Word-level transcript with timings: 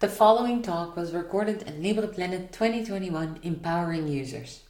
The 0.00 0.08
following 0.08 0.62
talk 0.62 0.96
was 0.96 1.12
recorded 1.12 1.64
at 1.64 1.78
LibrePlanet 1.78 2.52
2021 2.52 3.40
Empowering 3.42 4.08
Users, 4.08 4.62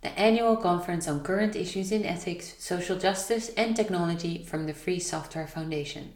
the 0.00 0.18
annual 0.18 0.56
conference 0.56 1.06
on 1.06 1.22
current 1.22 1.54
issues 1.54 1.92
in 1.92 2.06
ethics, 2.06 2.54
social 2.58 2.96
justice, 2.96 3.50
and 3.50 3.76
technology 3.76 4.42
from 4.44 4.64
the 4.64 4.72
Free 4.72 4.98
Software 4.98 5.46
Foundation. 5.46 6.14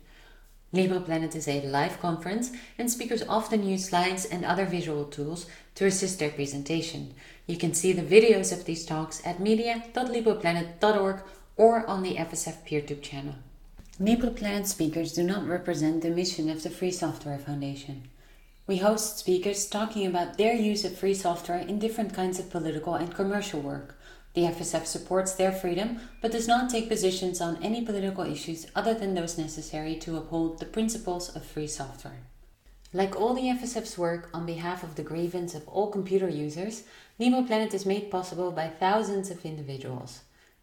LibrePlanet 0.72 1.36
is 1.36 1.46
a 1.48 1.60
live 1.66 2.00
conference, 2.00 2.52
and 2.78 2.90
speakers 2.90 3.22
often 3.28 3.62
use 3.62 3.90
slides 3.90 4.24
and 4.24 4.42
other 4.42 4.64
visual 4.64 5.04
tools 5.04 5.44
to 5.74 5.84
assist 5.84 6.18
their 6.18 6.30
presentation. 6.30 7.12
You 7.46 7.58
can 7.58 7.74
see 7.74 7.92
the 7.92 8.00
videos 8.00 8.54
of 8.54 8.64
these 8.64 8.86
talks 8.86 9.20
at 9.26 9.38
media.libreplanet.org 9.38 11.22
or 11.58 11.86
on 11.86 12.02
the 12.02 12.14
FSF 12.14 12.66
PeerTube 12.66 13.02
channel. 13.02 13.34
LibrePlanet 14.00 14.66
speakers 14.66 15.12
do 15.12 15.22
not 15.24 15.46
represent 15.46 16.00
the 16.00 16.08
mission 16.08 16.48
of 16.48 16.62
the 16.62 16.70
Free 16.70 16.90
Software 16.90 17.38
Foundation. 17.38 18.08
We 18.64 18.76
host 18.76 19.18
speakers 19.18 19.66
talking 19.66 20.06
about 20.06 20.38
their 20.38 20.54
use 20.54 20.84
of 20.84 20.96
free 20.96 21.14
software 21.14 21.58
in 21.58 21.80
different 21.80 22.14
kinds 22.14 22.38
of 22.38 22.48
political 22.48 22.94
and 22.94 23.12
commercial 23.12 23.60
work. 23.60 23.98
The 24.34 24.42
FSF 24.42 24.86
supports 24.86 25.34
their 25.34 25.50
freedom 25.50 25.98
but 26.20 26.30
does 26.30 26.46
not 26.46 26.70
take 26.70 26.88
positions 26.88 27.40
on 27.40 27.60
any 27.60 27.84
political 27.84 28.24
issues 28.24 28.68
other 28.76 28.94
than 28.94 29.14
those 29.14 29.36
necessary 29.36 29.96
to 29.96 30.16
uphold 30.16 30.60
the 30.60 30.66
principles 30.66 31.34
of 31.34 31.44
free 31.44 31.66
software. 31.66 32.20
Like 32.92 33.20
all 33.20 33.34
the 33.34 33.48
FSF's 33.48 33.98
work 33.98 34.30
on 34.32 34.46
behalf 34.46 34.84
of 34.84 34.94
the 34.94 35.02
grievance 35.02 35.56
of 35.56 35.66
all 35.66 35.90
computer 35.90 36.28
users, 36.28 36.84
LibrePlanet 37.18 37.74
is 37.74 37.84
made 37.84 38.12
possible 38.12 38.52
by 38.52 38.68
thousands 38.68 39.28
of 39.30 39.44
individuals. 39.44 40.20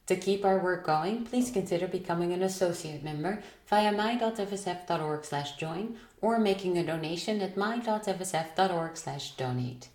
To 0.07 0.15
keep 0.15 0.45
our 0.45 0.57
work 0.57 0.85
going, 0.85 1.25
please 1.25 1.51
consider 1.51 1.87
becoming 1.87 2.31
an 2.31 2.41
associate 2.41 3.03
member 3.03 3.43
via 3.69 3.91
my.fsf.org 3.91 5.23
slash 5.23 5.55
join 5.57 5.95
or 6.21 6.39
making 6.39 6.77
a 6.77 6.85
donation 6.85 7.41
at 7.41 7.55
my.fsf.org 7.55 8.97
slash 8.97 9.31
donate. 9.37 9.87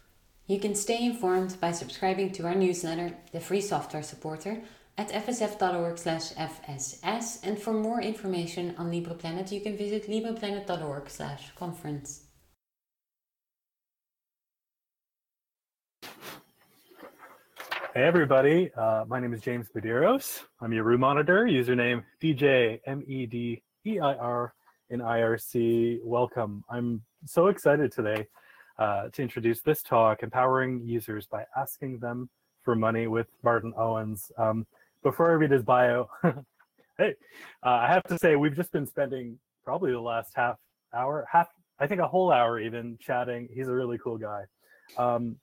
You 0.47 0.59
can 0.60 0.74
stay 0.74 1.05
informed 1.05 1.60
by 1.60 1.73
subscribing 1.73 2.33
to 2.33 2.47
our 2.47 2.55
newsletter, 2.55 3.14
The 3.33 3.41
Free 3.41 3.61
Software 3.61 4.02
Supporter, 4.02 4.62
at 4.97 5.08
fsf.org 5.08 5.98
slash 5.98 6.33
fss 6.34 7.41
and 7.42 7.58
for 7.58 7.72
more 7.72 8.00
information 8.00 8.77
on 8.78 8.92
LibrePlanet, 8.92 9.50
you 9.50 9.61
can 9.61 9.77
visit 9.77 10.08
libreplanet.org/conference. 10.08 12.23
Hey 17.95 18.03
everybody, 18.03 18.73
uh, 18.77 19.05
my 19.06 19.20
name 19.20 19.33
is 19.33 19.41
James 19.41 19.69
Medeiros. 19.69 20.41
I'm 20.61 20.73
your 20.73 20.83
room 20.83 20.98
monitor, 20.98 21.45
username 21.45 22.03
DJ 22.20 22.81
M-E-D-E-I-R 22.86 24.55
in 24.91 24.98
IRC. 24.98 26.01
Welcome. 26.03 26.64
I'm 26.69 27.03
so 27.25 27.47
excited 27.47 27.92
today 27.92 28.27
uh, 28.81 29.11
to 29.11 29.23
introduce 29.23 29.61
this 29.61 29.81
talk, 29.81 30.25
Empowering 30.25 30.83
Users 30.84 31.28
by 31.28 31.45
Asking 31.56 32.01
Them 32.01 32.28
for 32.64 32.75
Money 32.75 33.06
with 33.06 33.28
Martin 33.45 33.73
Owens. 33.77 34.33
Um, 34.39 34.67
before 35.05 35.31
I 35.31 35.34
read 35.34 35.53
his 35.53 35.62
bio, 35.62 36.11
hey, 36.98 37.14
uh, 37.62 37.69
I 37.69 37.86
have 37.86 38.03
to 38.08 38.19
say 38.19 38.34
we've 38.34 38.56
just 38.56 38.73
been 38.73 38.89
spending 38.89 39.39
probably 39.64 39.92
the 39.92 40.01
last 40.01 40.33
half 40.34 40.56
hour, 40.92 41.29
half, 41.31 41.47
I 41.79 41.86
think 41.86 42.01
a 42.01 42.08
whole 42.08 42.33
hour 42.33 42.58
even 42.58 42.98
chatting. 43.01 43.48
He's 43.55 43.69
a 43.69 43.73
really 43.73 43.98
cool 43.98 44.19
guy. 44.19 44.47
Um, 44.98 45.36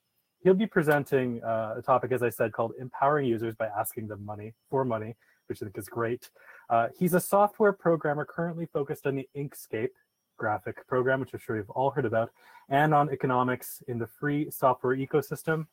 he'll 0.43 0.53
be 0.53 0.67
presenting 0.67 1.43
uh, 1.43 1.75
a 1.77 1.81
topic, 1.81 2.11
as 2.11 2.23
I 2.23 2.29
said, 2.29 2.51
called 2.51 2.73
empowering 2.79 3.25
users 3.25 3.55
by 3.55 3.67
asking 3.67 4.07
them 4.07 4.25
money 4.25 4.53
for 4.69 4.83
money, 4.83 5.15
which 5.47 5.61
I 5.61 5.65
think 5.65 5.77
is 5.77 5.87
great. 5.87 6.29
Uh, 6.69 6.87
he's 6.97 7.13
a 7.13 7.19
software 7.19 7.73
programmer 7.73 8.25
currently 8.25 8.67
focused 8.71 9.05
on 9.07 9.15
the 9.15 9.27
Inkscape 9.35 9.89
graphic 10.37 10.87
program, 10.87 11.19
which 11.19 11.33
I'm 11.33 11.39
sure 11.39 11.57
you've 11.57 11.69
all 11.69 11.91
heard 11.91 12.05
about, 12.05 12.31
and 12.69 12.93
on 12.93 13.11
economics 13.11 13.83
in 13.87 13.99
the 13.99 14.07
free 14.07 14.49
software 14.49 14.95
ecosystem. 14.95 15.67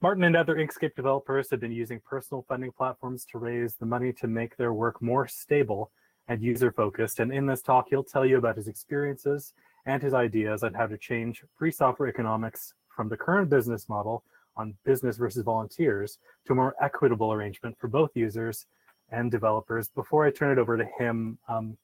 Martin 0.00 0.24
and 0.24 0.36
other 0.36 0.56
Inkscape 0.56 0.94
developers 0.94 1.50
have 1.50 1.60
been 1.60 1.72
using 1.72 2.00
personal 2.04 2.44
funding 2.48 2.70
platforms 2.70 3.24
to 3.32 3.38
raise 3.38 3.76
the 3.76 3.86
money 3.86 4.12
to 4.12 4.26
make 4.26 4.56
their 4.56 4.72
work 4.72 5.00
more 5.00 5.26
stable 5.26 5.90
and 6.28 6.42
user-focused. 6.42 7.20
And 7.20 7.32
in 7.32 7.46
this 7.46 7.62
talk, 7.62 7.86
he'll 7.90 8.04
tell 8.04 8.24
you 8.24 8.38
about 8.38 8.56
his 8.56 8.68
experiences 8.68 9.52
and 9.86 10.02
his 10.02 10.14
ideas 10.14 10.62
on 10.62 10.74
how 10.74 10.86
to 10.86 10.96
change 10.96 11.42
free 11.56 11.70
software 11.70 12.08
economics 12.08 12.74
from 12.94 13.08
the 13.08 13.16
current 13.16 13.50
business 13.50 13.88
model 13.88 14.22
on 14.56 14.74
business 14.84 15.16
versus 15.16 15.42
volunteers 15.42 16.18
to 16.46 16.52
a 16.52 16.56
more 16.56 16.74
equitable 16.80 17.32
arrangement 17.32 17.76
for 17.78 17.88
both 17.88 18.10
users 18.14 18.66
and 19.10 19.30
developers. 19.30 19.88
Before 19.88 20.24
I 20.24 20.30
turn 20.30 20.52
it 20.52 20.60
over 20.60 20.76
to 20.76 20.84
him, 20.98 21.38
um, 21.48 21.76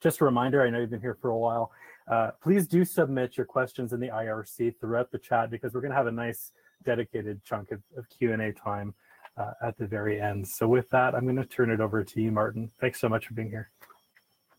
just 0.00 0.20
a 0.20 0.24
reminder, 0.24 0.62
I 0.62 0.70
know 0.70 0.80
you've 0.80 0.90
been 0.90 1.00
here 1.00 1.16
for 1.20 1.30
a 1.30 1.38
while, 1.38 1.70
uh, 2.08 2.32
please 2.42 2.66
do 2.66 2.84
submit 2.84 3.36
your 3.36 3.46
questions 3.46 3.92
in 3.92 4.00
the 4.00 4.08
IRC 4.08 4.80
throughout 4.80 5.12
the 5.12 5.18
chat 5.18 5.50
because 5.50 5.72
we're 5.72 5.80
going 5.80 5.92
to 5.92 5.96
have 5.96 6.08
a 6.08 6.12
nice 6.12 6.52
dedicated 6.84 7.44
chunk 7.44 7.70
of, 7.70 7.80
of 7.96 8.08
Q&A 8.10 8.52
time 8.52 8.94
uh, 9.36 9.52
at 9.64 9.78
the 9.78 9.86
very 9.86 10.20
end. 10.20 10.46
So 10.46 10.66
with 10.66 10.90
that, 10.90 11.14
I'm 11.14 11.24
going 11.24 11.36
to 11.36 11.44
turn 11.44 11.70
it 11.70 11.80
over 11.80 12.02
to 12.02 12.20
you, 12.20 12.32
Martin. 12.32 12.70
Thanks 12.80 13.00
so 13.00 13.08
much 13.08 13.26
for 13.26 13.34
being 13.34 13.50
here. 13.50 13.70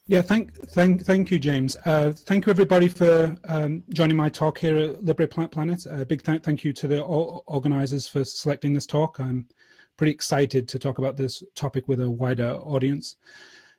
Yeah, 0.06 0.22
thank, 0.22 0.54
thank, 0.72 1.06
thank 1.06 1.32
you, 1.32 1.40
James. 1.40 1.78
Uh, 1.86 2.12
thank 2.14 2.46
you, 2.46 2.50
everybody, 2.50 2.90
for 2.90 3.34
um, 3.48 3.84
joining 3.90 4.18
my 4.18 4.28
talk 4.28 4.58
here 4.58 4.78
at 4.78 5.06
Libre 5.06 5.28
Planet. 5.28 5.86
A 5.90 6.06
big 6.06 6.22
th 6.22 6.44
thank 6.44 6.66
you 6.66 6.74
to 6.74 6.90
the 6.90 7.02
organizers 7.02 8.06
for 8.06 8.26
selecting 8.26 8.74
this 8.74 8.86
talk. 8.86 9.20
I'm 9.22 9.48
pretty 9.96 10.12
excited 10.12 10.68
to 10.68 10.78
talk 10.78 10.98
about 10.98 11.16
this 11.16 11.42
topic 11.56 11.88
with 11.88 12.02
a 12.02 12.10
wider 12.10 12.56
audience. 12.56 13.16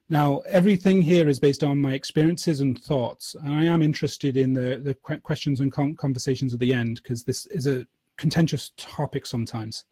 Now, 0.09 0.39
everything 0.49 1.03
here 1.03 1.29
is 1.29 1.39
based 1.39 1.63
on 1.63 1.79
my 1.79 1.93
experiences 1.93 2.61
and 2.61 2.83
thoughts, 2.83 3.35
and 3.35 3.53
I 3.53 3.65
am 3.65 3.83
interested 3.83 4.39
in 4.39 4.55
the, 4.55 4.81
the 4.83 4.95
questions 5.21 5.61
and 5.61 5.71
conversations 5.71 6.55
at 6.55 6.61
the 6.61 6.73
end 6.73 7.03
because 7.03 7.23
this 7.23 7.45
is 7.47 7.67
a 7.67 7.87
contentious 8.17 8.73
topic 8.79 9.27
sometimes. 9.27 9.85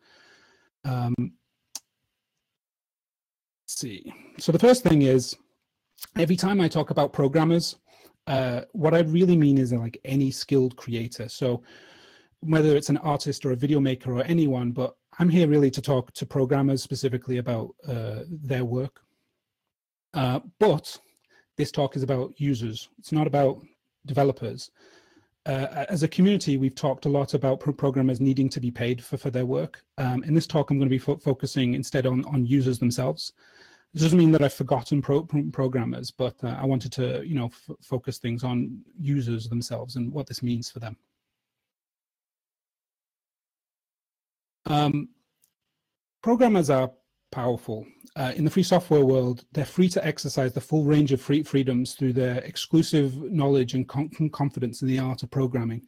Um, 0.87 1.33
see. 3.67 4.15
So 4.39 4.51
the 4.51 4.59
first 4.59 4.83
thing 4.83 5.03
is, 5.03 5.37
every 6.17 6.37
time 6.37 6.61
I 6.61 6.69
talk 6.69 6.91
about 6.91 7.13
programmers, 7.13 7.77
uh, 8.27 8.63
what 8.73 8.95
I 8.95 9.01
really 9.01 9.37
mean 9.37 9.59
is 9.59 9.73
like 9.73 9.99
any 10.05 10.31
skilled 10.31 10.77
creator. 10.77 11.29
So 11.29 11.63
whether 12.41 12.77
it's 12.77 12.89
an 12.89 12.99
artist 12.99 13.45
or 13.45 13.53
a 13.53 13.57
video 13.57 13.81
maker 13.81 14.13
or 14.13 14.23
anyone, 14.25 14.73
but 14.73 14.97
I'm 15.19 15.29
here 15.29 15.47
really 15.47 15.71
to 15.71 15.83
talk 15.83 16.13
to 16.15 16.27
programmers 16.27 16.83
specifically 16.83 17.39
about 17.39 17.75
uh, 17.87 18.21
their 18.29 18.65
work. 18.65 19.01
Uh, 20.15 20.41
but 20.59 20.99
this 21.57 21.71
talk 21.71 21.97
is 21.97 22.03
about 22.03 22.41
users. 22.41 22.89
It's 22.99 23.13
not 23.13 23.27
about 23.27 23.63
developers. 24.07 24.71
Uh, 25.45 25.85
as 25.89 26.03
a 26.03 26.09
community, 26.09 26.57
we've 26.57 26.75
talked 26.75 27.07
a 27.07 27.09
lot 27.09 27.35
about 27.35 27.59
pro 27.59 27.73
programmers 27.73 28.21
needing 28.21 28.49
to 28.49 28.61
be 28.61 28.71
paid 28.71 29.03
for, 29.03 29.17
for 29.17 29.31
their 29.31 29.47
work. 29.47 29.83
Um, 29.99 30.23
in 30.25 30.35
this 30.35 30.47
talk, 30.47 30.71
I'm 30.71 30.79
going 30.79 30.89
to 30.89 30.95
be 30.95 30.99
fo 30.99 31.17
focusing 31.17 31.75
instead 31.75 32.07
on, 32.07 32.25
on 32.27 32.47
users 32.47 32.79
themselves. 32.79 33.33
This 33.93 34.03
doesn't 34.03 34.19
mean 34.19 34.33
that 34.33 34.43
I've 34.43 34.55
forgotten 34.55 35.03
pro 35.03 35.23
programmers, 35.53 36.11
but 36.11 36.43
uh, 36.43 36.57
I 36.59 36.65
wanted 36.65 36.93
to, 36.93 37.23
you 37.27 37.35
know, 37.35 37.51
focus 37.83 38.19
things 38.19 38.43
on 38.43 38.81
users 38.99 39.49
themselves 39.49 39.97
and 39.97 40.11
what 40.11 40.27
this 40.27 40.43
means 40.43 40.71
for 40.71 40.79
them. 40.79 40.97
Um, 44.65 45.09
programmers 46.23 46.71
are 46.71 46.91
powerful. 47.31 47.87
Uh, 48.17 48.33
in 48.37 48.45
the 48.45 48.51
free 48.51 48.63
software 48.63 49.05
world, 49.05 49.45
they're 49.53 49.65
free 49.65 49.89
to 49.91 50.07
exercise 50.07 50.53
the 50.53 50.61
full 50.61 50.85
range 50.85 51.13
of 51.13 51.21
free 51.21 51.43
freedoms 51.43 51.95
through 51.95 52.13
their 52.13 52.39
exclusive 52.39 53.15
knowledge 53.31 53.75
and 53.75 53.89
confidence 53.89 54.81
in 54.81 54.89
the 54.89 54.99
art 54.99 55.23
of 55.23 55.31
programming. 55.31 55.83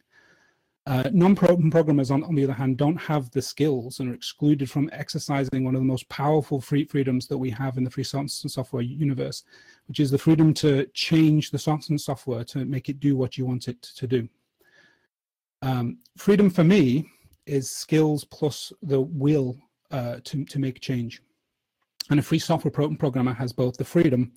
Uh, 0.87 1.09
Non-programmers, 1.11 2.11
on, 2.11 2.23
on, 2.23 2.35
the 2.35 2.43
other 2.43 2.53
hand, 2.53 2.77
don't 2.77 2.97
have 2.97 3.31
the 3.31 3.41
skills 3.41 3.99
and 3.99 4.11
are 4.11 4.13
excluded 4.13 4.69
from 4.69 4.87
exercising 4.93 5.63
one 5.63 5.73
of 5.73 5.81
the 5.81 5.87
most 5.87 6.07
powerful 6.09 6.61
free 6.61 6.85
freedoms 6.85 7.27
that 7.27 7.37
we 7.37 7.49
have 7.49 7.77
in 7.77 7.83
the 7.83 7.89
free 7.89 8.03
software 8.03 8.83
universe, 8.83 9.45
which 9.87 9.99
is 9.99 10.11
the 10.11 10.17
freedom 10.17 10.53
to 10.53 10.85
change 10.93 11.49
the 11.49 11.57
software 11.57 12.43
to 12.43 12.65
make 12.65 12.87
it 12.87 12.99
do 12.99 13.17
what 13.17 13.35
you 13.35 13.47
want 13.47 13.67
it 13.67 13.81
to 13.81 14.05
do. 14.05 14.29
Um, 15.63 15.97
freedom 16.17 16.51
for 16.51 16.63
me 16.63 17.09
is 17.47 17.71
skills 17.71 18.23
plus 18.23 18.71
the 18.83 19.01
will 19.01 19.57
uh, 19.89 20.17
to, 20.23 20.45
to 20.45 20.59
make 20.59 20.79
change. 20.81 21.23
And 22.11 22.19
a 22.19 22.23
free 22.23 22.37
software 22.37 22.71
pro 22.71 22.95
programmer 22.95 23.33
has 23.33 23.51
both 23.51 23.75
the 23.77 23.85
freedom, 23.85 24.33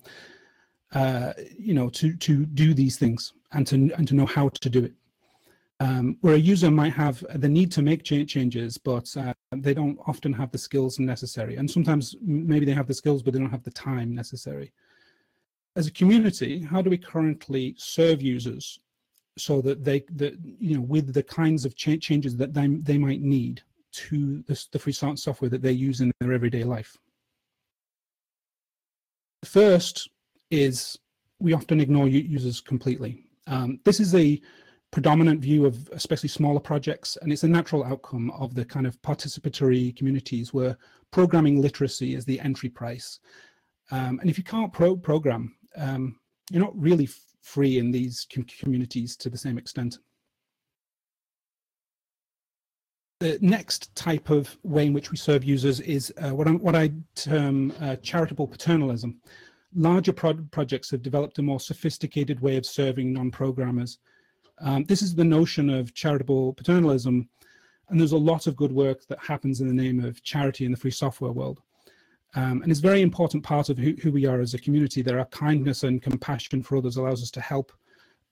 uh, 0.93 1.33
you 1.59 1.75
know, 1.75 1.89
to, 1.89 2.15
to 2.15 2.47
do 2.47 2.73
these 2.73 2.97
things 2.97 3.33
and 3.51 3.67
to, 3.67 3.91
and 3.95 4.07
to 4.07 4.15
know 4.15 4.25
how 4.25 4.49
to 4.49 4.69
do 4.69 4.85
it 4.85 4.93
um, 5.79 6.17
where 6.21 6.35
a 6.35 6.39
user 6.39 6.69
might 6.69 6.93
have 6.93 7.23
the 7.35 7.47
need 7.47 7.71
to 7.71 7.81
make 7.81 8.03
changes, 8.03 8.77
but 8.77 9.15
uh, 9.15 9.33
they 9.55 9.73
don't 9.73 9.97
often 10.07 10.33
have 10.33 10.51
the 10.51 10.57
skills 10.57 10.99
necessary. 10.99 11.55
And 11.55 11.69
sometimes 11.69 12.15
maybe 12.21 12.65
they 12.65 12.73
have 12.73 12.87
the 12.87 12.93
skills, 12.93 13.23
but 13.23 13.33
they 13.33 13.39
don't 13.39 13.49
have 13.49 13.63
the 13.63 13.71
time 13.71 14.13
necessary. 14.13 14.73
As 15.75 15.87
a 15.87 15.91
community, 15.91 16.61
how 16.61 16.81
do 16.81 16.89
we 16.89 16.97
currently 16.97 17.75
serve 17.77 18.21
users 18.21 18.79
so 19.37 19.61
that 19.61 19.85
they, 19.85 20.03
that, 20.15 20.37
you 20.59 20.75
know, 20.75 20.81
with 20.81 21.13
the 21.13 21.23
kinds 21.23 21.63
of 21.63 21.75
ch 21.75 22.01
changes 22.01 22.35
that 22.35 22.53
they, 22.53 22.67
they 22.67 22.97
might 22.97 23.21
need 23.21 23.61
to 23.91 24.43
the, 24.47 24.65
the 24.71 24.79
free 24.79 24.91
software 24.91 25.49
that 25.49 25.61
they 25.61 25.71
use 25.71 26.01
in 26.01 26.11
their 26.19 26.33
everyday 26.33 26.65
life? 26.65 26.97
First 29.45 30.09
is 30.51 30.99
we 31.39 31.53
often 31.53 31.79
ignore 31.79 32.09
users 32.09 32.59
completely. 32.59 33.23
Um, 33.47 33.79
this 33.85 34.01
is 34.01 34.13
a 34.13 34.41
predominant 34.91 35.39
view 35.41 35.65
of 35.65 35.89
especially 35.93 36.29
smaller 36.29 36.59
projects, 36.59 37.17
and 37.21 37.31
it's 37.31 37.43
a 37.43 37.47
natural 37.47 37.83
outcome 37.83 38.31
of 38.31 38.55
the 38.55 38.65
kind 38.65 38.87
of 38.87 39.01
participatory 39.01 39.95
communities 39.95 40.53
where 40.53 40.77
programming 41.11 41.61
literacy 41.61 42.15
is 42.15 42.25
the 42.25 42.39
entry 42.39 42.69
price. 42.69 43.19
Um, 43.91 44.19
and 44.19 44.29
if 44.29 44.37
you 44.37 44.43
can't 44.43 44.73
pro 44.73 44.95
program, 44.95 45.55
um, 45.75 46.19
you're 46.51 46.63
not 46.63 46.77
really 46.79 47.07
free 47.41 47.77
in 47.77 47.91
these 47.91 48.27
com 48.33 48.45
communities 48.59 49.15
to 49.17 49.29
the 49.29 49.37
same 49.37 49.57
extent. 49.57 49.99
The 53.19 53.37
next 53.41 53.93
type 53.95 54.29
of 54.29 54.57
way 54.63 54.85
in 54.85 54.93
which 54.93 55.11
we 55.11 55.17
serve 55.17 55.43
users 55.43 55.81
is 55.81 56.13
uh, 56.17 56.29
what, 56.29 56.47
what, 56.61 56.75
i 56.75 56.89
term 57.15 57.73
uh, 57.81 57.97
charitable 57.97 58.47
paternalism. 58.47 59.19
Larger 59.75 60.13
pro 60.13 60.35
projects 60.51 60.89
have 60.91 61.01
developed 61.01 61.37
a 61.37 61.41
more 61.41 61.59
sophisticated 61.59 62.39
way 62.39 62.55
of 62.55 62.65
serving 62.65 63.11
non-programmers. 63.11 63.99
Um, 64.61 64.83
this 64.85 65.01
is 65.01 65.15
the 65.15 65.23
notion 65.23 65.69
of 65.69 65.93
charitable 65.93 66.53
paternalism, 66.53 67.27
and 67.89 67.99
there's 67.99 68.11
a 68.11 68.17
lot 68.17 68.47
of 68.47 68.55
good 68.55 68.71
work 68.71 69.05
that 69.07 69.19
happens 69.19 69.61
in 69.61 69.67
the 69.67 69.73
name 69.73 70.03
of 70.03 70.21
charity 70.23 70.65
in 70.65 70.71
the 70.71 70.77
free 70.77 70.91
software 70.91 71.31
world. 71.31 71.61
Um, 72.35 72.61
and 72.61 72.69
it's 72.69 72.79
a 72.79 72.83
very 72.83 73.01
important 73.01 73.43
part 73.43 73.69
of 73.69 73.77
who, 73.77 73.95
who, 74.03 74.11
we 74.11 74.25
are 74.27 74.39
as 74.39 74.53
a 74.53 74.59
community. 74.59 75.01
There 75.01 75.19
are 75.19 75.25
kindness 75.25 75.83
and 75.83 76.01
compassion 76.01 76.61
for 76.61 76.77
others 76.77 76.97
allows 76.97 77.23
us 77.23 77.31
to 77.31 77.41
help 77.41 77.71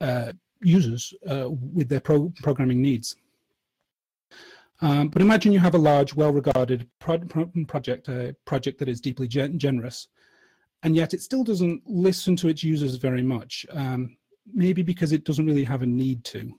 uh, 0.02 0.34
users 0.62 1.14
uh, 1.28 1.50
with 1.50 1.90
their 1.90 2.00
pro 2.00 2.32
programming 2.44 2.82
needs. 2.82 3.16
Um, 4.82 5.08
but 5.08 5.24
imagine 5.24 5.52
you 5.52 5.60
have 5.60 5.74
a 5.74 5.80
large, 5.80 6.14
well-regarded 6.14 6.88
pro 7.00 7.18
pro 7.18 7.50
project, 7.68 8.08
a 8.10 8.36
project 8.46 8.78
that 8.80 8.88
is 8.88 9.02
deeply 9.02 9.28
gen 9.28 9.58
generous, 9.58 10.08
and 10.84 10.96
yet 10.96 11.16
it 11.16 11.22
still 11.22 11.44
doesn't 11.44 11.82
listen 11.88 12.36
to 12.36 12.48
its 12.48 12.64
users 12.64 12.96
very 12.96 13.24
much, 13.24 13.66
um, 13.72 14.16
maybe 14.54 14.84
because 14.84 15.12
it 15.12 15.24
doesn't 15.24 15.46
really 15.46 15.64
have 15.64 15.82
a 15.82 15.86
need 15.86 16.24
to. 16.26 16.54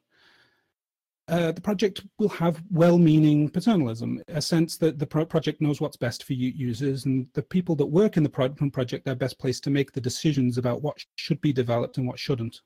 Uh, 1.29 1.52
the 1.52 1.61
project 1.61 2.02
will 2.19 2.31
have 2.31 2.62
well-meaning 2.70 3.50
paternalism, 3.50 4.19
a 4.29 4.40
sense 4.40 4.79
that 4.79 4.99
the 4.99 5.06
pro 5.06 5.26
project 5.26 5.61
knows 5.61 5.79
what's 5.79 5.96
best 5.96 6.25
for 6.25 6.32
users, 6.32 7.05
and 7.05 7.26
the 7.35 7.43
people 7.43 7.76
that 7.76 7.85
work 7.85 8.17
in 8.17 8.23
the 8.23 8.29
pro 8.29 8.49
project 8.49 9.06
are 9.06 9.14
best 9.14 9.38
placed 9.38 9.62
to 9.62 9.70
make 9.70 9.93
the 9.93 10.00
decisions 10.00 10.56
about 10.56 10.81
what 10.81 10.96
should 11.17 11.38
be 11.43 11.52
developed 11.52 11.99
and 11.99 12.06
what 12.06 12.19
shouldn't. 12.19 12.62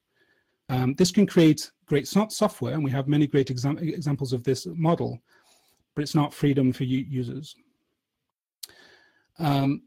Um, 0.69 0.95
this 0.95 1.11
can 1.11 1.27
create 1.27 1.73
great 1.87 2.07
software, 2.07 2.75
and 2.75 2.85
we 2.85 2.91
have 2.93 3.09
many 3.09 3.27
great 3.27 3.51
exam 3.51 3.79
examples 3.79 4.33
of 4.33 4.45
this 4.45 4.67
model, 4.67 5.21
but 5.97 6.03
it's 6.03 6.15
not 6.15 6.33
freedom 6.33 6.73
for 6.73 6.85
users. 6.85 7.57
Um, 9.41 9.83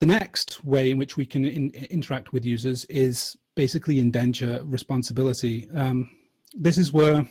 the 0.00 0.06
next 0.06 0.64
way 0.64 0.90
in 0.90 0.98
which 0.98 1.16
we 1.16 1.26
can 1.26 1.44
in 1.44 1.70
interact 1.90 2.32
with 2.32 2.44
users 2.44 2.84
is 2.86 3.36
basically 3.54 3.98
indenture 3.98 4.60
responsibility. 4.64 5.68
Um, 5.74 6.10
this 6.54 6.78
is 6.78 6.92
where 6.92 7.26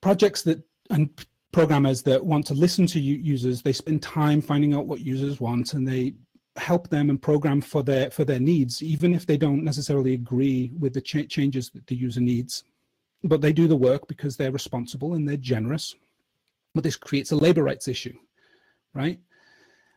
projects 0.00 0.42
that 0.42 0.62
and 0.90 1.10
programmers 1.52 2.02
that 2.02 2.24
want 2.24 2.46
to 2.46 2.54
listen 2.54 2.86
to 2.86 3.00
users, 3.00 3.62
they 3.62 3.72
spend 3.72 4.02
time 4.02 4.40
finding 4.40 4.74
out 4.74 4.86
what 4.86 5.00
users 5.00 5.40
want 5.40 5.74
and 5.74 5.86
they 5.86 6.14
help 6.56 6.88
them 6.88 7.08
and 7.10 7.22
program 7.22 7.60
for 7.60 7.82
their 7.82 8.10
for 8.10 8.24
their 8.24 8.40
needs, 8.40 8.82
even 8.82 9.14
if 9.14 9.26
they 9.26 9.36
don't 9.36 9.64
necessarily 9.64 10.14
agree 10.14 10.72
with 10.78 10.92
the 10.92 11.00
ch 11.00 11.28
changes 11.28 11.70
that 11.70 11.86
the 11.86 11.94
user 11.94 12.20
needs. 12.20 12.64
But 13.24 13.40
they 13.40 13.52
do 13.52 13.66
the 13.66 13.76
work 13.76 14.06
because 14.08 14.36
they're 14.36 14.52
responsible 14.52 15.14
and 15.14 15.28
they're 15.28 15.36
generous. 15.36 15.94
But 16.74 16.84
this 16.84 16.96
creates 16.96 17.32
a 17.32 17.36
labor 17.36 17.64
rights 17.64 17.88
issue, 17.88 18.16
right? 18.94 19.18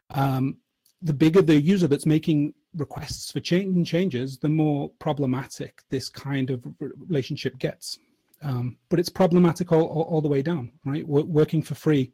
Um, 0.10 0.58
the 1.02 1.14
bigger 1.14 1.42
the 1.42 1.60
user 1.60 1.88
that's 1.88 2.06
making 2.06 2.54
requests 2.76 3.32
for 3.32 3.40
change 3.40 3.76
and 3.76 3.86
changes, 3.86 4.38
the 4.38 4.50
more 4.50 4.90
problematic 5.00 5.82
this 5.90 6.10
kind 6.10 6.50
of 6.50 6.64
relationship 6.80 7.58
gets. 7.60 8.00
Um, 8.42 8.78
but 8.90 9.00
it's 9.00 9.10
problematic 9.10 9.72
all, 9.72 9.86
all, 9.86 10.04
all, 10.04 10.22
the 10.22 10.28
way 10.28 10.42
down, 10.42 10.72
right? 10.84 11.08
working 11.08 11.62
for 11.62 11.76
free 11.76 12.12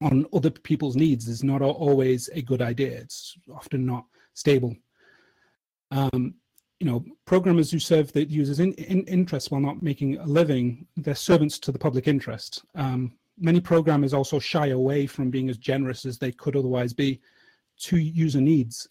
on 0.00 0.26
other 0.32 0.50
people's 0.50 0.96
needs 0.96 1.28
is 1.28 1.42
not 1.42 1.62
always 1.62 2.28
a 2.32 2.42
good 2.42 2.62
idea. 2.62 2.92
It's 2.98 3.36
often 3.52 3.84
not 3.84 4.04
stable. 4.34 4.76
Um, 5.90 6.34
you 6.80 6.86
know, 6.86 7.04
programmers 7.26 7.70
who 7.70 7.78
serve 7.78 8.12
the 8.12 8.24
users' 8.24 8.60
in, 8.60 8.72
in 8.74 9.02
interests 9.04 9.50
while 9.50 9.60
not 9.60 9.82
making 9.82 10.18
a 10.18 10.26
living, 10.26 10.86
they're 10.96 11.14
servants 11.14 11.58
to 11.60 11.72
the 11.72 11.78
public 11.78 12.08
interest. 12.08 12.64
Um, 12.74 13.12
many 13.38 13.60
programmers 13.60 14.12
also 14.12 14.38
shy 14.38 14.68
away 14.68 15.06
from 15.06 15.30
being 15.30 15.48
as 15.48 15.58
generous 15.58 16.04
as 16.04 16.18
they 16.18 16.32
could 16.32 16.56
otherwise 16.56 16.92
be 16.92 17.20
to 17.78 17.96
user 17.98 18.40
needs, 18.40 18.88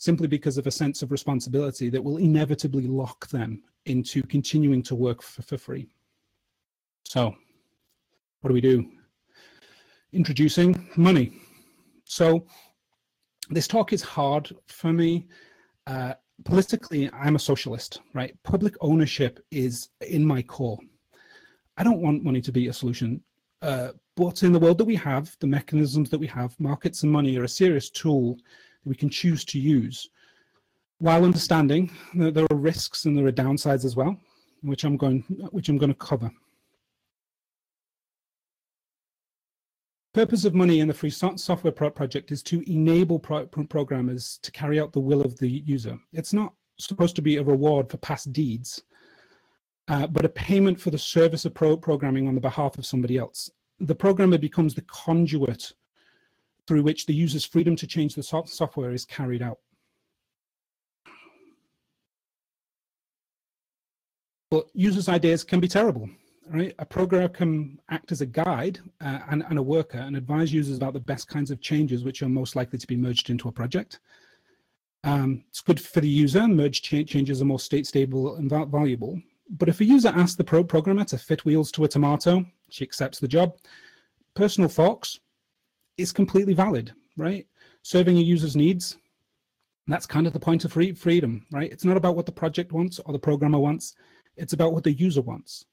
simply 0.00 0.26
because 0.26 0.56
of 0.56 0.66
a 0.66 0.70
sense 0.70 1.02
of 1.02 1.12
responsibility 1.12 1.90
that 1.90 2.02
will 2.02 2.16
inevitably 2.16 2.86
lock 2.86 3.28
them 3.28 3.62
into 3.84 4.22
continuing 4.22 4.82
to 4.82 4.94
work 4.94 5.20
for, 5.22 5.42
for 5.42 5.58
free. 5.58 5.86
So 7.04 7.34
what 8.40 8.48
do 8.48 8.54
we 8.54 8.62
do? 8.62 8.90
Introducing 10.14 10.88
money. 10.96 11.34
So 12.04 12.46
this 13.50 13.68
talk 13.68 13.92
is 13.92 14.02
hard 14.02 14.50
for 14.68 14.90
me. 14.90 15.26
Uh, 15.86 16.14
politically, 16.46 17.10
I'm 17.12 17.36
a 17.36 17.38
socialist, 17.38 18.00
right? 18.14 18.34
Public 18.42 18.76
ownership 18.80 19.38
is 19.50 19.90
in 20.00 20.24
my 20.24 20.40
core. 20.40 20.78
I 21.76 21.84
don't 21.84 22.00
want 22.00 22.24
money 22.24 22.40
to 22.40 22.52
be 22.52 22.68
a 22.68 22.72
solution. 22.72 23.22
Uh, 23.60 23.90
but 24.16 24.44
in 24.44 24.52
the 24.52 24.58
world 24.58 24.78
that 24.78 24.86
we 24.86 24.96
have, 24.96 25.36
the 25.40 25.46
mechanisms 25.46 26.08
that 26.08 26.18
we 26.18 26.26
have, 26.28 26.58
markets 26.58 27.02
and 27.02 27.12
money 27.12 27.36
are 27.36 27.44
a 27.44 27.48
serious 27.48 27.90
tool 27.90 28.38
that 28.82 28.88
we 28.88 28.94
can 28.94 29.10
choose 29.10 29.44
to 29.46 29.58
use 29.58 30.08
while 31.00 31.24
understanding 31.24 31.90
that 32.14 32.34
there 32.34 32.46
are 32.50 32.56
risks 32.56 33.06
and 33.06 33.16
there 33.16 33.26
are 33.26 33.32
downsides 33.32 33.84
as 33.84 33.96
well, 33.96 34.16
which 34.62 34.84
I'm 34.84 34.96
going, 34.96 35.22
which 35.50 35.68
I'm 35.68 35.78
going 35.78 35.90
to 35.90 35.98
cover. 35.98 36.30
Purpose 40.12 40.44
of 40.44 40.54
money 40.54 40.80
in 40.80 40.88
the 40.88 40.94
free 40.94 41.10
software 41.10 41.72
project 41.72 42.32
is 42.32 42.42
to 42.42 42.62
enable 42.70 43.18
pro 43.18 43.46
programmers 43.46 44.38
to 44.42 44.50
carry 44.50 44.78
out 44.78 44.92
the 44.92 45.00
will 45.00 45.22
of 45.22 45.38
the 45.38 45.48
user. 45.48 45.98
It's 46.12 46.32
not 46.32 46.52
supposed 46.78 47.16
to 47.16 47.22
be 47.22 47.36
a 47.36 47.42
reward 47.42 47.90
for 47.90 47.96
past 47.98 48.32
deeds, 48.32 48.82
uh, 49.88 50.06
but 50.06 50.24
a 50.24 50.30
payment 50.30 50.80
for 50.80 50.90
the 50.90 50.98
service 50.98 51.44
of 51.44 51.54
pro 51.54 51.76
programming 51.76 52.28
on 52.28 52.34
the 52.34 52.40
behalf 52.40 52.76
of 52.76 52.84
somebody 52.84 53.16
else. 53.16 53.50
The 53.78 53.94
programmer 53.94 54.36
becomes 54.36 54.74
the 54.74 54.82
conduit 54.82 55.72
through 56.70 56.84
which 56.84 57.04
the 57.04 57.12
user's 57.12 57.44
freedom 57.44 57.74
to 57.74 57.84
change 57.84 58.14
the 58.14 58.22
so 58.22 58.44
software 58.46 58.92
is 58.92 59.04
carried 59.04 59.42
out. 59.42 59.58
But 64.52 64.66
users' 64.72 65.08
ideas 65.08 65.42
can 65.42 65.58
be 65.58 65.66
terrible, 65.66 66.08
right? 66.48 66.72
A 66.78 66.86
programmer 66.86 67.28
can 67.28 67.80
act 67.88 68.12
as 68.12 68.20
a 68.20 68.26
guide 68.26 68.78
uh, 69.00 69.18
and, 69.30 69.42
and 69.48 69.58
a 69.58 69.62
worker 69.62 69.98
and 69.98 70.16
advise 70.16 70.52
users 70.52 70.76
about 70.76 70.92
the 70.92 71.00
best 71.00 71.26
kinds 71.26 71.50
of 71.50 71.60
changes 71.60 72.04
which 72.04 72.22
are 72.22 72.28
most 72.28 72.54
likely 72.54 72.78
to 72.78 72.86
be 72.86 72.96
merged 72.96 73.30
into 73.30 73.48
a 73.48 73.52
project. 73.52 73.98
Um, 75.02 75.42
it's 75.48 75.62
good 75.62 75.80
for 75.80 76.00
the 76.00 76.08
user, 76.08 76.46
merged 76.46 76.84
cha 76.84 77.02
changes 77.02 77.42
are 77.42 77.46
more 77.46 77.58
state 77.58 77.88
stable 77.88 78.36
and 78.36 78.48
valuable. 78.48 79.20
But 79.58 79.68
if 79.68 79.80
a 79.80 79.84
user 79.84 80.10
asks 80.10 80.36
the 80.36 80.44
pro 80.44 80.62
programmer 80.62 81.02
to 81.06 81.18
fit 81.18 81.44
wheels 81.44 81.72
to 81.72 81.82
a 81.82 81.88
tomato, 81.88 82.46
she 82.68 82.84
accepts 82.84 83.18
the 83.18 83.26
job. 83.26 83.56
Personal 84.36 84.70
thoughts 84.70 85.18
is 85.96 86.12
completely 86.12 86.54
valid, 86.54 86.92
right? 87.16 87.46
Serving 87.82 88.18
a 88.18 88.20
user's 88.20 88.56
needs, 88.56 88.96
that's 89.90 90.06
kind 90.06 90.26
of 90.26 90.32
the 90.32 90.40
point 90.40 90.64
of 90.64 90.72
free 90.72 90.92
freedom, 90.92 91.44
right? 91.50 91.70
It's 91.70 91.84
not 91.84 91.96
about 91.96 92.16
what 92.16 92.26
the 92.26 92.32
project 92.32 92.72
wants 92.72 92.98
or 93.00 93.12
the 93.12 93.18
programmer 93.18 93.58
wants. 93.58 93.94
It's 94.36 94.52
about 94.52 94.72
what 94.72 94.84
the 94.84 94.92
user 94.92 95.20
wants, 95.20 95.64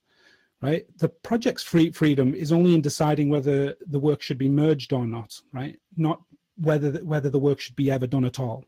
right? 0.61 0.85
The 0.97 1.09
project's 1.09 1.63
free 1.63 1.91
freedom 1.91 2.33
is 2.33 2.51
only 2.51 2.73
in 2.73 2.81
deciding 2.81 3.29
whether 3.29 3.75
the 3.87 3.99
work 3.99 4.21
should 4.21 4.37
be 4.37 4.49
merged 4.49 4.91
or 4.91 5.05
not, 5.05 5.39
right? 5.53 5.77
Not 5.95 6.21
whether 6.57 6.89
the, 6.91 7.05
whether 7.05 7.29
the 7.29 7.39
work 7.39 7.59
should 7.59 7.75
be 7.75 7.91
ever 7.91 8.07
done 8.07 8.25
at 8.25 8.39
all. 8.39 8.65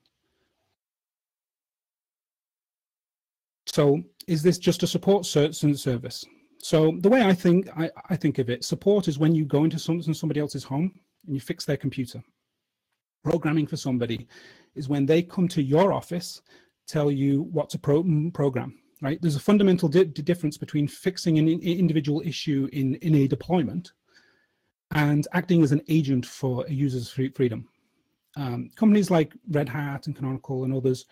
So 3.65 4.03
is 4.27 4.43
this 4.43 4.57
just 4.57 4.83
a 4.83 4.87
support 4.87 5.25
service? 5.25 6.25
So 6.61 6.97
the 6.99 7.09
way 7.09 7.23
I 7.23 7.33
think 7.33 7.69
I, 7.75 7.89
I 8.09 8.15
think 8.15 8.37
of 8.37 8.49
it, 8.49 8.63
support 8.63 9.07
is 9.07 9.17
when 9.17 9.33
you 9.33 9.45
go 9.45 9.63
into 9.63 9.79
some, 9.79 10.01
somebody 10.01 10.39
else's 10.39 10.63
home 10.63 10.99
and 11.25 11.35
you 11.35 11.41
fix 11.41 11.65
their 11.65 11.77
computer. 11.77 12.21
Programming 13.23 13.67
for 13.67 13.77
somebody 13.77 14.27
is 14.75 14.89
when 14.89 15.05
they 15.05 15.21
come 15.21 15.47
to 15.49 15.61
your 15.61 15.91
office, 15.93 16.41
tell 16.87 17.11
you 17.11 17.43
what 17.43 17.69
to 17.69 17.79
pro 17.79 18.03
program 18.33 18.79
right? 19.01 19.21
There's 19.21 19.35
a 19.35 19.39
fundamental 19.39 19.89
di 19.89 20.03
difference 20.05 20.57
between 20.57 20.87
fixing 20.87 21.37
an 21.39 21.47
in 21.47 21.61
individual 21.61 22.21
issue 22.25 22.67
in, 22.73 22.95
in 22.95 23.15
a 23.15 23.27
deployment 23.27 23.93
and 24.91 25.27
acting 25.33 25.63
as 25.63 25.71
an 25.71 25.81
agent 25.87 26.25
for 26.25 26.65
a 26.65 26.71
user's 26.71 27.09
free 27.09 27.29
freedom. 27.29 27.67
Um, 28.35 28.69
companies 28.75 29.11
like 29.11 29.33
Red 29.49 29.69
Hat 29.69 30.07
and 30.07 30.15
Canonical 30.15 30.63
and 30.63 30.73
others, 30.73 31.05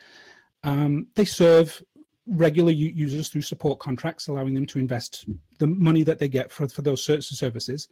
um, 0.63 1.07
they 1.15 1.25
serve 1.25 1.81
regular 2.27 2.71
users 2.71 3.29
through 3.29 3.41
support 3.41 3.79
contracts, 3.79 4.27
allowing 4.27 4.53
them 4.53 4.65
to 4.65 4.79
invest 4.79 5.25
the 5.59 5.67
money 5.67 6.03
that 6.03 6.19
they 6.19 6.27
get 6.27 6.51
for, 6.51 6.67
for 6.67 6.81
those 6.81 7.03
services 7.03 7.87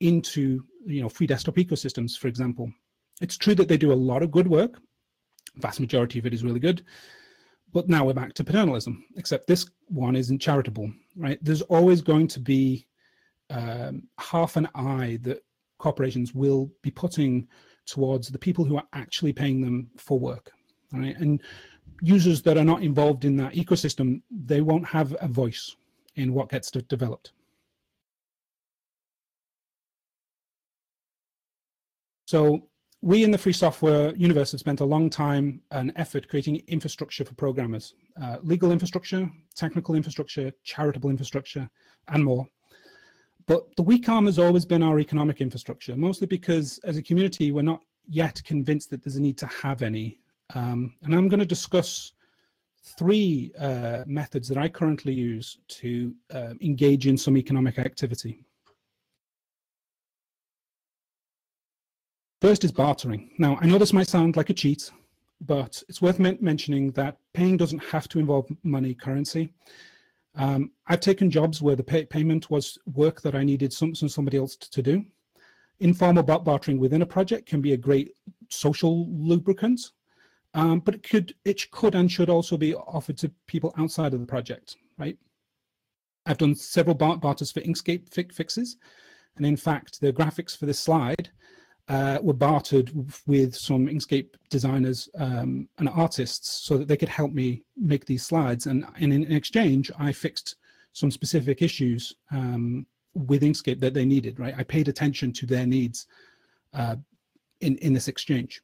into 0.00 0.64
you 0.84 1.02
know 1.02 1.08
free 1.08 1.26
desktop 1.26 1.56
ecosystems, 1.56 2.18
for 2.18 2.28
example. 2.28 2.72
It's 3.20 3.36
true 3.36 3.54
that 3.54 3.68
they 3.68 3.76
do 3.76 3.92
a 3.92 3.94
lot 3.94 4.22
of 4.22 4.30
good 4.30 4.48
work. 4.48 4.80
Vast 5.56 5.80
majority 5.80 6.18
of 6.18 6.26
it 6.26 6.34
is 6.34 6.42
really 6.42 6.60
good 6.60 6.82
but 7.72 7.88
now 7.88 8.04
we're 8.04 8.14
back 8.14 8.34
to 8.34 8.44
paternalism, 8.44 9.04
except 9.16 9.46
this 9.46 9.66
one 9.86 10.16
isn't 10.16 10.40
charitable, 10.40 10.90
right? 11.16 11.38
There's 11.42 11.62
always 11.62 12.00
going 12.00 12.28
to 12.28 12.40
be 12.40 12.86
um, 13.48 14.04
half 14.18 14.56
an 14.56 14.68
eye 14.74 15.18
that 15.22 15.42
corporations 15.78 16.34
will 16.34 16.70
be 16.82 16.90
putting 16.90 17.48
towards 17.86 18.28
the 18.28 18.38
people 18.38 18.64
who 18.64 18.76
are 18.76 18.86
actually 18.92 19.32
paying 19.32 19.60
them 19.60 19.90
for 19.96 20.18
work, 20.18 20.50
right? 20.92 21.16
And 21.16 21.42
users 22.02 22.42
that 22.42 22.58
are 22.58 22.64
not 22.64 22.82
involved 22.82 23.24
in 23.24 23.36
that 23.36 23.54
ecosystem, 23.54 24.22
they 24.30 24.60
won't 24.60 24.86
have 24.86 25.16
a 25.20 25.28
voice 25.28 25.76
in 26.16 26.32
what 26.32 26.50
gets 26.50 26.70
developed. 26.70 27.32
So 32.30 32.68
we 33.02 33.24
in 33.24 33.32
the 33.32 33.38
free 33.38 33.52
software 33.52 34.14
universe 34.14 34.52
have 34.52 34.60
spent 34.60 34.78
a 34.78 34.84
long 34.84 35.10
time 35.10 35.60
and 35.72 35.92
effort 35.96 36.28
creating 36.28 36.62
infrastructure 36.68 37.24
for 37.24 37.34
programmers, 37.34 37.94
uh, 38.22 38.36
legal 38.44 38.70
infrastructure, 38.70 39.28
technical 39.56 39.96
infrastructure, 39.96 40.52
charitable 40.62 41.10
infrastructure, 41.10 41.68
and 42.06 42.24
more. 42.24 42.46
But 43.46 43.74
the 43.74 43.82
weak 43.82 44.08
arm 44.08 44.26
has 44.26 44.38
always 44.38 44.64
been 44.64 44.80
our 44.80 45.00
economic 45.00 45.40
infrastructure, 45.40 45.96
mostly 45.96 46.28
because 46.28 46.78
as 46.84 46.96
a 46.96 47.02
community, 47.02 47.50
we're 47.50 47.62
not 47.62 47.82
yet 48.08 48.40
convinced 48.44 48.90
that 48.90 49.02
there's 49.02 49.16
a 49.16 49.20
need 49.20 49.38
to 49.38 49.46
have 49.46 49.82
any. 49.82 50.20
Um, 50.54 50.94
and 51.02 51.16
I'm 51.16 51.26
going 51.26 51.40
to 51.40 51.54
discuss 51.56 52.12
three 52.96 53.50
uh, 53.58 54.04
methods 54.06 54.46
that 54.46 54.56
I 54.56 54.68
currently 54.68 55.14
use 55.14 55.58
to 55.80 56.14
uh, 56.32 56.54
engage 56.60 57.08
in 57.08 57.18
some 57.18 57.36
economic 57.36 57.80
activity. 57.80 58.44
First 62.40 62.64
is 62.64 62.72
bartering. 62.72 63.30
Now, 63.36 63.58
I 63.60 63.66
know 63.66 63.76
this 63.76 63.92
might 63.92 64.08
sound 64.08 64.34
like 64.34 64.48
a 64.48 64.54
cheat, 64.54 64.90
but 65.42 65.82
it's 65.90 66.00
worth 66.00 66.18
men 66.18 66.38
mentioning 66.40 66.90
that 66.92 67.18
paying 67.34 67.58
doesn't 67.58 67.84
have 67.84 68.08
to 68.08 68.18
involve 68.18 68.48
money 68.62 68.94
currency. 68.94 69.52
Um, 70.36 70.70
I've 70.86 71.00
taken 71.00 71.30
jobs 71.30 71.60
where 71.60 71.76
the 71.76 71.82
pay 71.82 72.06
payment 72.06 72.50
was 72.50 72.78
work 72.94 73.20
that 73.22 73.34
I 73.34 73.44
needed 73.44 73.74
some, 73.74 73.94
some 73.94 74.08
somebody 74.08 74.38
else 74.38 74.56
to 74.56 74.80
do. 74.82 75.04
Informal 75.80 76.22
bartering 76.22 76.78
within 76.78 77.02
a 77.02 77.06
project 77.06 77.46
can 77.46 77.60
be 77.60 77.74
a 77.74 77.76
great 77.76 78.14
social 78.48 79.06
lubricant, 79.10 79.90
um, 80.54 80.80
but 80.80 80.94
it 80.94 81.02
could 81.02 81.34
it 81.44 81.70
could 81.70 81.94
and 81.94 82.10
should 82.10 82.30
also 82.30 82.56
be 82.56 82.74
offered 82.74 83.18
to 83.18 83.30
people 83.48 83.74
outside 83.76 84.14
of 84.14 84.20
the 84.20 84.26
project, 84.26 84.76
right? 84.98 85.18
I've 86.24 86.38
done 86.38 86.54
several 86.54 86.94
barters 86.94 87.52
for 87.52 87.60
Inkscape 87.60 88.12
fi 88.12 88.26
fixes, 88.32 88.76
and 89.36 89.44
in 89.44 89.56
fact, 89.56 90.00
the 90.00 90.12
graphics 90.12 90.56
for 90.56 90.64
this 90.64 90.80
slide 90.80 91.30
uh, 91.90 92.18
were 92.22 92.32
bartered 92.32 92.92
with 93.26 93.52
some 93.52 93.88
Inkscape 93.88 94.28
designers 94.48 95.08
um, 95.18 95.68
and 95.78 95.88
artists 95.88 96.64
so 96.64 96.78
that 96.78 96.86
they 96.86 96.96
could 96.96 97.08
help 97.08 97.32
me 97.32 97.64
make 97.76 98.06
these 98.06 98.24
slides. 98.24 98.66
And, 98.66 98.86
and 99.00 99.12
in, 99.12 99.32
exchange, 99.32 99.90
I 99.98 100.12
fixed 100.12 100.54
some 100.92 101.10
specific 101.10 101.62
issues 101.62 102.14
um, 102.30 102.86
with 103.14 103.42
Inkscape 103.42 103.80
that 103.80 103.92
they 103.92 104.04
needed, 104.04 104.38
right? 104.38 104.54
I 104.56 104.62
paid 104.62 104.86
attention 104.86 105.32
to 105.32 105.46
their 105.46 105.66
needs 105.66 106.06
uh, 106.74 106.94
in, 107.60 107.76
in 107.78 107.92
this 107.92 108.06
exchange. 108.06 108.62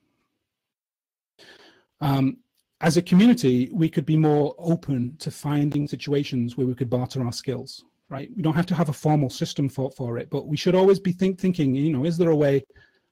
Um, 2.00 2.36
as 2.80 2.96
a 2.96 3.02
community, 3.02 3.70
we 3.72 3.88
could 3.88 4.06
be 4.06 4.16
more 4.16 4.54
open 4.56 5.16
to 5.18 5.32
finding 5.32 5.88
situations 5.88 6.56
where 6.56 6.66
we 6.66 6.76
could 6.76 6.90
barter 6.90 7.24
our 7.24 7.32
skills, 7.32 7.84
right? 8.08 8.30
We 8.36 8.42
don't 8.42 8.54
have 8.54 8.66
to 8.66 8.74
have 8.76 8.88
a 8.88 8.92
formal 8.92 9.30
system 9.30 9.68
for, 9.68 9.90
for 9.90 10.16
it, 10.16 10.30
but 10.30 10.46
we 10.46 10.56
should 10.56 10.76
always 10.76 11.00
be 11.00 11.10
think, 11.10 11.40
thinking, 11.40 11.74
you 11.74 11.92
know, 11.92 12.04
is 12.04 12.16
there 12.16 12.30
a 12.30 12.36
way 12.36 12.62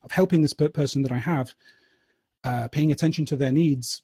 of 0.04 0.12
helping 0.12 0.42
this 0.42 0.52
person 0.52 1.02
that 1.02 1.12
I 1.12 1.18
have, 1.18 1.54
uh, 2.44 2.68
paying 2.68 2.92
attention 2.92 3.24
to 3.26 3.36
their 3.36 3.52
needs 3.52 4.02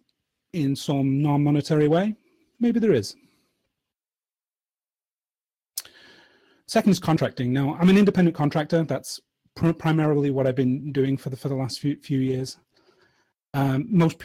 in 0.53 0.75
some 0.75 1.23
non-monetary 1.23 1.89
way? 1.89 2.15
Maybe 2.59 2.81
there 2.81 2.93
is. 2.93 3.15
Second 6.67 6.93
is 6.93 7.01
contracting. 7.01 7.53
Now, 7.53 7.77
I'm 7.81 7.89
an 7.89 7.99
independent 7.99 8.37
contractor. 8.37 8.85
That's 8.85 9.21
pr 9.57 9.73
primarily 9.73 10.31
what 10.31 10.47
I've 10.47 10.55
been 10.55 10.93
doing 10.93 11.17
for 11.17 11.29
the 11.31 11.37
for 11.37 11.49
the 11.49 11.55
last 11.55 11.81
few 11.81 11.97
few 11.97 12.21
years. 12.21 12.59
Um, 13.55 13.87
most 13.91 14.19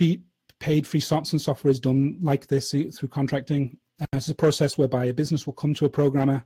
paid 0.59 0.85
free 0.85 0.99
software 0.99 1.31
and 1.31 1.41
software 1.41 1.71
is 1.71 1.79
done 1.79 2.17
like 2.21 2.45
this 2.47 2.71
through 2.71 3.09
contracting. 3.09 3.77
Uh, 3.99 4.05
it's 4.13 4.29
a 4.29 4.35
process 4.35 4.77
whereby 4.77 5.05
a 5.05 5.13
business 5.13 5.45
will 5.45 5.53
come 5.53 5.73
to 5.73 5.85
a 5.85 5.89
programmer, 5.89 6.45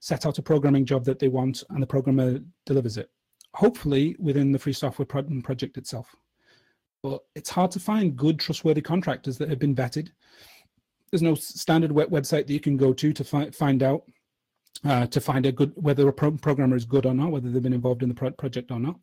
set 0.00 0.26
out 0.26 0.38
a 0.38 0.42
programming 0.42 0.84
job 0.84 1.04
that 1.04 1.20
they 1.20 1.28
want, 1.28 1.62
and 1.70 1.80
the 1.80 1.86
programmer 1.86 2.40
delivers 2.64 2.96
it 2.96 3.08
hopefully 3.56 4.14
within 4.18 4.52
the 4.52 4.58
free 4.58 4.72
software 4.72 5.06
project 5.06 5.78
itself. 5.78 6.14
But 7.02 7.22
it's 7.34 7.48
hard 7.48 7.70
to 7.70 7.80
find 7.80 8.14
good, 8.14 8.38
trustworthy 8.38 8.82
contractors 8.82 9.38
that 9.38 9.48
have 9.48 9.58
been 9.58 9.74
vetted. 9.74 10.10
There's 11.10 11.22
no 11.22 11.34
standard 11.34 11.90
web 11.90 12.10
website 12.10 12.46
that 12.46 12.52
you 12.52 12.60
can 12.60 12.76
go 12.76 12.92
to 12.92 13.12
to 13.14 13.24
fi 13.24 13.50
find 13.50 13.82
out, 13.82 14.02
uh, 14.84 15.06
to 15.06 15.20
find 15.22 15.46
a 15.46 15.52
good 15.52 15.72
whether 15.76 16.06
a 16.06 16.12
pro 16.12 16.32
programmer 16.32 16.76
is 16.76 16.84
good 16.84 17.06
or 17.06 17.14
not, 17.14 17.30
whether 17.30 17.48
they've 17.48 17.62
been 17.62 17.72
involved 17.72 18.02
in 18.02 18.10
the 18.10 18.14
pro 18.14 18.30
project 18.30 18.70
or 18.70 18.78
not. 18.78 18.96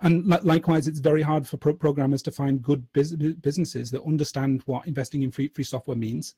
And 0.00 0.26
li 0.26 0.38
likewise, 0.42 0.88
it's 0.88 1.00
very 1.00 1.20
hard 1.20 1.46
for 1.46 1.58
pro 1.58 1.74
programmers 1.74 2.22
to 2.22 2.30
find 2.30 2.62
good 2.62 2.90
bus 2.94 3.12
businesses 3.12 3.90
that 3.90 4.02
understand 4.04 4.62
what 4.64 4.86
investing 4.86 5.24
in 5.24 5.30
free, 5.30 5.48
free 5.48 5.64
software 5.64 5.96
means 5.96 6.36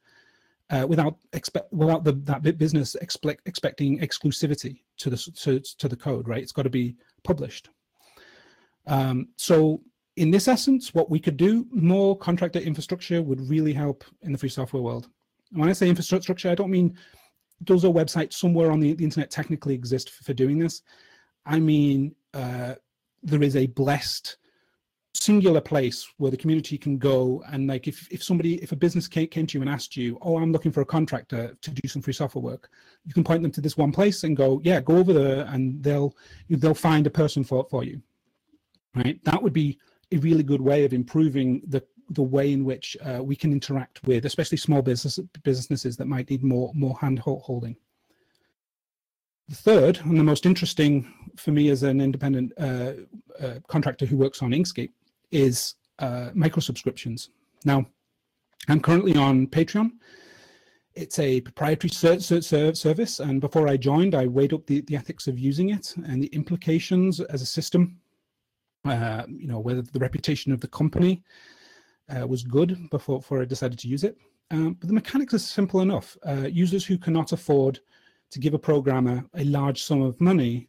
uh, 0.72 0.86
without 0.86 1.16
expect 1.34 1.72
without 1.72 2.02
the 2.02 2.12
that 2.24 2.58
business 2.58 2.94
expect, 2.96 3.46
expecting 3.46 3.98
exclusivity 4.00 4.80
to 4.96 5.10
the 5.10 5.16
to, 5.16 5.60
to 5.60 5.86
the 5.86 5.96
code 5.96 6.26
right? 6.26 6.42
It's 6.42 6.52
got 6.52 6.62
to 6.62 6.70
be 6.70 6.96
published. 7.22 7.68
Um, 8.86 9.28
so 9.36 9.82
in 10.16 10.30
this 10.30 10.48
essence 10.48 10.92
what 10.92 11.10
we 11.10 11.20
could 11.20 11.36
do 11.36 11.66
more 11.70 12.18
contractor 12.18 12.58
infrastructure 12.58 13.22
would 13.22 13.48
really 13.48 13.72
help 13.72 14.04
in 14.22 14.32
the 14.32 14.38
free 14.38 14.48
software 14.48 14.82
world. 14.82 15.08
And 15.52 15.60
when 15.60 15.68
i 15.68 15.72
say 15.72 15.88
infrastructure 15.88 16.50
i 16.50 16.54
don't 16.54 16.70
mean 16.70 16.96
does 17.64 17.84
a 17.84 17.88
website 17.88 18.32
somewhere 18.32 18.72
on 18.72 18.80
the, 18.80 18.94
the 18.94 19.04
internet 19.04 19.30
technically 19.30 19.74
exist 19.74 20.10
for, 20.10 20.24
for 20.24 20.34
doing 20.34 20.58
this? 20.58 20.82
I 21.46 21.60
mean 21.60 22.14
uh, 22.34 22.74
there 23.22 23.42
is 23.42 23.56
a 23.56 23.66
blessed 23.66 24.38
singular 25.14 25.60
place 25.60 26.08
where 26.16 26.30
the 26.30 26.36
community 26.36 26.78
can 26.78 26.96
go 26.98 27.44
and 27.52 27.68
like 27.68 27.86
if, 27.86 28.10
if 28.10 28.22
somebody 28.24 28.54
if 28.62 28.72
a 28.72 28.76
business 28.76 29.06
came, 29.06 29.28
to 29.28 29.58
you 29.58 29.60
and 29.60 29.70
asked 29.70 29.96
you 29.96 30.18
oh 30.22 30.38
i'm 30.38 30.52
looking 30.52 30.72
for 30.72 30.80
a 30.80 30.86
contractor 30.86 31.54
to 31.60 31.70
do 31.70 31.86
some 31.86 32.00
free 32.00 32.14
software 32.14 32.42
work 32.42 32.70
you 33.04 33.12
can 33.12 33.22
point 33.22 33.42
them 33.42 33.52
to 33.52 33.60
this 33.60 33.76
one 33.76 33.92
place 33.92 34.24
and 34.24 34.36
go 34.36 34.60
yeah 34.64 34.80
go 34.80 34.96
over 34.96 35.12
there 35.12 35.44
and 35.50 35.82
they'll 35.82 36.16
they'll 36.48 36.74
find 36.74 37.06
a 37.06 37.10
person 37.10 37.44
for 37.44 37.66
for 37.70 37.84
you 37.84 38.00
right? 38.94 39.22
That 39.24 39.42
would 39.42 39.52
be 39.52 39.78
a 40.12 40.16
really 40.18 40.42
good 40.42 40.60
way 40.60 40.84
of 40.84 40.92
improving 40.92 41.62
the 41.66 41.82
the 42.10 42.22
way 42.22 42.52
in 42.52 42.64
which 42.64 42.96
uh, 43.02 43.22
we 43.22 43.34
can 43.34 43.52
interact 43.52 44.02
with 44.04 44.26
especially 44.26 44.58
small 44.58 44.82
business 44.82 45.18
businesses 45.44 45.96
that 45.96 46.06
might 46.06 46.28
need 46.28 46.42
more 46.42 46.70
more 46.74 46.96
hand 46.98 47.18
holding. 47.18 47.76
The 49.48 49.56
third 49.56 50.00
and 50.04 50.18
the 50.18 50.24
most 50.24 50.46
interesting 50.46 51.12
for 51.36 51.50
me 51.50 51.70
as 51.70 51.82
an 51.82 52.00
independent 52.00 52.52
uh, 52.58 52.92
uh, 53.40 53.54
contractor 53.68 54.06
who 54.06 54.16
works 54.16 54.42
on 54.42 54.50
Inkscape 54.50 54.92
is 55.32 55.74
uh, 55.98 56.30
micro 56.34 56.60
subscriptions. 56.60 57.30
Now, 57.64 57.86
I'm 58.68 58.80
currently 58.80 59.16
on 59.16 59.46
Patreon. 59.48 59.90
It's 60.94 61.18
a 61.18 61.40
proprietary 61.40 61.90
service, 61.90 63.20
and 63.20 63.40
before 63.40 63.66
I 63.66 63.76
joined, 63.78 64.14
I 64.14 64.26
weighed 64.26 64.52
up 64.52 64.66
the, 64.66 64.82
the 64.82 64.96
ethics 64.96 65.26
of 65.26 65.38
using 65.38 65.70
it 65.70 65.94
and 66.06 66.22
the 66.22 66.28
implications 66.28 67.18
as 67.20 67.40
a 67.40 67.46
system. 67.46 67.98
Uh, 68.84 69.22
you 69.28 69.46
know, 69.46 69.58
whether 69.58 69.80
the 69.80 69.98
reputation 69.98 70.52
of 70.52 70.60
the 70.60 70.68
company 70.68 71.22
uh, 72.14 72.26
was 72.26 72.42
good 72.42 72.90
before, 72.90 73.20
before 73.20 73.40
I 73.40 73.46
decided 73.46 73.78
to 73.78 73.88
use 73.88 74.04
it. 74.04 74.16
Um, 74.50 74.74
but 74.74 74.88
the 74.88 74.94
mechanics 74.94 75.32
are 75.34 75.38
simple 75.38 75.80
enough. 75.80 76.16
Uh, 76.26 76.48
users 76.50 76.84
who 76.84 76.98
cannot 76.98 77.32
afford 77.32 77.80
to 78.32 78.38
give 78.38 78.54
a 78.54 78.58
programmer 78.58 79.24
a 79.36 79.44
large 79.44 79.82
sum 79.82 80.02
of 80.02 80.20
money 80.20 80.68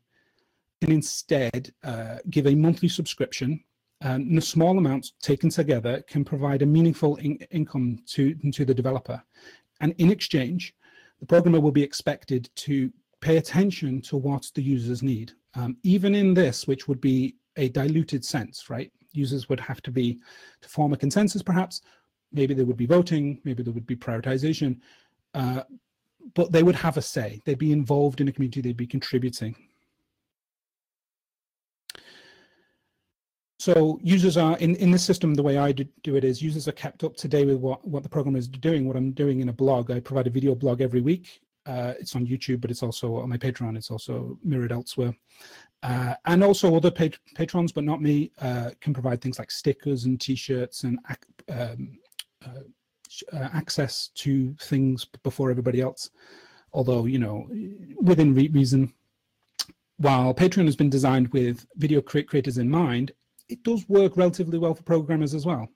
can 0.82 0.92
instead 0.92 1.74
uh, 1.84 2.18
give 2.30 2.48
a 2.48 2.56
monthly 2.56 2.88
subscription 2.88 3.64
the 4.04 4.42
small 4.42 4.78
amounts 4.78 5.14
taken 5.22 5.50
together 5.50 6.04
can 6.08 6.26
provide 6.26 6.62
a 6.62 6.66
meaningful 6.66 7.16
in 7.18 7.38
income 7.52 8.00
to, 8.08 8.36
to 8.52 8.66
the 8.66 8.74
developer. 8.74 9.22
And 9.80 9.94
in 9.98 10.12
exchange, 10.12 10.76
the 11.20 11.26
programmer 11.26 11.60
will 11.60 11.72
be 11.72 11.84
expected 11.84 12.50
to 12.58 12.92
pay 13.22 13.38
attention 13.38 14.02
to 14.02 14.18
what 14.18 14.52
the 14.56 14.62
users 14.62 15.02
need. 15.02 15.32
Um, 15.56 15.78
even 15.84 16.16
in 16.16 16.34
this, 16.34 16.68
which 16.68 16.88
would 16.88 17.00
be 17.00 17.36
a 17.56 17.70
diluted 17.70 18.26
sense, 18.26 18.70
right? 18.70 18.92
Users 19.14 19.48
would 19.48 19.60
have 19.60 19.82
to 19.84 19.92
be, 19.92 20.20
to 20.62 20.70
form 20.70 20.92
a 20.92 20.98
consensus 20.98 21.42
perhaps, 21.42 21.82
maybe 22.34 22.54
they 22.54 22.64
would 22.64 22.78
be 22.78 22.86
voting, 22.86 23.40
maybe 23.46 23.64
there 23.64 23.74
would 23.74 23.86
be 23.86 23.96
prioritization, 23.96 24.80
uh, 25.34 25.62
but 26.34 26.52
they 26.52 26.64
would 26.64 26.76
have 26.76 26.98
a 26.98 27.02
say. 27.02 27.40
They'd 27.46 27.58
be 27.58 27.72
involved 27.72 28.20
in 28.20 28.28
a 28.28 28.32
community, 28.32 28.62
they'd 28.62 28.76
be 28.76 28.88
contributing. 28.88 29.56
So 33.64 33.98
users 34.04 34.36
are 34.36 34.58
in, 34.58 34.76
in 34.76 34.92
this 34.92 35.06
system, 35.06 35.36
the 35.36 35.42
way 35.42 35.58
I 35.58 35.72
do, 35.72 35.86
do, 36.04 36.18
it 36.18 36.26
is 36.26 36.42
users 36.42 36.68
are 36.68 36.74
kept 36.74 37.06
up 37.06 37.16
to 37.16 37.30
date 37.30 37.48
with 37.48 37.60
what, 37.60 37.88
what 37.88 38.04
the 38.04 38.10
program 38.10 38.36
is 38.36 38.46
doing, 38.46 38.86
what 38.86 38.98
I'm 38.98 39.14
doing 39.14 39.40
in 39.40 39.48
a 39.48 39.54
blog. 39.54 39.90
I 39.90 40.02
provide 40.02 40.28
a 40.28 40.30
video 40.30 40.54
blog 40.54 40.82
every 40.82 41.00
week. 41.00 41.40
Uh, 41.66 41.94
it's 41.98 42.14
on 42.14 42.28
YouTube, 42.28 42.60
but 42.60 42.72
it's 42.72 42.84
also 42.84 43.16
on 43.16 43.30
my 43.30 43.38
Patreon. 43.38 43.78
It's 43.78 43.90
also 43.90 44.38
mirrored 44.44 44.74
elsewhere. 44.74 45.16
Uh, 45.82 46.14
and 46.26 46.44
also 46.44 46.76
other 46.76 46.92
pat 46.92 47.18
patrons, 47.36 47.72
but 47.72 47.86
not 47.86 48.02
me, 48.02 48.34
uh, 48.42 48.72
can 48.82 48.94
provide 48.94 49.22
things 49.22 49.40
like 49.40 49.50
stickers 49.50 50.04
and 50.04 50.20
t-shirts 50.20 50.84
and 50.84 51.00
um, 51.48 51.98
uh, 52.46 52.64
uh, 53.32 53.50
access 53.54 54.10
to 54.16 54.54
things 54.60 55.06
before 55.24 55.50
everybody 55.50 55.80
else. 55.80 56.10
Although, 56.74 57.06
you 57.06 57.18
know, 57.18 57.48
within 58.02 58.36
re 58.36 58.50
reason, 58.50 58.94
while 60.00 60.34
Patreon 60.34 60.66
has 60.66 60.76
been 60.76 60.90
designed 60.90 61.30
with 61.30 61.66
video 61.78 62.02
creators 62.02 62.58
in 62.58 62.70
mind, 62.70 63.14
it 63.50 63.64
does 63.64 63.88
work 63.90 64.18
relatively 64.18 64.58
well 64.58 64.74
for 64.74 64.84
programmers 64.84 65.34
as 65.34 65.46
well. 65.46 65.68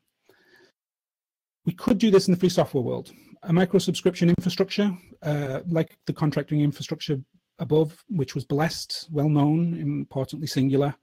We 1.66 1.74
could 1.74 1.98
do 1.98 2.12
this 2.12 2.28
in 2.28 2.34
the 2.34 2.40
free 2.40 2.50
software 2.50 2.84
world. 2.84 3.12
A 3.44 3.54
micro 3.54 3.80
subscription 3.80 4.30
infrastructure, 4.30 4.92
uh, 5.22 5.62
like 5.68 5.98
the 6.06 6.14
contracting 6.14 6.62
infrastructure 6.62 7.18
above, 7.60 8.04
which 8.10 8.36
was 8.36 8.46
blessed, 8.46 9.08
well 9.12 9.30
known, 9.30 9.74
importantly 9.76 10.48
singular, 10.48 10.96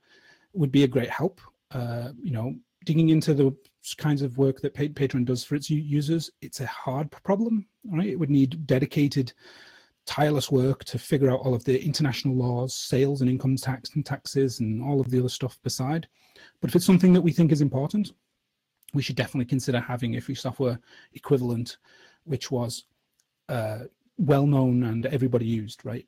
would 0.53 0.71
be 0.71 0.83
a 0.83 0.87
great 0.87 1.09
help. 1.09 1.39
Uh, 1.71 2.09
you 2.21 2.31
know, 2.31 2.55
digging 2.85 3.09
into 3.09 3.33
the 3.33 3.55
kinds 3.97 4.21
of 4.21 4.37
work 4.37 4.61
that 4.61 4.73
Patreon 4.73 5.25
does 5.25 5.43
for 5.43 5.55
its 5.55 5.69
users, 5.69 6.31
it's 6.41 6.61
a 6.61 6.65
hard 6.65 7.11
problem, 7.11 7.67
right? 7.91 8.07
It 8.07 8.19
would 8.19 8.29
need 8.29 8.65
dedicated, 8.65 9.33
tireless 10.05 10.51
work 10.51 10.83
to 10.85 10.97
figure 10.97 11.29
out 11.29 11.41
all 11.41 11.53
of 11.53 11.63
the 11.63 11.83
international 11.83 12.35
laws, 12.35 12.75
sales 12.75 13.21
and 13.21 13.29
income 13.29 13.55
tax 13.55 13.91
and 13.95 14.05
taxes, 14.05 14.59
and 14.59 14.81
all 14.81 14.99
of 14.99 15.09
the 15.09 15.19
other 15.19 15.29
stuff 15.29 15.59
beside. 15.63 16.07
But 16.61 16.69
if 16.69 16.75
it's 16.75 16.85
something 16.85 17.13
that 17.13 17.21
we 17.21 17.31
think 17.31 17.51
is 17.51 17.61
important, 17.61 18.11
we 18.93 19.01
should 19.01 19.15
definitely 19.15 19.45
consider 19.45 19.79
having 19.79 20.15
a 20.15 20.21
free 20.21 20.35
software 20.35 20.79
equivalent, 21.13 21.77
which 22.23 22.49
was 22.51 22.85
uh, 23.49 23.79
well 24.17 24.47
known 24.47 24.83
and 24.83 25.05
everybody 25.07 25.45
used, 25.45 25.85
right? 25.85 26.07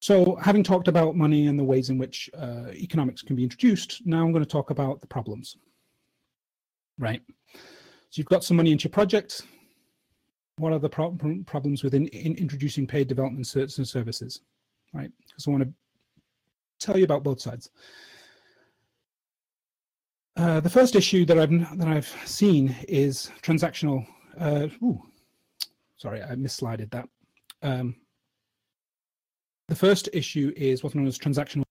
So 0.00 0.36
having 0.36 0.62
talked 0.62 0.88
about 0.88 1.16
money 1.16 1.46
and 1.46 1.58
the 1.58 1.64
ways 1.64 1.90
in 1.90 1.98
which 1.98 2.28
uh, 2.36 2.70
economics 2.72 3.22
can 3.22 3.34
be 3.34 3.42
introduced, 3.42 4.02
now 4.04 4.22
I'm 4.22 4.32
going 4.32 4.44
to 4.44 4.50
talk 4.50 4.70
about 4.70 5.00
the 5.00 5.06
problems, 5.06 5.56
right? 6.98 7.22
So 7.54 8.20
you've 8.20 8.26
got 8.26 8.44
some 8.44 8.56
money 8.56 8.72
into 8.72 8.84
your 8.84 8.92
project. 8.92 9.42
What 10.58 10.72
are 10.72 10.78
the 10.78 10.88
pro 10.88 11.16
problems 11.46 11.82
within 11.82 12.06
in 12.08 12.34
introducing 12.36 12.86
paid 12.86 13.08
development 13.08 13.46
services, 13.46 14.40
right? 14.94 15.10
Because 15.26 15.46
I 15.46 15.50
want 15.50 15.64
to 15.64 15.72
tell 16.78 16.96
you 16.96 17.04
about 17.04 17.24
both 17.24 17.40
sides. 17.40 17.70
Uh, 20.36 20.60
the 20.60 20.70
first 20.70 20.94
issue 20.94 21.24
that 21.24 21.38
I've 21.38 21.78
that 21.78 21.88
I've 21.88 22.14
seen 22.26 22.76
is 22.88 23.30
transactional. 23.42 24.06
Uh, 24.38 24.68
ooh, 24.82 25.02
sorry, 25.96 26.22
I 26.22 26.34
misslided 26.34 26.90
that. 26.90 27.08
Um, 27.62 27.96
the 29.68 29.74
first 29.74 30.10
issue 30.12 30.52
is 30.54 30.82
what's 30.82 30.94
known 30.94 31.06
as 31.06 31.18
transactional 31.18 31.64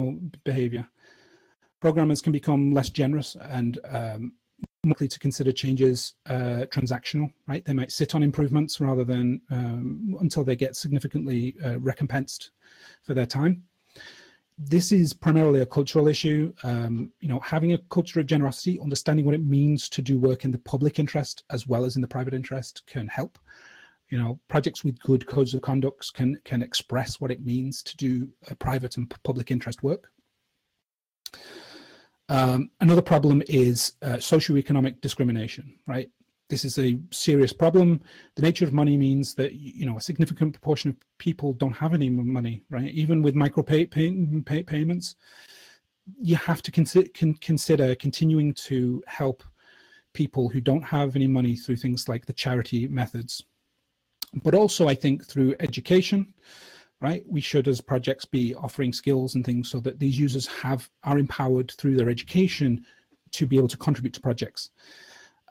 behavior. 0.43 0.87
Programmers 1.79 2.21
can 2.21 2.31
become 2.31 2.73
less 2.73 2.89
generous 2.89 3.37
and 3.49 3.79
um, 3.87 4.33
likely 4.83 5.07
to 5.07 5.19
consider 5.19 5.51
changes 5.51 6.15
uh, 6.27 6.65
transactional, 6.71 7.31
right? 7.47 7.63
They 7.63 7.73
might 7.73 7.91
sit 7.91 8.15
on 8.15 8.23
improvements 8.23 8.81
rather 8.81 9.03
than 9.03 9.41
um, 9.51 10.17
until 10.19 10.43
they 10.43 10.55
get 10.55 10.75
significantly 10.75 11.55
uh, 11.63 11.79
recompensed 11.79 12.51
for 13.03 13.13
their 13.13 13.27
time. 13.27 13.63
This 14.57 14.91
is 14.93 15.11
primarily 15.11 15.61
a 15.61 15.65
cultural 15.65 16.07
issue. 16.07 16.53
Um, 16.63 17.11
you 17.19 17.27
know, 17.27 17.39
having 17.39 17.73
a 17.73 17.77
culture 17.89 18.21
of 18.21 18.25
generosity, 18.25 18.79
understanding 18.79 19.25
what 19.25 19.35
it 19.35 19.43
means 19.43 19.89
to 19.89 20.01
do 20.01 20.17
work 20.17 20.45
in 20.45 20.51
the 20.51 20.59
public 20.59 20.97
interest 20.97 21.43
as 21.49 21.67
well 21.67 21.83
as 21.83 21.97
in 21.97 22.01
the 22.01 22.07
private 22.07 22.33
interest 22.33 22.83
can 22.87 23.07
help. 23.07 23.37
You 24.09 24.19
know 24.19 24.39
projects 24.49 24.83
with 24.83 24.99
good 24.99 25.25
codes 25.25 25.53
of 25.55 25.61
conduct 25.61 26.13
can 26.13 26.39
can 26.45 26.61
express 26.61 27.19
what 27.19 27.31
it 27.31 27.43
means 27.43 27.81
to 27.83 27.97
do 27.97 28.29
a 28.49 28.55
private 28.55 28.97
and 28.97 29.11
public 29.23 29.49
interest 29.49 29.81
work. 29.81 30.11
Um, 32.29 32.69
another 32.81 33.01
problem 33.01 33.41
is 33.47 33.93
uh, 34.03 34.17
socioeconomic 34.17 35.01
discrimination 35.01 35.75
right 35.87 36.09
this 36.49 36.63
is 36.63 36.77
a 36.77 36.97
serious 37.11 37.53
problem 37.53 38.01
the 38.35 38.41
nature 38.41 38.65
of 38.65 38.73
money 38.73 38.97
means 38.97 39.33
that 39.35 39.53
you 39.53 39.85
know 39.85 39.97
a 39.97 40.01
significant 40.01 40.53
proportion 40.53 40.89
of 40.89 40.97
people 41.17 41.53
don't 41.53 41.73
have 41.73 41.93
any 41.93 42.09
money 42.09 42.63
right 42.69 42.91
even 42.91 43.21
with 43.21 43.35
micro 43.35 43.63
pay, 43.63 43.85
pay, 43.85 44.15
pay 44.45 44.63
payments 44.63 45.15
you 46.19 46.35
have 46.35 46.61
to 46.61 46.71
con 46.71 47.33
consider 47.41 47.95
continuing 47.95 48.53
to 48.53 49.03
help 49.07 49.43
people 50.13 50.47
who 50.47 50.61
don't 50.61 50.83
have 50.83 51.15
any 51.15 51.27
money 51.27 51.55
through 51.55 51.75
things 51.75 52.07
like 52.07 52.25
the 52.25 52.33
charity 52.33 52.87
methods 52.87 53.43
but 54.43 54.53
also 54.53 54.87
I 54.87 54.95
think 54.95 55.25
through 55.25 55.55
education, 55.59 56.33
right? 57.01 57.23
We 57.27 57.41
should, 57.41 57.67
as 57.67 57.81
projects, 57.81 58.25
be 58.25 58.53
offering 58.55 58.93
skills 58.93 59.35
and 59.35 59.45
things 59.45 59.69
so 59.69 59.79
that 59.81 59.99
these 59.99 60.19
users 60.19 60.47
have 60.47 60.89
are 61.03 61.17
empowered 61.17 61.71
through 61.71 61.95
their 61.95 62.09
education 62.09 62.85
to 63.31 63.45
be 63.45 63.57
able 63.57 63.67
to 63.69 63.77
contribute 63.77 64.13
to 64.13 64.21
projects. 64.21 64.69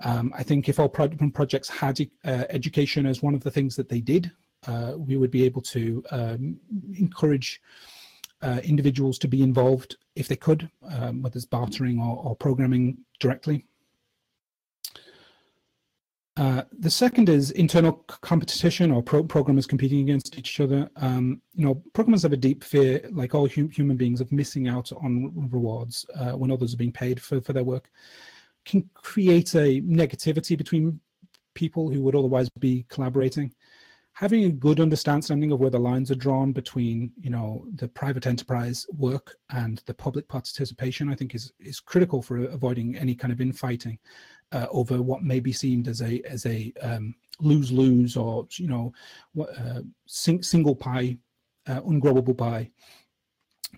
Um, 0.02 0.32
I 0.36 0.42
think 0.42 0.68
if 0.68 0.80
all 0.80 0.88
pro 0.88 1.08
projects 1.08 1.68
had 1.68 1.98
uh, 2.24 2.44
education 2.50 3.06
as 3.06 3.22
one 3.22 3.34
of 3.34 3.42
the 3.42 3.50
things 3.50 3.76
that 3.76 3.88
they 3.88 4.00
did, 4.00 4.30
uh, 4.66 4.94
we 4.96 5.16
would 5.16 5.30
be 5.30 5.44
able 5.44 5.62
to 5.62 6.02
um, 6.10 6.56
encourage 6.98 7.60
uh, 8.42 8.60
individuals 8.64 9.18
to 9.18 9.28
be 9.28 9.42
involved 9.42 9.96
if 10.16 10.28
they 10.28 10.36
could, 10.36 10.70
um, 10.90 11.22
whether 11.22 11.36
it's 11.36 11.46
bartering 11.46 12.00
or, 12.00 12.16
or 12.16 12.36
programming 12.36 12.98
directly. 13.20 13.64
Uh, 16.36 16.62
the 16.80 16.90
second 16.90 17.28
is 17.28 17.52
internal 17.52 17.92
competition 17.92 18.90
or 18.90 19.02
pro 19.02 19.22
programmers 19.22 19.66
competing 19.66 20.00
against 20.00 20.36
each 20.36 20.58
other. 20.58 20.90
Um, 20.96 21.40
you 21.54 21.64
know, 21.64 21.76
programmers 21.92 22.24
have 22.24 22.32
a 22.32 22.36
deep 22.36 22.64
fear, 22.64 23.08
like 23.12 23.36
all 23.36 23.48
hum 23.48 23.70
human 23.70 23.96
beings, 23.96 24.20
of 24.20 24.32
missing 24.32 24.66
out 24.66 24.90
on 24.92 25.32
rewards 25.52 26.04
uh, 26.16 26.32
when 26.32 26.50
others 26.50 26.74
are 26.74 26.78
being 26.78 26.92
paid 26.92 27.22
for, 27.22 27.40
for 27.40 27.52
their 27.52 27.62
work. 27.62 27.88
Can 28.64 28.88
create 28.94 29.54
a 29.54 29.80
negativity 29.82 30.56
between 30.56 31.00
people 31.54 31.90
who 31.90 32.02
would 32.02 32.16
otherwise 32.16 32.48
be 32.58 32.84
collaborating. 32.88 33.52
Having 34.12 34.44
a 34.44 34.50
good 34.50 34.78
understanding 34.78 35.50
of 35.50 35.58
where 35.58 35.70
the 35.70 35.78
lines 35.78 36.10
are 36.10 36.16
drawn 36.16 36.52
between, 36.52 37.10
you 37.20 37.30
know, 37.30 37.66
the 37.74 37.88
private 37.88 38.26
enterprise 38.26 38.86
work 38.96 39.36
and 39.50 39.82
the 39.86 39.94
public 39.94 40.28
participation, 40.28 41.10
I 41.10 41.16
think 41.16 41.34
is 41.34 41.52
is 41.58 41.80
critical 41.80 42.22
for 42.22 42.36
avoiding 42.44 42.96
any 42.96 43.16
kind 43.16 43.32
of 43.32 43.40
infighting 43.40 43.98
uh, 44.52 44.66
over 44.70 45.02
what 45.02 45.24
may 45.24 45.40
be 45.40 45.52
seen 45.52 45.86
as 45.88 46.00
a 46.00 46.22
as 46.28 46.46
a 46.46 46.72
um, 46.80 47.14
lose 47.40 47.72
lose 47.72 48.16
or 48.16 48.46
you 48.52 48.68
know 48.68 48.92
uh, 49.40 49.80
sing, 50.06 50.44
single 50.44 50.76
pie, 50.76 51.18
uh, 51.66 51.80
ungrowable 51.80 52.38
pie. 52.38 52.70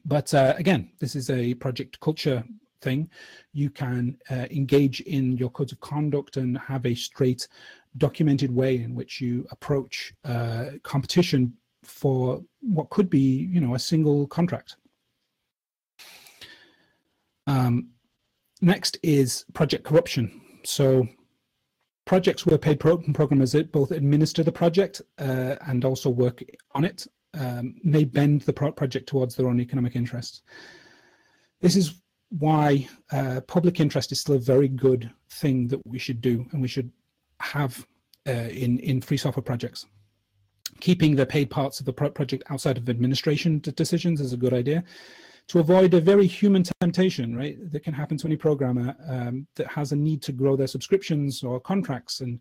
But 0.05 0.35
uh, 0.35 0.55
again, 0.59 0.91
this 0.99 1.17
is 1.17 1.31
a 1.31 1.55
project 1.55 1.99
culture 2.01 2.45
thing. 2.87 3.11
You 3.53 3.69
can 3.83 4.17
uh, 4.31 4.47
engage 4.61 4.99
in 5.17 5.37
your 5.37 5.51
codes 5.51 5.73
of 5.73 5.81
conduct 5.81 6.37
and 6.37 6.57
have 6.59 6.87
a 6.87 6.95
straight, 6.95 7.49
documented 7.97 8.51
way 8.61 8.73
in 8.87 8.95
which 8.95 9.21
you 9.21 9.47
approach 9.51 10.15
uh, 10.25 10.67
competition 10.83 11.43
for 11.83 12.43
what 12.61 12.91
could 12.91 13.09
be, 13.11 13.27
you 13.55 13.61
know, 13.61 13.75
a 13.75 13.79
single 13.93 14.27
contract. 14.29 14.77
Um, 17.47 17.75
next 18.61 18.99
is 19.03 19.45
project 19.53 19.85
corruption. 19.85 20.25
So 20.65 21.07
projects 22.05 22.47
where 22.47 22.59
paid 22.59 22.79
pro 22.81 22.97
programmers 23.21 23.55
both 23.73 23.91
administer 23.91 24.43
the 24.45 24.59
project 24.63 25.03
uh, 25.19 25.57
and 25.69 25.85
also 25.85 26.09
work 26.11 26.43
on 26.73 26.85
it 26.85 27.07
um, 27.35 27.75
may 27.83 28.05
bend 28.05 28.43
the 28.43 28.53
pro 28.53 28.73
project 28.73 29.09
towards 29.09 29.35
their 29.35 29.49
own 29.49 29.61
economic 29.61 29.95
interests. 29.97 30.43
This 31.61 31.77
is 31.77 31.87
why 32.31 32.89
uh, 33.13 33.41
public 33.47 33.81
interest 33.81 34.13
is 34.13 34.21
still 34.21 34.35
a 34.35 34.41
very 34.41 34.69
good 34.69 35.11
thing 35.31 35.69
that 35.69 35.81
we 35.87 35.99
should 35.99 36.21
do 36.21 36.47
and 36.53 36.61
we 36.61 36.69
should 36.69 36.91
have 37.41 37.87
uh, 38.27 38.33
in, 38.33 38.79
in 38.81 39.01
free 39.01 39.17
software 39.17 39.43
projects. 39.43 39.87
Keeping 40.81 41.15
the 41.15 41.25
paid 41.25 41.49
parts 41.49 41.81
of 41.81 41.87
the 41.87 41.93
pro 41.93 42.11
project 42.11 42.43
outside 42.51 42.77
of 42.77 42.89
administration 42.89 43.61
decisions 43.61 44.21
is 44.21 44.33
a 44.33 44.37
good 44.37 44.53
idea 44.53 44.85
to 45.49 45.61
avoid 45.61 45.95
a 45.95 46.01
very 46.01 46.27
human 46.27 46.65
temptation, 46.81 47.37
right, 47.37 47.57
that 47.71 47.85
can 47.85 47.95
happen 47.95 48.17
to 48.19 48.27
any 48.27 48.37
programmer 48.37 48.97
um, 49.09 49.47
that 49.55 49.69
has 49.69 49.93
a 49.93 49.97
need 49.97 50.23
to 50.23 50.33
grow 50.33 50.57
their 50.57 50.67
subscriptions 50.67 51.45
or 51.45 51.61
contracts 51.61 52.21
and, 52.21 52.41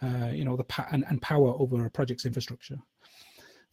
uh, 0.00 0.28
you 0.32 0.44
know, 0.44 0.56
the 0.56 0.64
and, 0.92 1.04
and, 1.08 1.20
power 1.20 1.54
over 1.58 1.84
a 1.84 1.90
project's 1.90 2.24
infrastructure. 2.24 2.78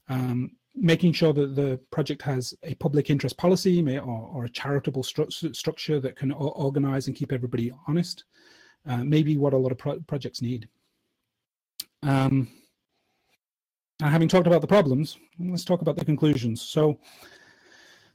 Um, 0.09 0.51
making 0.75 1.13
sure 1.13 1.33
that 1.33 1.55
the 1.55 1.79
project 1.91 2.21
has 2.21 2.53
a 2.63 2.73
public 2.75 3.09
interest 3.09 3.37
policy 3.37 3.81
or, 3.97 4.29
or, 4.33 4.45
a 4.45 4.49
charitable 4.49 5.03
stru 5.03 5.55
structure 5.55 5.99
that 5.99 6.15
can 6.15 6.31
organize 6.31 7.07
and 7.07 7.15
keep 7.15 7.31
everybody 7.31 7.71
honest, 7.87 8.23
uh, 8.87 9.03
maybe 9.03 9.37
what 9.37 9.53
a 9.53 9.57
lot 9.57 9.71
of 9.71 9.77
pro 9.77 9.99
projects 10.01 10.41
need. 10.41 10.67
Um, 12.01 12.47
having 14.01 14.27
talked 14.27 14.47
about 14.47 14.61
the 14.61 14.67
problems, 14.67 15.17
let's 15.39 15.63
talk 15.63 15.81
about 15.81 15.95
the 15.95 16.05
conclusions. 16.05 16.61
So 16.61 16.99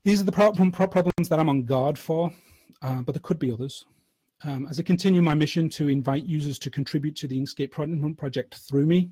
these 0.04 0.20
are 0.20 0.24
the 0.24 0.32
problem, 0.32 0.72
problems 0.72 1.28
that 1.28 1.38
I'm 1.38 1.48
on 1.48 1.64
guard 1.64 1.98
for, 1.98 2.32
uh, 2.82 3.02
but 3.02 3.12
there 3.12 3.22
could 3.22 3.38
be 3.38 3.52
others. 3.52 3.84
Um, 4.44 4.66
as 4.70 4.78
I 4.78 4.82
continue 4.82 5.22
my 5.22 5.34
mission 5.34 5.68
to 5.70 5.88
invite 5.88 6.24
users 6.24 6.58
to 6.60 6.70
contribute 6.70 7.16
to 7.16 7.26
the 7.26 7.38
Inkscape 7.38 8.16
project 8.16 8.56
through 8.68 8.86
me, 8.86 9.10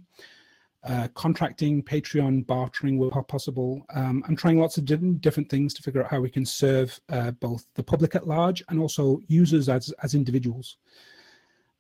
uh, 0.87 1.09
contracting, 1.15 1.83
Patreon, 1.83 2.47
bartering 2.47 2.97
were 2.97 3.11
possible. 3.25 3.85
Um, 3.95 4.23
I'm 4.29 4.37
trying 4.37 4.61
lots 4.61 4.79
of 4.79 4.85
different, 4.85 5.21
different 5.21 5.49
things 5.49 5.75
to 5.75 5.83
figure 5.83 6.03
out 6.03 6.11
how 6.11 6.21
we 6.21 6.31
can 6.31 6.47
serve 6.47 6.99
uh, 7.09 7.33
both 7.33 7.67
the 7.75 7.83
public 7.83 8.15
at 8.15 8.29
large 8.29 8.63
and 8.69 8.79
also 8.79 9.21
users 9.27 9.69
as, 9.69 9.93
as 10.03 10.15
individuals. 10.15 10.77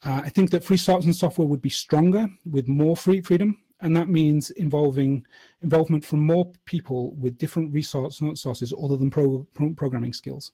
Uh, 0.05 0.23
I 0.25 0.29
think 0.29 0.51
that 0.51 0.64
free 0.64 0.77
source 0.77 1.05
and 1.05 1.14
software 1.14 1.47
would 1.47 1.62
be 1.62 1.71
stronger 1.71 2.29
with 2.51 2.66
more 2.66 2.97
free 2.97 3.21
freedom, 3.21 3.59
and 3.81 3.95
that 3.97 4.09
means 4.09 4.51
involving 4.51 5.25
involvement 5.62 6.05
from 6.05 6.21
more 6.21 6.51
people 6.64 7.12
with 7.12 7.38
different 7.38 7.73
resource 7.73 8.21
sources 8.35 8.75
other 8.83 8.97
than 8.97 9.11
pro, 9.11 9.47
pro, 9.55 9.71
programming 9.71 10.12
skills. 10.12 10.53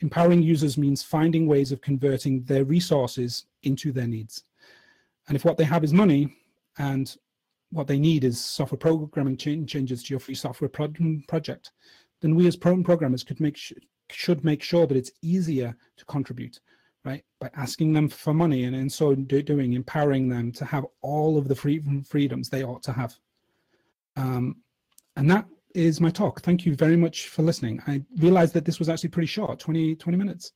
Empowering 0.00 0.42
users 0.42 0.78
means 0.78 1.02
finding 1.02 1.46
ways 1.48 1.72
of 1.72 1.80
converting 1.80 2.44
their 2.44 2.64
resources 2.64 3.46
into 3.64 3.90
their 3.90 4.06
needs. 4.06 4.44
And 5.26 5.36
if 5.36 5.44
what 5.44 5.56
they 5.56 5.64
have 5.64 5.82
is 5.82 5.92
money 5.92 6.36
and 6.78 7.16
what 7.70 7.86
they 7.86 7.98
need 7.98 8.24
is 8.24 8.42
software 8.42 8.78
programming 8.78 9.36
changes 9.36 10.02
to 10.02 10.10
your 10.10 10.20
free 10.20 10.34
software 10.34 10.68
pro 10.68 10.88
project, 11.26 11.72
then 12.20 12.34
we 12.34 12.46
as 12.46 12.56
pro 12.56 12.82
programmers 12.82 13.22
could 13.22 13.40
make 13.40 13.58
should 14.10 14.44
make 14.44 14.62
sure 14.62 14.86
that 14.86 14.96
it's 14.96 15.12
easier 15.22 15.76
to 15.96 16.04
contribute, 16.06 16.60
right? 17.04 17.24
By 17.40 17.50
asking 17.54 17.92
them 17.92 18.08
for 18.08 18.32
money 18.32 18.64
and 18.64 18.74
in 18.74 18.88
so 18.88 19.14
doing, 19.14 19.74
empowering 19.74 20.28
them 20.28 20.50
to 20.52 20.64
have 20.64 20.86
all 21.02 21.36
of 21.36 21.46
the 21.46 21.54
free 21.54 21.82
freedoms 22.08 22.48
they 22.48 22.64
ought 22.64 22.82
to 22.84 22.92
have. 22.92 23.14
Um, 24.16 24.56
and 25.16 25.30
that 25.30 25.46
is 25.74 26.00
my 26.00 26.10
talk. 26.10 26.40
Thank 26.40 26.64
you 26.64 26.74
very 26.74 26.96
much 26.96 27.28
for 27.28 27.42
listening. 27.42 27.82
I 27.86 28.02
realized 28.16 28.54
that 28.54 28.64
this 28.64 28.78
was 28.78 28.88
actually 28.88 29.10
pretty 29.10 29.26
short, 29.26 29.58
20, 29.58 29.96
20 29.96 30.18
minutes. 30.18 30.52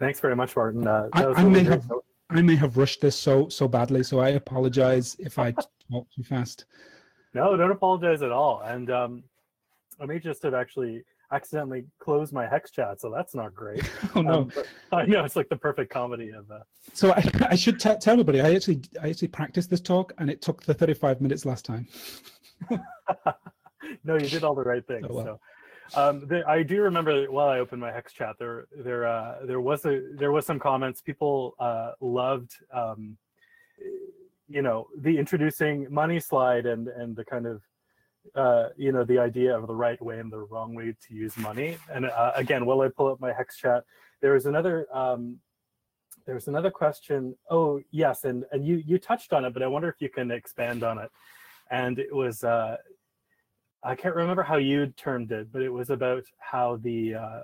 Thanks 0.00 0.18
very 0.18 0.34
much, 0.34 0.56
Martin. 0.56 0.88
Uh, 0.88 1.08
I, 1.12 1.26
I 1.26 1.44
may 1.44 1.62
have 1.62 1.88
I 2.30 2.40
may 2.40 2.56
have 2.56 2.78
rushed 2.78 3.02
this 3.02 3.14
so 3.14 3.48
so 3.50 3.68
badly, 3.68 4.02
so 4.02 4.18
I 4.18 4.30
apologize 4.30 5.14
if 5.18 5.38
I 5.38 5.52
talk 5.92 6.06
too 6.16 6.22
fast. 6.22 6.64
No, 7.34 7.56
don't 7.56 7.70
apologize 7.70 8.22
at 8.22 8.32
all. 8.32 8.62
And 8.64 8.90
um, 8.90 9.22
I 10.00 10.06
may 10.06 10.18
just 10.18 10.42
have 10.42 10.54
actually 10.54 11.04
accidentally 11.32 11.84
closed 12.00 12.32
my 12.32 12.46
HexChat, 12.46 12.98
so 12.98 13.12
that's 13.14 13.34
not 13.34 13.54
great. 13.54 13.88
oh 14.16 14.22
no! 14.22 14.32
Um, 14.32 14.52
I 14.90 15.04
know 15.04 15.22
it's 15.22 15.36
like 15.36 15.50
the 15.50 15.56
perfect 15.56 15.92
comedy 15.92 16.30
of. 16.30 16.50
Uh... 16.50 16.60
So 16.94 17.12
I, 17.12 17.22
I 17.50 17.54
should 17.54 17.78
t- 17.78 17.94
tell 18.00 18.14
everybody. 18.14 18.40
I 18.40 18.54
actually 18.54 18.80
I 19.02 19.10
actually 19.10 19.28
practiced 19.28 19.68
this 19.68 19.82
talk, 19.82 20.14
and 20.16 20.30
it 20.30 20.40
took 20.40 20.62
the 20.62 20.72
thirty-five 20.72 21.20
minutes 21.20 21.44
last 21.44 21.66
time. 21.66 21.86
no, 24.04 24.16
you 24.16 24.28
did 24.28 24.44
all 24.44 24.54
the 24.54 24.62
right 24.62 24.86
things. 24.86 25.06
Oh. 25.10 25.22
So 25.24 25.40
um, 25.94 26.26
the, 26.26 26.44
I 26.46 26.62
do 26.62 26.82
remember 26.82 27.20
that 27.20 27.32
while 27.32 27.48
I 27.48 27.58
opened 27.58 27.80
my 27.80 27.90
HexChat, 27.90 28.34
there 28.38 28.66
there 28.76 29.06
uh, 29.06 29.44
there 29.44 29.60
was 29.60 29.84
a 29.84 30.02
there 30.14 30.32
was 30.32 30.46
some 30.46 30.58
comments. 30.58 31.00
People 31.00 31.54
uh, 31.58 31.92
loved, 32.00 32.52
um, 32.72 33.16
you 34.48 34.62
know, 34.62 34.88
the 34.98 35.18
introducing 35.18 35.92
money 35.92 36.20
slide 36.20 36.66
and 36.66 36.88
and 36.88 37.16
the 37.16 37.24
kind 37.24 37.46
of 37.46 37.62
uh, 38.34 38.68
you 38.76 38.92
know 38.92 39.04
the 39.04 39.18
idea 39.18 39.56
of 39.56 39.66
the 39.66 39.74
right 39.74 40.00
way 40.02 40.18
and 40.18 40.30
the 40.30 40.38
wrong 40.38 40.74
way 40.74 40.94
to 41.08 41.14
use 41.14 41.36
money. 41.36 41.76
And 41.92 42.06
uh, 42.06 42.32
again, 42.36 42.66
while 42.66 42.80
I 42.82 42.88
pull 42.88 43.08
up 43.08 43.20
my 43.20 43.32
HexChat, 43.32 43.82
there 44.20 44.32
was 44.32 44.46
another 44.46 44.86
um, 44.92 45.38
there 46.26 46.34
was 46.34 46.48
another 46.48 46.70
question. 46.70 47.34
Oh 47.50 47.80
yes, 47.90 48.24
and 48.24 48.44
and 48.52 48.64
you 48.64 48.82
you 48.86 48.98
touched 48.98 49.32
on 49.32 49.44
it, 49.44 49.52
but 49.52 49.62
I 49.62 49.66
wonder 49.66 49.88
if 49.88 49.96
you 50.00 50.08
can 50.08 50.30
expand 50.30 50.82
on 50.82 50.98
it. 50.98 51.10
And 51.70 51.98
it 51.98 52.14
was 52.14 52.42
uh, 52.42 52.76
I 53.82 53.94
can't 53.94 54.14
remember 54.14 54.42
how 54.42 54.56
you 54.56 54.88
termed 54.88 55.32
it, 55.32 55.50
but 55.52 55.62
it 55.62 55.70
was 55.70 55.90
about 55.90 56.24
how 56.38 56.76
the 56.82 57.14
uh, 57.14 57.42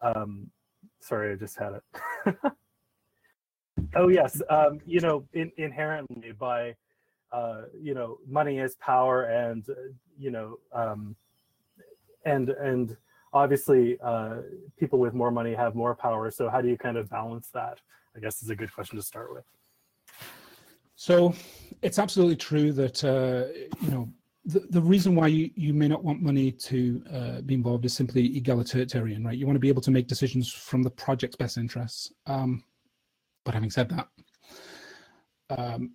um, 0.00 0.50
sorry, 1.00 1.32
I 1.32 1.36
just 1.36 1.58
had 1.58 1.72
it. 1.74 2.36
oh 3.96 4.08
yes, 4.08 4.40
um, 4.48 4.80
you 4.86 5.00
know, 5.00 5.24
in, 5.32 5.50
inherently 5.56 6.32
by 6.32 6.76
uh, 7.32 7.62
you 7.80 7.94
know, 7.94 8.18
money 8.28 8.58
is 8.58 8.76
power, 8.76 9.24
and 9.24 9.68
uh, 9.68 9.74
you 10.16 10.30
know, 10.30 10.58
um, 10.72 11.16
and 12.24 12.50
and 12.50 12.96
obviously, 13.32 13.98
uh, 14.02 14.36
people 14.78 15.00
with 15.00 15.14
more 15.14 15.32
money 15.32 15.52
have 15.52 15.74
more 15.74 15.96
power. 15.96 16.30
So 16.30 16.48
how 16.48 16.60
do 16.60 16.68
you 16.68 16.78
kind 16.78 16.96
of 16.96 17.10
balance 17.10 17.48
that? 17.52 17.80
I 18.16 18.20
guess 18.20 18.40
is 18.40 18.50
a 18.50 18.56
good 18.56 18.72
question 18.72 18.96
to 18.96 19.02
start 19.02 19.34
with. 19.34 19.44
So 20.94 21.34
it's 21.82 21.98
absolutely 21.98 22.36
true 22.36 22.72
that 22.72 23.02
uh, 23.02 23.52
you 23.80 23.90
know 23.90 24.08
the, 24.46 24.60
the 24.70 24.80
reason 24.80 25.14
why 25.14 25.28
you, 25.28 25.50
you 25.54 25.72
may 25.72 25.88
not 25.88 26.04
want 26.04 26.20
money 26.20 26.52
to 26.52 27.02
uh, 27.12 27.40
be 27.40 27.54
involved 27.54 27.84
is 27.84 27.94
simply 27.94 28.36
egalitarian, 28.36 29.24
right? 29.24 29.38
You 29.38 29.46
want 29.46 29.56
to 29.56 29.60
be 29.60 29.68
able 29.68 29.82
to 29.82 29.90
make 29.90 30.06
decisions 30.06 30.52
from 30.52 30.82
the 30.82 30.90
project's 30.90 31.36
best 31.36 31.56
interests. 31.56 32.12
Um, 32.26 32.62
but 33.44 33.54
having 33.54 33.70
said 33.70 33.88
that, 33.90 34.08
um, 35.50 35.92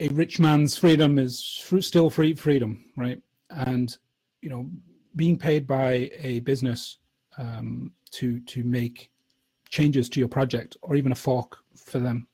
a 0.00 0.08
rich 0.08 0.40
man's 0.40 0.76
freedom 0.76 1.18
is 1.18 1.38
still 1.80 2.10
free 2.10 2.34
freedom, 2.34 2.84
right? 2.96 3.20
And 3.50 3.96
you 4.40 4.50
know, 4.50 4.68
being 5.16 5.38
paid 5.38 5.66
by 5.66 6.10
a 6.18 6.40
business 6.40 6.98
um, 7.38 7.92
to 8.12 8.40
to 8.40 8.64
make 8.64 9.10
changes 9.68 10.08
to 10.08 10.20
your 10.20 10.28
project 10.28 10.76
or 10.82 10.96
even 10.96 11.12
a 11.12 11.16
fork 11.16 11.58
for 11.76 11.98
them, 11.98 12.26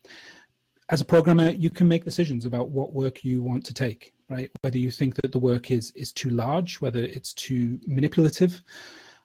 as 0.90 1.00
a 1.00 1.04
programmer, 1.04 1.50
you 1.50 1.70
can 1.70 1.88
make 1.88 2.04
decisions 2.04 2.44
about 2.44 2.68
what 2.68 2.92
work 2.92 3.24
you 3.24 3.42
want 3.42 3.64
to 3.66 3.74
take 3.74 4.12
right? 4.30 4.50
Whether 4.62 4.78
you 4.78 4.90
think 4.90 5.16
that 5.16 5.32
the 5.32 5.38
work 5.38 5.70
is 5.70 5.90
is 5.94 6.12
too 6.12 6.30
large, 6.30 6.80
whether 6.80 7.00
it's 7.00 7.34
too 7.34 7.78
manipulative. 7.86 8.62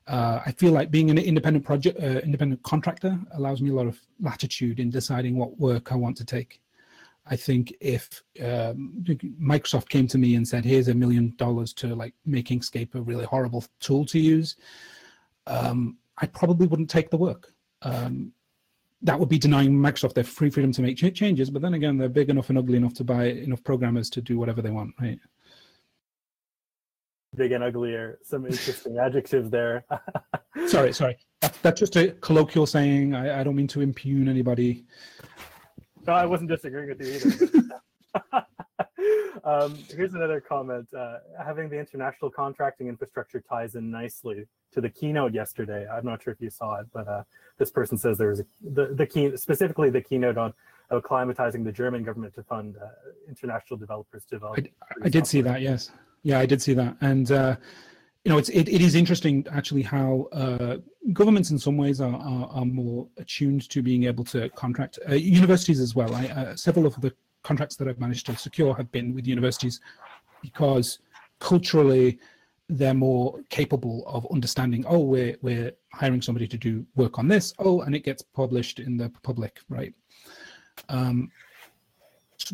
Uh, 0.07 0.39
I 0.45 0.51
feel 0.51 0.71
like 0.71 0.91
being 0.91 1.09
an 1.09 1.17
independent 1.17 1.65
project, 1.65 1.99
uh, 2.01 2.19
independent 2.19 2.61
contractor 2.63 3.17
allows 3.33 3.61
me 3.61 3.69
a 3.69 3.73
lot 3.73 3.87
of 3.87 3.99
latitude 4.19 4.79
in 4.79 4.89
deciding 4.89 5.37
what 5.37 5.57
work 5.57 5.91
I 5.91 5.95
want 5.95 6.17
to 6.17 6.25
take. 6.25 6.61
I 7.27 7.35
think 7.35 7.73
if 7.79 8.21
um, 8.43 9.03
Microsoft 9.41 9.89
came 9.89 10.07
to 10.07 10.17
me 10.17 10.35
and 10.35 10.47
said, 10.47 10.65
"Here's 10.65 10.89
a 10.89 10.93
million 10.93 11.33
dollars 11.37 11.73
to 11.73 11.95
like 11.95 12.13
make 12.25 12.49
Inkscape 12.49 12.95
a 12.95 13.01
really 13.01 13.25
horrible 13.25 13.63
tool 13.79 14.05
to 14.07 14.19
use," 14.19 14.57
um, 15.47 15.97
I 16.17 16.27
probably 16.27 16.67
wouldn't 16.67 16.89
take 16.89 17.09
the 17.09 17.17
work. 17.17 17.53
Um, 17.81 18.31
that 19.05 19.19
would 19.19 19.29
be 19.29 19.37
denying 19.37 19.71
Microsoft 19.71 20.15
their 20.15 20.23
free 20.23 20.49
freedom 20.49 20.71
to 20.73 20.81
make 20.81 20.97
ch- 20.97 21.13
changes. 21.13 21.49
But 21.49 21.61
then 21.61 21.75
again, 21.75 21.97
they're 21.97 22.09
big 22.09 22.29
enough 22.29 22.49
and 22.49 22.57
ugly 22.57 22.77
enough 22.77 22.95
to 22.95 23.03
buy 23.03 23.25
enough 23.25 23.63
programmers 23.63 24.09
to 24.11 24.21
do 24.21 24.37
whatever 24.37 24.61
they 24.61 24.71
want, 24.71 24.93
right? 24.99 25.19
Big 27.35 27.51
and 27.51 27.63
ugly 27.63 27.93
are 27.93 28.17
some 28.23 28.45
interesting 28.45 28.97
adjectives 28.97 29.49
there. 29.49 29.85
sorry, 30.67 30.91
sorry. 30.93 31.17
That, 31.41 31.57
that's 31.61 31.79
just 31.79 31.95
a 31.97 32.11
colloquial 32.13 32.65
saying. 32.65 33.13
I, 33.13 33.41
I 33.41 33.43
don't 33.43 33.55
mean 33.55 33.67
to 33.67 33.81
impugn 33.81 34.27
anybody. 34.27 34.85
No, 36.07 36.13
I 36.13 36.25
wasn't 36.25 36.49
disagreeing 36.49 36.89
with 36.89 37.01
you 37.01 37.13
either. 37.13 37.79
um, 39.45 39.77
here's 39.95 40.13
another 40.13 40.41
comment. 40.41 40.87
Uh, 40.93 41.19
having 41.43 41.69
the 41.69 41.79
international 41.79 42.31
contracting 42.31 42.87
infrastructure 42.87 43.41
ties 43.41 43.75
in 43.75 43.91
nicely 43.91 44.45
to 44.73 44.81
the 44.81 44.89
keynote 44.89 45.33
yesterday. 45.33 45.87
I'm 45.87 46.05
not 46.05 46.23
sure 46.23 46.33
if 46.33 46.41
you 46.41 46.49
saw 46.49 46.79
it, 46.79 46.87
but 46.93 47.07
uh, 47.07 47.23
this 47.57 47.71
person 47.71 47.97
says 47.97 48.17
there 48.17 48.29
was 48.29 48.41
a, 48.41 48.45
the 48.61 48.87
the 48.87 49.05
key 49.05 49.37
specifically 49.37 49.89
the 49.89 50.01
keynote 50.01 50.37
on 50.37 50.53
acclimatizing 50.91 51.63
the 51.63 51.71
German 51.71 52.03
government 52.03 52.33
to 52.35 52.43
fund 52.43 52.75
uh, 52.77 52.87
international 53.27 53.77
developers 53.77 54.23
to 54.25 54.35
develop. 54.35 54.59
I, 54.59 55.05
I 55.05 55.09
did 55.09 55.25
see 55.25 55.41
that. 55.41 55.61
Yes, 55.61 55.91
yeah, 56.23 56.39
I 56.39 56.45
did 56.45 56.61
see 56.61 56.73
that, 56.73 56.97
and 57.01 57.31
uh, 57.31 57.55
you 58.25 58.31
know, 58.31 58.39
it's 58.39 58.49
it, 58.49 58.67
it 58.67 58.81
is 58.81 58.95
interesting 58.95 59.45
actually 59.51 59.83
how 59.83 60.27
uh, 60.31 60.77
governments 61.13 61.51
in 61.51 61.59
some 61.59 61.77
ways 61.77 62.01
are, 62.01 62.15
are, 62.15 62.47
are 62.47 62.65
more 62.65 63.07
attuned 63.17 63.69
to 63.69 63.83
being 63.83 64.05
able 64.05 64.23
to 64.25 64.49
contract 64.49 64.97
uh, 65.07 65.13
universities 65.13 65.79
as 65.79 65.93
well. 65.93 66.13
I, 66.15 66.27
uh, 66.29 66.55
several 66.55 66.87
of 66.87 66.99
the 67.01 67.13
contracts 67.45 67.75
that 67.75 67.87
I've 67.87 67.99
managed 67.99 68.25
to 68.25 68.35
secure 68.35 68.75
have 68.75 68.91
been 68.91 69.13
with 69.13 69.27
universities 69.27 69.79
because 70.41 70.99
culturally 71.39 72.19
they're 72.67 72.95
more 72.95 73.39
capable 73.49 74.03
of 74.07 74.25
understanding 74.33 74.83
oh 74.87 74.99
we're 74.99 75.37
we're 75.43 75.71
hiring 75.93 76.21
somebody 76.21 76.47
to 76.47 76.57
do 76.57 76.85
work 76.95 77.19
on 77.19 77.27
this. 77.27 77.53
Oh 77.59 77.81
and 77.81 77.95
it 77.95 78.03
gets 78.03 78.23
published 78.23 78.79
in 78.79 78.97
the 78.97 79.09
public 79.21 79.59
right? 79.69 79.93
Um, 80.89 81.31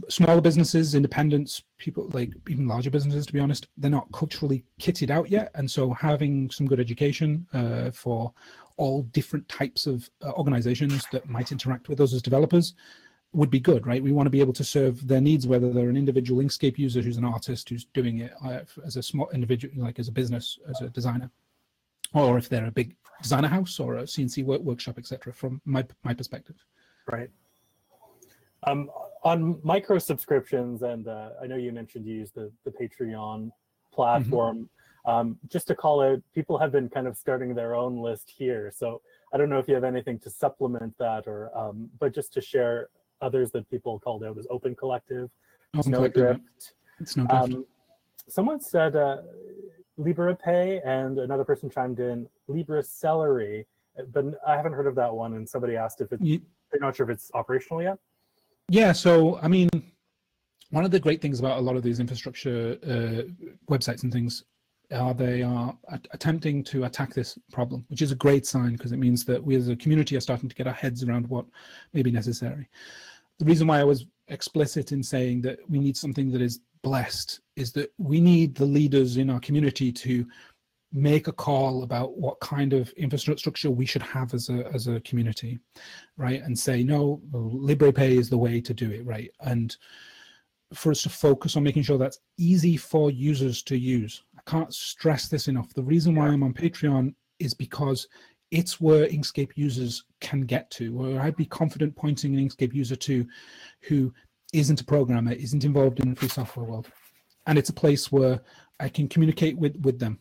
smaller 0.10 0.42
businesses 0.42 0.94
independents 0.94 1.64
people 1.78 2.10
like 2.14 2.32
even 2.50 2.68
larger 2.68 2.92
businesses 2.92 3.26
to 3.26 3.34
be 3.34 3.40
honest 3.40 3.68
they're 3.78 3.90
not 4.00 4.12
culturally 4.12 4.64
kitted 4.80 5.10
out 5.10 5.30
yet. 5.30 5.52
And 5.56 5.72
so 5.72 5.92
having 5.94 6.52
some 6.52 6.68
good 6.68 6.82
education 6.82 7.48
uh, 7.54 7.92
for 7.92 8.34
all 8.76 9.04
different 9.20 9.48
types 9.48 9.88
of 9.88 10.10
uh, 10.26 10.32
organizations 10.32 11.06
that 11.14 11.30
might 11.30 11.52
interact 11.54 11.88
with 11.88 12.02
us 12.02 12.14
as 12.14 12.22
developers 12.22 12.74
would 13.34 13.50
be 13.50 13.60
good, 13.60 13.88
right? 13.88 14.04
We 14.04 14.12
want 14.12 14.26
to 14.26 14.32
be 14.32 14.42
able 14.42 14.54
to 14.54 14.64
serve 14.64 15.08
their 15.08 15.22
needs, 15.22 15.48
whether 15.48 15.72
they're 15.72 15.90
an 15.90 15.98
individual 15.98 16.44
Inkscape 16.44 16.78
user 16.78 17.02
who's 17.02 17.18
an 17.18 17.26
artist 17.26 17.70
who's 17.70 17.86
doing 17.86 18.20
it 18.20 18.34
uh, 18.44 18.60
as 18.86 18.98
a 18.98 19.04
small 19.04 19.30
individual, 19.30 19.74
like 19.78 20.00
as 20.00 20.10
a 20.10 20.12
business, 20.12 20.60
as 20.70 20.82
a 20.82 20.90
designer, 20.90 21.30
or 22.14 22.38
if 22.38 22.50
they're 22.50 22.66
a 22.66 22.72
big 22.72 22.96
designer 23.22 23.48
house 23.48 23.80
or 23.80 23.98
a 23.98 24.04
CNC 24.04 24.44
work, 24.44 24.62
workshop, 24.62 24.98
etc. 24.98 25.32
From 25.32 25.62
my 25.66 25.86
my 26.04 26.14
perspective, 26.14 26.58
right. 27.10 27.30
Um, 28.64 28.92
on 29.24 29.60
micro 29.64 29.98
subscriptions, 29.98 30.82
and 30.82 31.08
uh, 31.08 31.30
I 31.42 31.48
know 31.48 31.56
you 31.56 31.72
mentioned 31.72 32.06
you 32.06 32.16
use 32.16 32.32
the 32.32 32.52
the 32.66 32.72
Patreon 32.72 33.52
platform. 33.94 34.58
Mm-hmm. 34.58 34.66
Um, 35.04 35.40
just 35.48 35.68
to 35.68 35.76
call 35.76 36.02
out, 36.02 36.22
people 36.36 36.60
have 36.60 36.72
been 36.72 36.88
kind 36.88 37.08
of 37.08 37.18
starting 37.18 37.56
their 37.56 37.76
own 37.76 37.98
list 37.98 38.30
here. 38.30 38.72
So 38.76 39.02
I 39.34 39.38
don't 39.38 39.50
know 39.50 39.58
if 39.58 39.68
you 39.68 39.74
have 39.74 39.84
anything 39.84 40.20
to 40.20 40.30
supplement 40.30 40.96
that, 41.00 41.28
or 41.28 41.50
um, 41.58 41.90
but 42.00 42.14
just 42.14 42.34
to 42.34 42.42
share 42.42 42.90
others 43.22 43.52
that 43.52 43.70
people 43.70 44.00
called 44.00 44.24
out 44.24 44.38
as 44.38 44.48
Open 44.50 44.76
Collective, 44.76 45.30
Open 45.76 45.94
Snowdrift. 45.94 46.42
Snowdrift. 47.04 47.32
Um, 47.54 47.66
someone 48.28 48.60
said, 48.60 48.96
uh, 48.96 49.18
Liberapay, 50.00 50.82
and 50.86 51.20
another 51.20 51.44
person 51.44 51.70
chimed 51.70 52.00
in 52.00 52.28
Libra 52.48 52.82
Celery, 52.84 53.66
but 54.14 54.26
I 54.48 54.56
haven't 54.56 54.74
heard 54.74 54.88
of 54.88 54.96
that 54.96 55.14
one. 55.14 55.34
And 55.34 55.48
somebody 55.48 55.76
asked 55.76 56.02
if 56.02 56.12
it's, 56.12 56.22
You- 56.24 56.42
they're 56.72 56.80
not 56.82 56.96
sure 56.96 57.10
if 57.10 57.14
it's 57.14 57.30
operational 57.34 57.82
yet. 57.84 57.98
Yeah, 58.70 58.94
so 58.94 59.38
I 59.42 59.48
mean, 59.50 59.70
one 60.70 60.86
of 60.86 60.92
the 60.92 61.00
great 61.00 61.22
things 61.22 61.40
about 61.40 61.58
a 61.58 61.62
lot 61.62 61.76
of 61.76 61.84
these 61.84 62.00
infrastructure 62.00 62.78
uh, 62.84 63.50
websites 63.70 64.04
and 64.04 64.12
things 64.14 64.46
are 64.92 65.14
they 65.14 65.42
are 65.44 65.78
at- 65.92 66.08
attempting 66.12 66.64
to 66.66 66.86
attack 66.86 67.14
this 67.14 67.38
problem, 67.52 67.86
which 67.90 68.02
is 68.02 68.12
a 68.12 68.16
great 68.16 68.46
sign 68.46 68.74
because 68.74 68.94
it 68.94 68.98
means 68.98 69.26
that 69.26 69.44
we 69.44 69.56
as 69.56 69.68
a 69.68 69.76
community 69.76 70.16
are 70.16 70.22
starting 70.22 70.48
to 70.48 70.56
get 70.56 70.68
our 70.68 70.74
heads 70.74 71.04
around 71.04 71.28
what 71.28 71.46
may 71.94 72.02
be 72.02 72.12
necessary. 72.12 72.70
The 73.42 73.48
reason 73.48 73.66
why 73.66 73.80
I 73.80 73.84
was 73.84 74.06
explicit 74.28 74.92
in 74.92 75.02
saying 75.02 75.42
that 75.42 75.58
we 75.68 75.80
need 75.80 75.98
something 75.98 76.30
that 76.30 76.44
is 76.44 76.60
blessed 76.84 77.40
is 77.56 77.72
that 77.72 77.92
we 77.98 78.22
need 78.22 78.54
the 78.54 78.68
leaders 78.68 79.18
in 79.18 79.32
our 79.32 79.40
community 79.40 79.92
to 79.94 80.28
make 80.94 81.28
a 81.28 81.32
call 81.32 81.82
about 81.82 82.16
what 82.20 82.40
kind 82.40 82.72
of 82.72 82.92
infrastructure 82.92 83.72
we 83.72 83.88
should 83.88 84.04
have 84.04 84.36
as 84.36 84.50
a 84.50 84.70
as 84.76 84.86
a 84.86 85.00
community 85.00 85.58
right? 86.18 86.44
And 86.44 86.58
say 86.58 86.84
no 86.84 87.20
liberapay 87.34 88.12
is 88.20 88.30
the 88.30 88.38
way 88.38 88.62
to 88.62 88.76
do 88.76 88.92
it 88.92 89.04
right? 89.08 89.32
And 89.40 89.76
for 90.76 90.92
us 90.92 91.02
to 91.02 91.10
focus 91.10 91.58
on 91.58 91.64
making 91.64 91.82
sure 91.82 91.98
that's 91.98 92.20
easy 92.38 92.78
for 92.78 93.10
users 93.10 93.64
to 93.64 93.76
use. 93.76 94.24
I 94.38 94.42
can't 94.48 94.72
stress 94.72 95.30
this 95.30 95.48
enough. 95.48 95.74
The 95.74 95.82
reason 95.82 96.14
why 96.14 96.28
i'm 96.28 96.44
on 96.44 96.54
patreon 96.54 97.16
is 97.40 97.56
because 97.56 98.08
it's 98.52 98.80
where 98.80 99.08
inkscape 99.08 99.52
users 99.56 100.04
can 100.20 100.42
get 100.42 100.70
to 100.70 100.94
where 100.94 101.22
i'd 101.22 101.36
be 101.36 101.46
confident 101.46 101.96
pointing 101.96 102.36
an 102.36 102.48
inkscape 102.48 102.74
user 102.74 102.96
to 102.96 103.26
who 103.82 104.14
isn't 104.54 104.82
a 104.82 104.86
programmer 104.86 105.32
isn't 105.34 105.64
involved 105.64 106.00
in 106.00 106.10
the 106.10 106.16
free 106.16 106.28
software 106.28 106.66
world. 106.66 106.88
And 107.48 107.58
it's 107.58 107.70
a 107.70 107.74
place 107.74 108.12
where 108.12 108.42
i 108.80 108.90
can 108.90 109.08
communicate 109.08 109.58
with 109.58 109.76
with 109.82 110.00
them. 110.00 110.20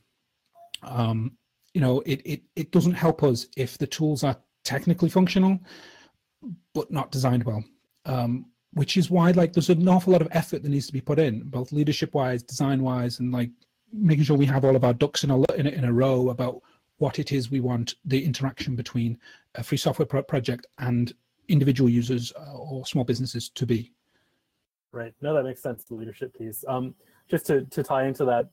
Um, 0.82 1.32
you 1.74 1.80
know 1.80 2.00
it, 2.00 2.22
it 2.24 2.42
it 2.56 2.70
doesn't 2.70 2.94
help 2.94 3.22
us 3.22 3.46
if 3.56 3.78
the 3.78 3.86
tools 3.86 4.24
are 4.24 4.36
technically 4.64 5.08
functional 5.08 5.58
but 6.74 6.90
not 6.90 7.10
designed 7.10 7.44
well. 7.44 7.64
Um, 8.06 8.46
which 8.72 8.96
is 8.96 9.10
why 9.10 9.32
like 9.32 9.52
there's 9.52 9.68
an 9.68 9.88
awful 9.88 10.12
lot 10.12 10.22
of 10.22 10.28
effort 10.30 10.62
that 10.62 10.68
needs 10.68 10.86
to 10.86 10.92
be 10.92 11.00
put 11.00 11.18
in 11.18 11.42
both 11.42 11.72
leadership 11.72 12.14
wise 12.14 12.42
design 12.42 12.82
wise 12.82 13.18
and 13.18 13.32
like 13.32 13.50
making 13.92 14.24
sure 14.24 14.36
we 14.36 14.46
have 14.46 14.64
all 14.64 14.76
of 14.76 14.84
our 14.84 14.94
ducks 14.94 15.24
in 15.24 15.30
a, 15.30 15.42
in 15.54 15.66
a, 15.66 15.70
in 15.70 15.84
a 15.84 15.92
row 15.92 16.30
about 16.30 16.62
what 17.00 17.18
it 17.18 17.32
is 17.32 17.50
we 17.50 17.60
want 17.60 17.94
the 18.04 18.24
interaction 18.24 18.76
between 18.76 19.18
a 19.54 19.62
free 19.62 19.78
software 19.78 20.06
pro- 20.06 20.22
project 20.22 20.66
and 20.78 21.12
individual 21.48 21.90
users 21.90 22.32
uh, 22.38 22.52
or 22.52 22.86
small 22.86 23.04
businesses 23.04 23.48
to 23.48 23.66
be 23.66 23.92
Right. 24.92 25.14
No, 25.20 25.34
that 25.34 25.44
makes 25.44 25.62
sense. 25.62 25.84
The 25.84 25.94
leadership 25.94 26.36
piece. 26.36 26.64
Um, 26.66 26.94
just 27.28 27.46
to 27.46 27.64
to 27.66 27.82
tie 27.82 28.06
into 28.06 28.24
that, 28.24 28.48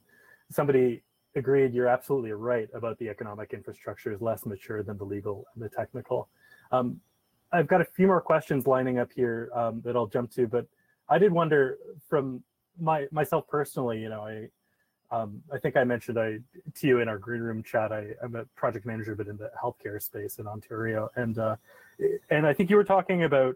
somebody 0.52 1.02
agreed. 1.36 1.74
You're 1.74 1.88
absolutely 1.88 2.32
right 2.32 2.70
about 2.74 2.98
the 3.00 3.10
economic 3.10 3.54
infrastructure 3.54 4.12
is 4.12 4.22
less 4.22 4.46
mature 4.46 4.84
than 4.84 4.98
the 4.98 5.04
legal 5.04 5.46
and 5.56 5.64
the 5.64 5.70
technical. 5.70 6.30
Um, 6.72 7.00
I've 7.52 7.68
got 7.68 7.82
a 7.82 7.86
few 7.86 8.08
more 8.08 8.22
questions 8.22 8.68
lining 8.68 9.00
up 9.00 9.12
here 9.16 9.50
um, 9.56 9.82
that 9.84 9.96
I'll 9.96 10.08
jump 10.08 10.32
to, 10.34 10.48
but 10.48 10.68
I 11.10 11.18
did 11.18 11.32
wonder 11.32 11.78
from 12.08 12.44
my 12.80 13.08
myself 13.12 13.48
personally. 13.48 14.00
You 14.00 14.10
know, 14.10 14.22
I 14.22 14.50
um, 15.10 15.42
I 15.54 15.58
think 15.58 15.78
I 15.78 15.84
mentioned 15.84 16.20
I 16.20 16.40
to 16.76 16.88
you 16.88 17.00
in 17.00 17.08
our 17.08 17.18
green 17.18 17.42
room 17.42 17.64
chat. 17.64 17.92
I, 17.92 18.08
I'm 18.22 18.36
a 18.36 18.44
project 18.56 18.86
manager, 18.86 19.16
but 19.16 19.28
in 19.28 19.38
the 19.38 19.52
healthcare 19.62 20.02
space 20.02 20.38
in 20.38 20.48
Ontario, 20.48 21.10
and 21.16 21.38
uh, 21.38 21.56
and 22.30 22.46
I 22.46 22.54
think 22.54 22.70
you 22.70 22.76
were 22.76 22.84
talking 22.84 23.24
about 23.24 23.56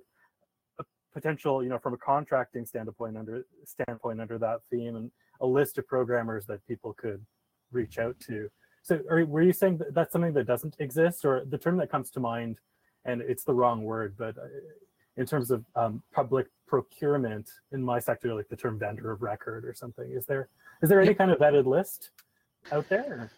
a 0.80 0.86
potential, 1.14 1.62
you 1.62 1.70
know, 1.70 1.78
from 1.78 1.94
a 1.94 1.98
contracting 1.98 2.66
standpoint 2.66 3.18
under 3.18 3.46
standpoint 3.66 4.22
under 4.22 4.38
that 4.38 4.62
theme, 4.70 4.96
and 4.96 5.12
a 5.42 5.46
list 5.46 5.78
of 5.78 5.88
programmers 5.88 6.46
that 6.46 6.66
people 6.68 6.94
could 6.94 7.24
reach 7.72 8.00
out 8.00 8.18
to. 8.22 8.50
So, 8.84 9.02
are, 9.10 9.26
were 9.26 9.42
you 9.42 9.54
saying 9.54 9.78
that 9.80 9.94
that's 9.94 10.14
something 10.14 10.34
that 10.34 10.48
doesn't 10.48 10.78
exist, 10.80 11.26
or 11.26 11.44
the 11.46 11.58
term 11.58 11.78
that 11.78 11.92
comes 11.92 12.12
to 12.12 12.22
mind, 12.22 12.60
and 13.04 13.22
it's 13.22 13.44
the 13.44 13.54
wrong 13.54 13.84
word, 13.84 14.16
but 14.18 14.38
uh, 14.38 14.48
in 15.18 15.26
terms 15.26 15.52
of 15.52 15.66
um, 15.76 16.02
public 16.14 16.48
procurement 16.66 17.50
in 17.74 17.84
my 17.84 18.00
sector, 18.00 18.34
like 18.34 18.48
the 18.48 18.56
term 18.56 18.80
vendor 18.80 19.12
of 19.12 19.22
record 19.22 19.66
or 19.66 19.74
something, 19.74 20.10
is 20.10 20.26
there 20.26 20.48
is 20.82 20.90
there 20.90 21.02
any 21.02 21.14
kind 21.14 21.32
of 21.32 21.40
vetted 21.40 21.66
list 21.66 22.12
out 22.72 22.88
there? 22.90 23.30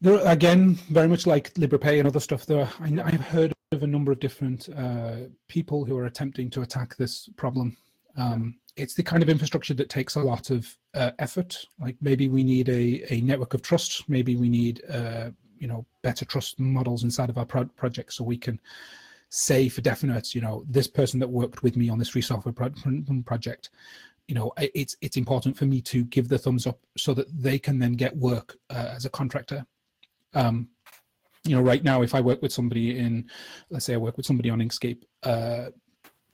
There, 0.00 0.20
again, 0.26 0.74
very 0.90 1.08
much 1.08 1.26
like 1.26 1.52
Liberapay 1.54 1.98
and 1.98 2.08
other 2.08 2.20
stuff, 2.20 2.46
there, 2.46 2.68
I, 2.80 2.86
I've 3.04 3.20
heard 3.20 3.52
of 3.72 3.82
a 3.82 3.86
number 3.86 4.10
of 4.12 4.20
different 4.20 4.68
uh, 4.76 5.16
people 5.48 5.84
who 5.84 5.96
are 5.96 6.06
attempting 6.06 6.50
to 6.50 6.62
attack 6.62 6.96
this 6.96 7.28
problem. 7.36 7.76
Um, 8.16 8.56
it's 8.76 8.94
the 8.94 9.02
kind 9.02 9.22
of 9.22 9.28
infrastructure 9.28 9.74
that 9.74 9.88
takes 9.88 10.16
a 10.16 10.20
lot 10.20 10.50
of 10.50 10.66
uh, 10.94 11.10
effort. 11.18 11.64
Like 11.78 11.96
maybe 12.00 12.28
we 12.28 12.42
need 12.42 12.68
a, 12.68 13.12
a 13.12 13.20
network 13.20 13.54
of 13.54 13.62
trust. 13.62 14.08
Maybe 14.08 14.36
we 14.36 14.48
need 14.48 14.82
uh, 14.90 15.30
you 15.58 15.68
know 15.68 15.84
better 16.02 16.24
trust 16.24 16.58
models 16.58 17.04
inside 17.04 17.30
of 17.30 17.38
our 17.38 17.44
pro- 17.44 17.66
project 17.66 18.14
so 18.14 18.24
we 18.24 18.38
can 18.38 18.58
say 19.28 19.68
for 19.68 19.80
definite, 19.80 20.34
you 20.34 20.40
know, 20.40 20.64
this 20.68 20.88
person 20.88 21.20
that 21.20 21.28
worked 21.28 21.62
with 21.62 21.76
me 21.76 21.88
on 21.88 21.98
this 21.98 22.08
free 22.08 22.22
software 22.22 22.52
pro- 22.52 22.72
project, 23.24 23.70
you 24.30 24.34
know, 24.36 24.52
it's 24.58 24.96
it's 25.00 25.16
important 25.16 25.56
for 25.58 25.66
me 25.66 25.80
to 25.82 26.04
give 26.04 26.28
the 26.28 26.38
thumbs 26.38 26.66
up 26.66 26.78
so 26.96 27.12
that 27.14 27.26
they 27.36 27.58
can 27.58 27.78
then 27.78 27.94
get 27.94 28.16
work 28.16 28.56
uh, 28.70 28.92
as 28.96 29.04
a 29.04 29.10
contractor 29.10 29.66
um, 30.34 30.68
you 31.44 31.56
know, 31.56 31.62
right 31.62 31.82
now, 31.82 32.02
if 32.02 32.14
I 32.14 32.20
work 32.20 32.42
with 32.42 32.52
somebody 32.52 32.98
in, 32.98 33.30
let's 33.70 33.84
say 33.84 33.94
I 33.94 33.98
work 33.98 34.16
with 34.16 34.26
somebody 34.26 34.50
on 34.50 34.58
Inkscape, 34.58 35.02
uh, 35.22 35.70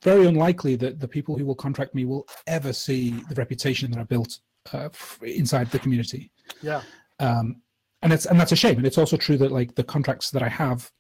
very 0.02 0.26
unlikely 0.26 0.76
that 0.76 1.00
the 1.00 1.08
people 1.08 1.38
who 1.38 1.46
will 1.46 1.54
contract 1.54 1.94
me 1.94 2.04
will 2.04 2.26
ever 2.46 2.72
see 2.72 3.10
the 3.28 3.34
reputation 3.36 3.90
that 3.92 4.00
I 4.00 4.04
built 4.04 4.40
uh, 4.72 4.88
inside 5.22 5.70
the 5.70 5.78
community. 5.78 6.30
Yeah. 6.60 6.82
Um, 7.20 7.62
and 8.02 8.12
it's 8.12 8.26
and 8.26 8.38
that's 8.38 8.52
a 8.52 8.56
shame. 8.56 8.76
And 8.76 8.86
it's 8.86 8.98
also 8.98 9.16
true 9.16 9.38
that 9.38 9.52
like 9.52 9.74
the 9.74 9.84
contracts 9.84 10.30
that 10.30 10.42
I 10.42 10.48
have 10.48 10.90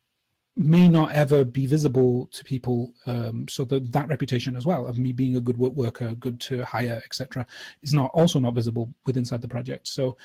may 0.56 0.88
not 0.88 1.12
ever 1.12 1.44
be 1.44 1.66
visible 1.66 2.26
to 2.32 2.42
people. 2.42 2.92
Um, 3.06 3.46
so 3.48 3.64
that 3.66 3.92
that 3.92 4.08
reputation 4.08 4.56
as 4.56 4.64
well 4.64 4.86
of 4.86 4.98
me 4.98 5.12
being 5.12 5.36
a 5.36 5.40
good 5.40 5.58
worker, 5.58 6.14
good 6.14 6.40
to 6.42 6.64
hire, 6.64 7.00
etc., 7.04 7.46
is 7.82 7.92
not 7.92 8.10
also 8.14 8.38
not 8.38 8.54
visible 8.54 8.92
with 9.04 9.16
inside 9.16 9.42
the 9.42 9.48
project. 9.48 9.88
So, 9.88 10.16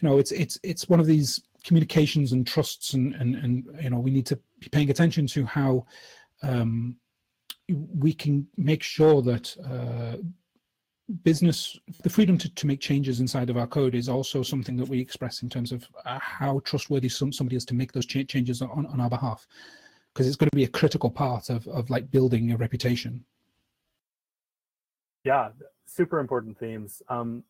you 0.00 0.08
know, 0.08 0.18
it's 0.18 0.32
it's 0.32 0.58
it's 0.62 0.88
one 0.88 1.00
of 1.00 1.06
these 1.06 1.40
communications 1.64 2.32
and 2.32 2.46
trusts 2.46 2.92
and 2.92 3.14
and 3.14 3.36
and 3.36 3.64
you 3.82 3.90
know 3.90 3.98
we 3.98 4.10
need 4.10 4.26
to 4.26 4.38
be 4.60 4.68
paying 4.68 4.90
attention 4.90 5.26
to 5.28 5.46
how 5.46 5.86
um, 6.42 6.96
we 7.68 8.12
can 8.12 8.46
make 8.58 8.82
sure 8.82 9.22
that 9.22 9.56
uh, 9.64 10.18
business 11.22 11.78
the 12.02 12.08
freedom 12.08 12.38
to, 12.38 12.52
to 12.54 12.66
make 12.66 12.80
changes 12.80 13.20
inside 13.20 13.50
of 13.50 13.58
our 13.58 13.66
code 13.66 13.94
is 13.94 14.08
also 14.08 14.42
something 14.42 14.76
that 14.76 14.88
we 14.88 14.98
express 14.98 15.42
in 15.42 15.50
terms 15.50 15.70
of 15.70 15.86
uh, 16.06 16.18
how 16.18 16.60
trustworthy 16.64 17.10
some, 17.10 17.30
somebody 17.30 17.56
is 17.56 17.64
to 17.66 17.74
make 17.74 17.92
those 17.92 18.06
cha- 18.06 18.22
changes 18.22 18.62
on, 18.62 18.86
on 18.86 19.00
our 19.00 19.10
behalf 19.10 19.46
because 20.12 20.26
it's 20.26 20.36
going 20.36 20.48
to 20.48 20.56
be 20.56 20.64
a 20.64 20.68
critical 20.68 21.10
part 21.10 21.50
of, 21.50 21.66
of 21.68 21.90
like 21.90 22.10
building 22.10 22.52
a 22.52 22.56
reputation 22.56 23.22
yeah 25.24 25.50
super 25.84 26.20
important 26.20 26.58
themes 26.58 27.02
um, 27.10 27.44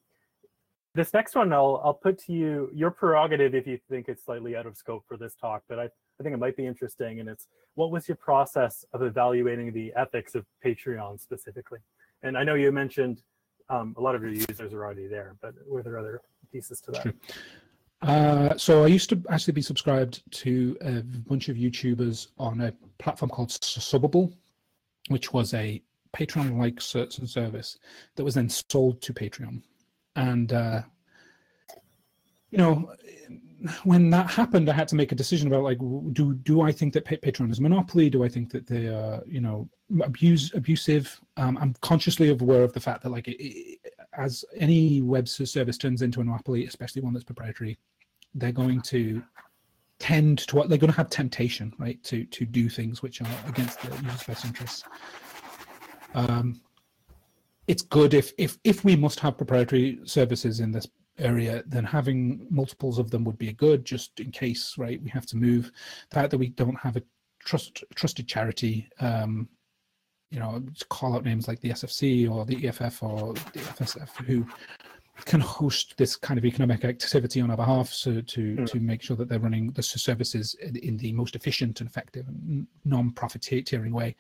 this 0.94 1.12
next 1.12 1.34
one 1.34 1.52
I'll 1.52 1.80
I'll 1.84 1.94
put 1.94 2.18
to 2.26 2.32
you 2.32 2.70
your 2.72 2.90
prerogative 2.90 3.54
if 3.54 3.66
you 3.66 3.78
think 3.90 4.08
it's 4.08 4.24
slightly 4.24 4.56
out 4.56 4.66
of 4.66 4.76
scope 4.76 5.04
for 5.08 5.16
this 5.16 5.34
talk, 5.34 5.64
but 5.68 5.78
I, 5.78 5.84
I 5.84 6.22
think 6.22 6.34
it 6.34 6.38
might 6.38 6.56
be 6.56 6.66
interesting. 6.66 7.18
And 7.18 7.28
it's 7.28 7.48
what 7.74 7.90
was 7.90 8.06
your 8.06 8.16
process 8.16 8.84
of 8.92 9.02
evaluating 9.02 9.72
the 9.72 9.92
ethics 9.96 10.36
of 10.36 10.46
Patreon 10.64 11.20
specifically? 11.20 11.80
And 12.22 12.38
I 12.38 12.44
know 12.44 12.54
you 12.54 12.70
mentioned 12.70 13.22
um, 13.68 13.94
a 13.98 14.00
lot 14.00 14.14
of 14.14 14.22
your 14.22 14.33
users 14.33 14.72
are 14.72 14.85
already 14.85 15.07
there, 15.07 15.37
but 15.40 15.55
were 15.66 15.83
there 15.83 15.98
other 15.98 16.20
pieces 16.53 16.81
to 16.83 16.90
that? 16.92 17.14
Uh, 18.03 18.55
so 18.59 18.85
I 18.85 18.88
used 18.88 19.09
to 19.09 19.22
actually 19.31 19.55
be 19.55 19.62
subscribed 19.62 20.22
to 20.31 20.77
a 20.83 21.03
bunch 21.03 21.48
of 21.48 21.57
YouTubers 21.57 22.27
on 22.37 22.61
a 22.61 22.74
platform 22.98 23.31
called 23.31 23.48
Subbable, 23.48 24.31
which 25.09 25.33
was 25.33 25.55
a 25.55 25.83
Patreon-like 26.14 26.83
search 26.83 27.16
and 27.16 27.31
service 27.31 27.79
that 28.16 28.24
was 28.24 28.35
then 28.35 28.50
sold 28.50 29.00
to 29.00 29.14
Patreon 29.14 29.62
and 30.16 30.53
uh, 30.53 30.83
you 32.50 32.59
know 32.59 32.92
when 33.84 34.10
that 34.10 34.30
happened 34.30 34.68
i 34.68 34.72
had 34.72 34.88
to 34.88 34.94
make 34.94 35.12
a 35.12 35.14
decision 35.14 35.48
about 35.48 35.62
like 35.62 35.78
do 36.12 36.34
do 36.42 36.60
i 36.62 36.72
think 36.72 36.92
that 36.92 37.04
patreon 37.04 37.50
is 37.50 37.58
a 37.58 37.62
monopoly? 37.62 38.10
Do 38.10 38.24
i 38.24 38.28
think 38.28 38.50
that 38.50 38.66
they 38.66 38.86
are 38.86 39.22
you 39.26 39.40
know 39.40 39.68
abuse 40.02 40.52
abusive? 40.54 41.20
Um, 41.36 41.56
i'm 41.58 41.74
consciously 41.80 42.30
aware 42.30 42.62
of 42.62 42.72
the 42.72 42.80
fact 42.80 43.02
that 43.02 43.10
like 43.10 43.28
it, 43.28 43.42
it, 43.42 43.78
as 44.16 44.44
any 44.56 45.02
web 45.02 45.28
service 45.28 45.78
turns 45.78 46.02
into 46.02 46.20
a 46.20 46.24
monopoly 46.24 46.66
especially 46.66 47.02
one 47.02 47.12
that's 47.12 47.24
proprietary 47.24 47.78
they're 48.34 48.52
going 48.52 48.80
to 48.82 49.22
tend 49.98 50.38
to 50.38 50.56
what 50.56 50.68
they're 50.68 50.78
going 50.78 50.90
to 50.90 50.96
have 50.96 51.08
temptation 51.10 51.72
right 51.78 52.02
to 52.04 52.24
to 52.26 52.44
do 52.44 52.68
things 52.68 53.02
which 53.02 53.20
are 53.22 53.28
against 53.46 53.80
the 53.80 53.88
user's 54.02 54.22
best 54.24 54.44
interests. 54.44 54.84
Um, 56.14 56.60
it's 57.66 57.82
good 57.82 58.14
if 58.14 58.32
if 58.36 58.58
if 58.64 58.84
we 58.84 58.96
must 58.96 59.20
have 59.20 59.36
proprietary 59.36 60.00
services 60.04 60.60
in 60.60 60.72
this 60.72 60.86
area 61.18 61.62
then 61.66 61.85
having 61.85 62.46
multiples 62.50 62.98
of 62.98 63.11
them 63.11 63.24
would 63.24 63.38
be 63.38 63.48
a 63.48 63.53
good 63.53 63.85
just 63.85 64.18
in 64.20 64.31
case 64.31 64.74
right 64.79 65.03
we 65.03 65.11
have 65.11 65.27
to 65.27 65.37
move 65.37 65.70
the 66.11 66.14
fact 66.14 66.31
that 66.31 66.38
we 66.38 66.48
don't 66.48 66.79
have 66.79 66.96
a 66.96 67.03
trust 67.38 67.85
trusted 67.94 68.27
charity 68.27 68.88
um 69.00 69.48
you 70.31 70.40
know 70.40 70.62
to 70.77 70.85
call 70.87 71.14
out 71.14 71.24
names 71.24 71.46
like 71.46 71.61
the 71.61 71.70
sfc 71.70 72.31
or 72.31 72.44
the 72.44 72.66
eff 72.66 73.03
or 73.03 73.33
the 73.35 73.61
fsf 73.61 74.09
who 74.27 74.44
can 75.27 75.40
host 75.40 75.94
this 75.96 76.16
kind 76.16 76.38
of 76.38 76.44
economic 76.44 76.85
activity 76.85 77.40
on 77.40 77.50
our 77.50 77.57
behalf 77.57 77.88
so 77.92 78.20
to 78.22 78.57
mm. 78.57 78.66
to 78.66 78.81
make 78.81 79.00
sure 79.00 79.16
that 79.16 79.29
they're 79.29 79.38
running 79.38 79.70
the 79.72 79.83
services 79.83 80.55
in, 80.61 80.74
in 80.77 80.96
the 80.96 81.12
most 81.12 81.37
efficient 81.37 81.81
and 81.81 81.88
effective 81.88 82.27
and 82.27 82.66
non-profiteering 82.85 83.92
way 83.92 84.16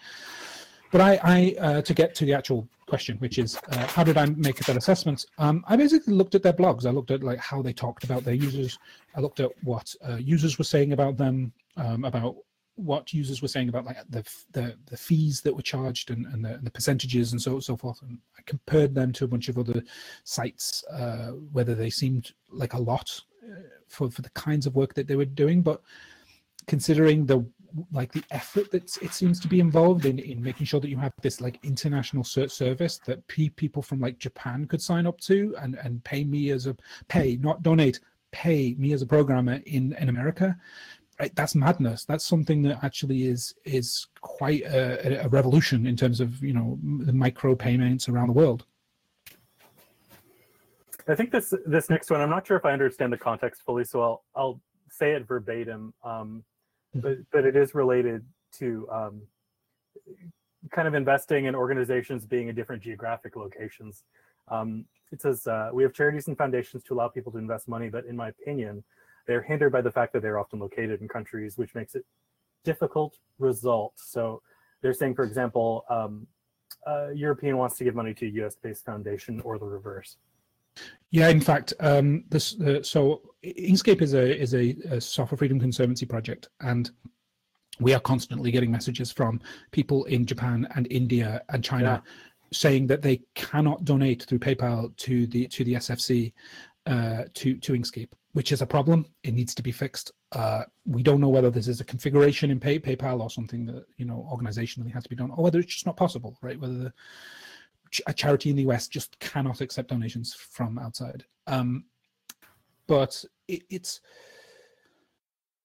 but 0.94 1.00
I, 1.00 1.18
I 1.24 1.56
uh, 1.60 1.82
to 1.82 1.92
get 1.92 2.14
to 2.14 2.24
the 2.24 2.34
actual 2.34 2.68
question, 2.86 3.16
which 3.18 3.40
is 3.40 3.58
uh, 3.72 3.84
how 3.88 4.04
did 4.04 4.16
I 4.16 4.26
make 4.26 4.58
that 4.64 4.76
assessment? 4.76 5.26
Um, 5.38 5.64
I 5.66 5.74
basically 5.74 6.14
looked 6.14 6.36
at 6.36 6.44
their 6.44 6.52
blogs. 6.52 6.86
I 6.86 6.90
looked 6.90 7.10
at 7.10 7.24
like 7.24 7.40
how 7.40 7.62
they 7.62 7.72
talked 7.72 8.04
about 8.04 8.22
their 8.22 8.34
users. 8.34 8.78
I 9.16 9.20
looked 9.20 9.40
at 9.40 9.50
what 9.64 9.92
uh, 10.08 10.18
users 10.18 10.56
were 10.56 10.62
saying 10.62 10.92
about 10.92 11.16
them, 11.16 11.52
um, 11.76 12.04
about 12.04 12.36
what 12.76 13.12
users 13.12 13.42
were 13.42 13.48
saying 13.48 13.70
about 13.70 13.86
like 13.86 13.96
the 14.08 14.22
the, 14.52 14.76
the 14.86 14.96
fees 14.96 15.40
that 15.40 15.52
were 15.52 15.62
charged 15.62 16.12
and, 16.12 16.26
and 16.26 16.44
the, 16.44 16.60
the, 16.62 16.70
percentages 16.70 17.32
and 17.32 17.42
so 17.42 17.58
so 17.58 17.76
forth. 17.76 18.00
And 18.02 18.16
I 18.38 18.42
compared 18.46 18.94
them 18.94 19.10
to 19.14 19.24
a 19.24 19.28
bunch 19.28 19.48
of 19.48 19.58
other 19.58 19.82
sites, 20.22 20.84
uh, 20.92 21.30
whether 21.50 21.74
they 21.74 21.90
seemed 21.90 22.30
like 22.52 22.74
a 22.74 22.80
lot 22.80 23.20
uh, 23.42 23.62
for 23.88 24.12
for 24.12 24.22
the 24.22 24.30
kinds 24.30 24.64
of 24.64 24.76
work 24.76 24.94
that 24.94 25.08
they 25.08 25.16
were 25.16 25.24
doing, 25.24 25.60
but 25.60 25.82
considering 26.66 27.26
the 27.26 27.44
like 27.92 28.12
the 28.12 28.22
effort 28.30 28.70
that 28.70 28.96
it 29.02 29.12
seems 29.12 29.40
to 29.40 29.48
be 29.48 29.60
involved 29.60 30.06
in 30.06 30.18
in 30.18 30.42
making 30.42 30.66
sure 30.66 30.80
that 30.80 30.88
you 30.88 30.96
have 30.96 31.12
this 31.22 31.40
like 31.40 31.58
international 31.64 32.24
search 32.24 32.50
service 32.50 32.98
that 33.06 33.26
people 33.26 33.82
from 33.82 34.00
like 34.00 34.18
Japan 34.18 34.66
could 34.66 34.80
sign 34.80 35.06
up 35.06 35.20
to 35.20 35.54
and 35.60 35.76
and 35.76 36.02
pay 36.04 36.24
me 36.24 36.50
as 36.50 36.66
a 36.66 36.76
pay 37.08 37.36
not 37.36 37.62
donate 37.62 38.00
pay 38.32 38.74
me 38.78 38.92
as 38.92 39.02
a 39.02 39.06
programmer 39.06 39.60
in 39.66 39.94
in 39.94 40.08
America. 40.08 40.56
Right 41.20 41.34
that's 41.36 41.54
madness. 41.54 42.04
That's 42.04 42.24
something 42.24 42.62
that 42.62 42.82
actually 42.82 43.26
is 43.26 43.54
is 43.64 44.08
quite 44.20 44.62
a, 44.62 45.24
a 45.24 45.28
revolution 45.28 45.86
in 45.86 45.96
terms 45.96 46.20
of 46.20 46.42
you 46.42 46.52
know 46.52 46.78
the 46.82 47.12
micro 47.12 47.54
payments 47.54 48.08
around 48.08 48.28
the 48.28 48.32
world. 48.32 48.66
I 51.06 51.14
think 51.14 51.30
this 51.30 51.54
this 51.66 51.90
next 51.90 52.10
one 52.10 52.20
I'm 52.20 52.30
not 52.30 52.46
sure 52.46 52.56
if 52.56 52.64
I 52.64 52.72
understand 52.72 53.12
the 53.12 53.18
context 53.18 53.62
fully 53.62 53.84
so 53.84 54.00
I'll 54.02 54.24
I'll 54.34 54.60
say 54.88 55.12
it 55.12 55.26
verbatim. 55.26 55.92
Um, 56.04 56.44
but 56.94 57.18
but 57.32 57.44
it 57.44 57.56
is 57.56 57.74
related 57.74 58.24
to 58.58 58.88
um, 58.90 59.22
kind 60.70 60.88
of 60.88 60.94
investing 60.94 61.46
in 61.46 61.54
organizations 61.54 62.24
being 62.24 62.48
in 62.48 62.54
different 62.54 62.82
geographic 62.82 63.36
locations. 63.36 64.04
Um, 64.48 64.84
it 65.12 65.20
says 65.22 65.46
uh, 65.46 65.70
we 65.72 65.82
have 65.82 65.92
charities 65.92 66.28
and 66.28 66.36
foundations 66.36 66.82
to 66.84 66.94
allow 66.94 67.08
people 67.08 67.32
to 67.32 67.38
invest 67.38 67.68
money, 67.68 67.88
but 67.88 68.04
in 68.06 68.16
my 68.16 68.28
opinion, 68.28 68.82
they're 69.26 69.42
hindered 69.42 69.72
by 69.72 69.80
the 69.80 69.90
fact 69.90 70.12
that 70.12 70.22
they're 70.22 70.38
often 70.38 70.58
located 70.58 71.00
in 71.00 71.08
countries, 71.08 71.56
which 71.56 71.74
makes 71.74 71.94
it 71.94 72.04
difficult 72.64 73.16
result. 73.38 73.92
So 73.96 74.42
they're 74.82 74.92
saying, 74.92 75.14
for 75.14 75.24
example, 75.24 75.84
um, 75.88 76.26
European 77.14 77.56
wants 77.56 77.76
to 77.78 77.84
give 77.84 77.94
money 77.94 78.14
to 78.14 78.26
a 78.26 78.30
US-based 78.44 78.84
foundation, 78.84 79.40
or 79.40 79.58
the 79.58 79.66
reverse. 79.66 80.16
Yeah, 81.10 81.28
in 81.28 81.40
fact, 81.40 81.72
um, 81.78 82.24
this 82.28 82.60
uh, 82.60 82.82
so 82.82 83.22
Inkscape 83.44 84.02
is 84.02 84.14
a 84.14 84.40
is 84.40 84.52
a, 84.52 84.76
a, 84.90 85.00
software 85.00 85.38
freedom 85.38 85.60
conservancy 85.60 86.06
project, 86.06 86.48
and 86.60 86.90
we 87.78 87.94
are 87.94 88.00
constantly 88.00 88.50
getting 88.50 88.70
messages 88.70 89.12
from 89.12 89.40
people 89.70 90.04
in 90.06 90.26
Japan 90.26 90.66
and 90.74 90.88
India 90.90 91.42
and 91.50 91.62
China 91.62 92.02
yeah. 92.04 92.12
saying 92.52 92.88
that 92.88 93.02
they 93.02 93.22
cannot 93.34 93.84
donate 93.84 94.24
through 94.24 94.40
PayPal 94.40 94.96
to 94.96 95.26
the 95.28 95.46
to 95.48 95.62
the 95.62 95.74
SFC 95.74 96.32
uh, 96.86 97.24
to 97.34 97.58
to 97.58 97.72
Inkscape, 97.74 98.10
which 98.32 98.50
is 98.50 98.60
a 98.62 98.66
problem. 98.66 99.06
It 99.22 99.34
needs 99.34 99.54
to 99.54 99.62
be 99.62 99.72
fixed. 99.72 100.10
Uh, 100.32 100.64
we 100.84 101.02
don't 101.02 101.20
know 101.20 101.28
whether 101.28 101.50
this 101.50 101.68
is 101.68 101.80
a 101.80 101.84
configuration 101.84 102.50
in 102.50 102.58
Pay, 102.58 102.80
PayPal 102.80 103.20
or 103.20 103.30
something 103.30 103.66
that 103.66 103.84
you 103.98 104.04
know 104.04 104.28
organizationally 104.32 104.92
has 104.92 105.04
to 105.04 105.08
be 105.08 105.16
done, 105.16 105.30
or 105.30 105.44
whether 105.44 105.60
it's 105.60 105.74
just 105.74 105.86
not 105.86 105.96
possible, 105.96 106.36
right? 106.42 106.60
Whether 106.60 106.78
the 106.78 106.92
a 108.06 108.12
charity 108.12 108.50
in 108.50 108.56
the 108.56 108.62
US 108.62 108.88
just 108.88 109.18
cannot 109.20 109.60
accept 109.60 109.88
donations 109.88 110.34
from 110.34 110.78
outside. 110.78 111.24
Um, 111.46 111.84
but 112.86 113.24
it, 113.48 113.62
it's 113.70 114.00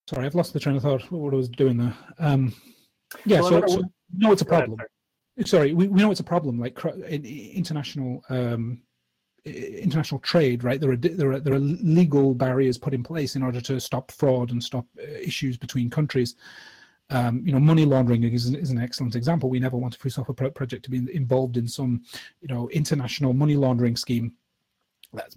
sorry, 0.08 0.26
I've 0.26 0.34
lost 0.34 0.52
the 0.52 0.60
train 0.60 0.76
of 0.76 0.82
thought. 0.82 1.10
What 1.10 1.32
I 1.32 1.36
was 1.36 1.48
doing 1.48 1.76
there. 1.76 1.94
Um, 2.18 2.54
yeah, 3.24 3.40
well, 3.40 3.50
so, 3.50 3.66
so 3.66 3.82
no, 4.16 4.32
it's 4.32 4.42
a 4.42 4.46
problem. 4.46 4.78
Ahead, 4.78 5.48
sorry, 5.48 5.72
we, 5.72 5.88
we 5.88 6.00
know 6.00 6.10
it's 6.10 6.20
a 6.20 6.24
problem. 6.24 6.58
Like 6.58 6.78
international 7.04 8.22
um, 8.28 8.82
international 9.44 10.20
trade, 10.20 10.64
right? 10.64 10.80
There 10.80 10.90
are 10.90 10.96
there 10.96 11.32
are 11.32 11.40
there 11.40 11.54
are 11.54 11.58
legal 11.58 12.34
barriers 12.34 12.78
put 12.78 12.94
in 12.94 13.02
place 13.02 13.36
in 13.36 13.42
order 13.42 13.60
to 13.62 13.80
stop 13.80 14.10
fraud 14.12 14.50
and 14.50 14.62
stop 14.62 14.86
uh, 14.98 15.06
issues 15.06 15.56
between 15.56 15.90
countries. 15.90 16.36
Um, 17.10 17.42
you 17.44 17.52
know, 17.52 17.58
money 17.58 17.84
laundering 17.84 18.22
is, 18.22 18.54
is, 18.54 18.70
an 18.70 18.80
excellent 18.80 19.16
example. 19.16 19.50
We 19.50 19.58
never 19.58 19.76
want 19.76 19.96
a 19.96 19.98
free 19.98 20.12
software 20.12 20.34
pro- 20.34 20.50
project 20.50 20.84
to 20.84 20.90
be 20.90 21.04
involved 21.12 21.56
in 21.56 21.66
some, 21.66 22.02
you 22.40 22.48
know, 22.48 22.68
international 22.70 23.32
money 23.32 23.56
laundering 23.56 23.96
scheme. 23.96 24.32
That's 25.12 25.36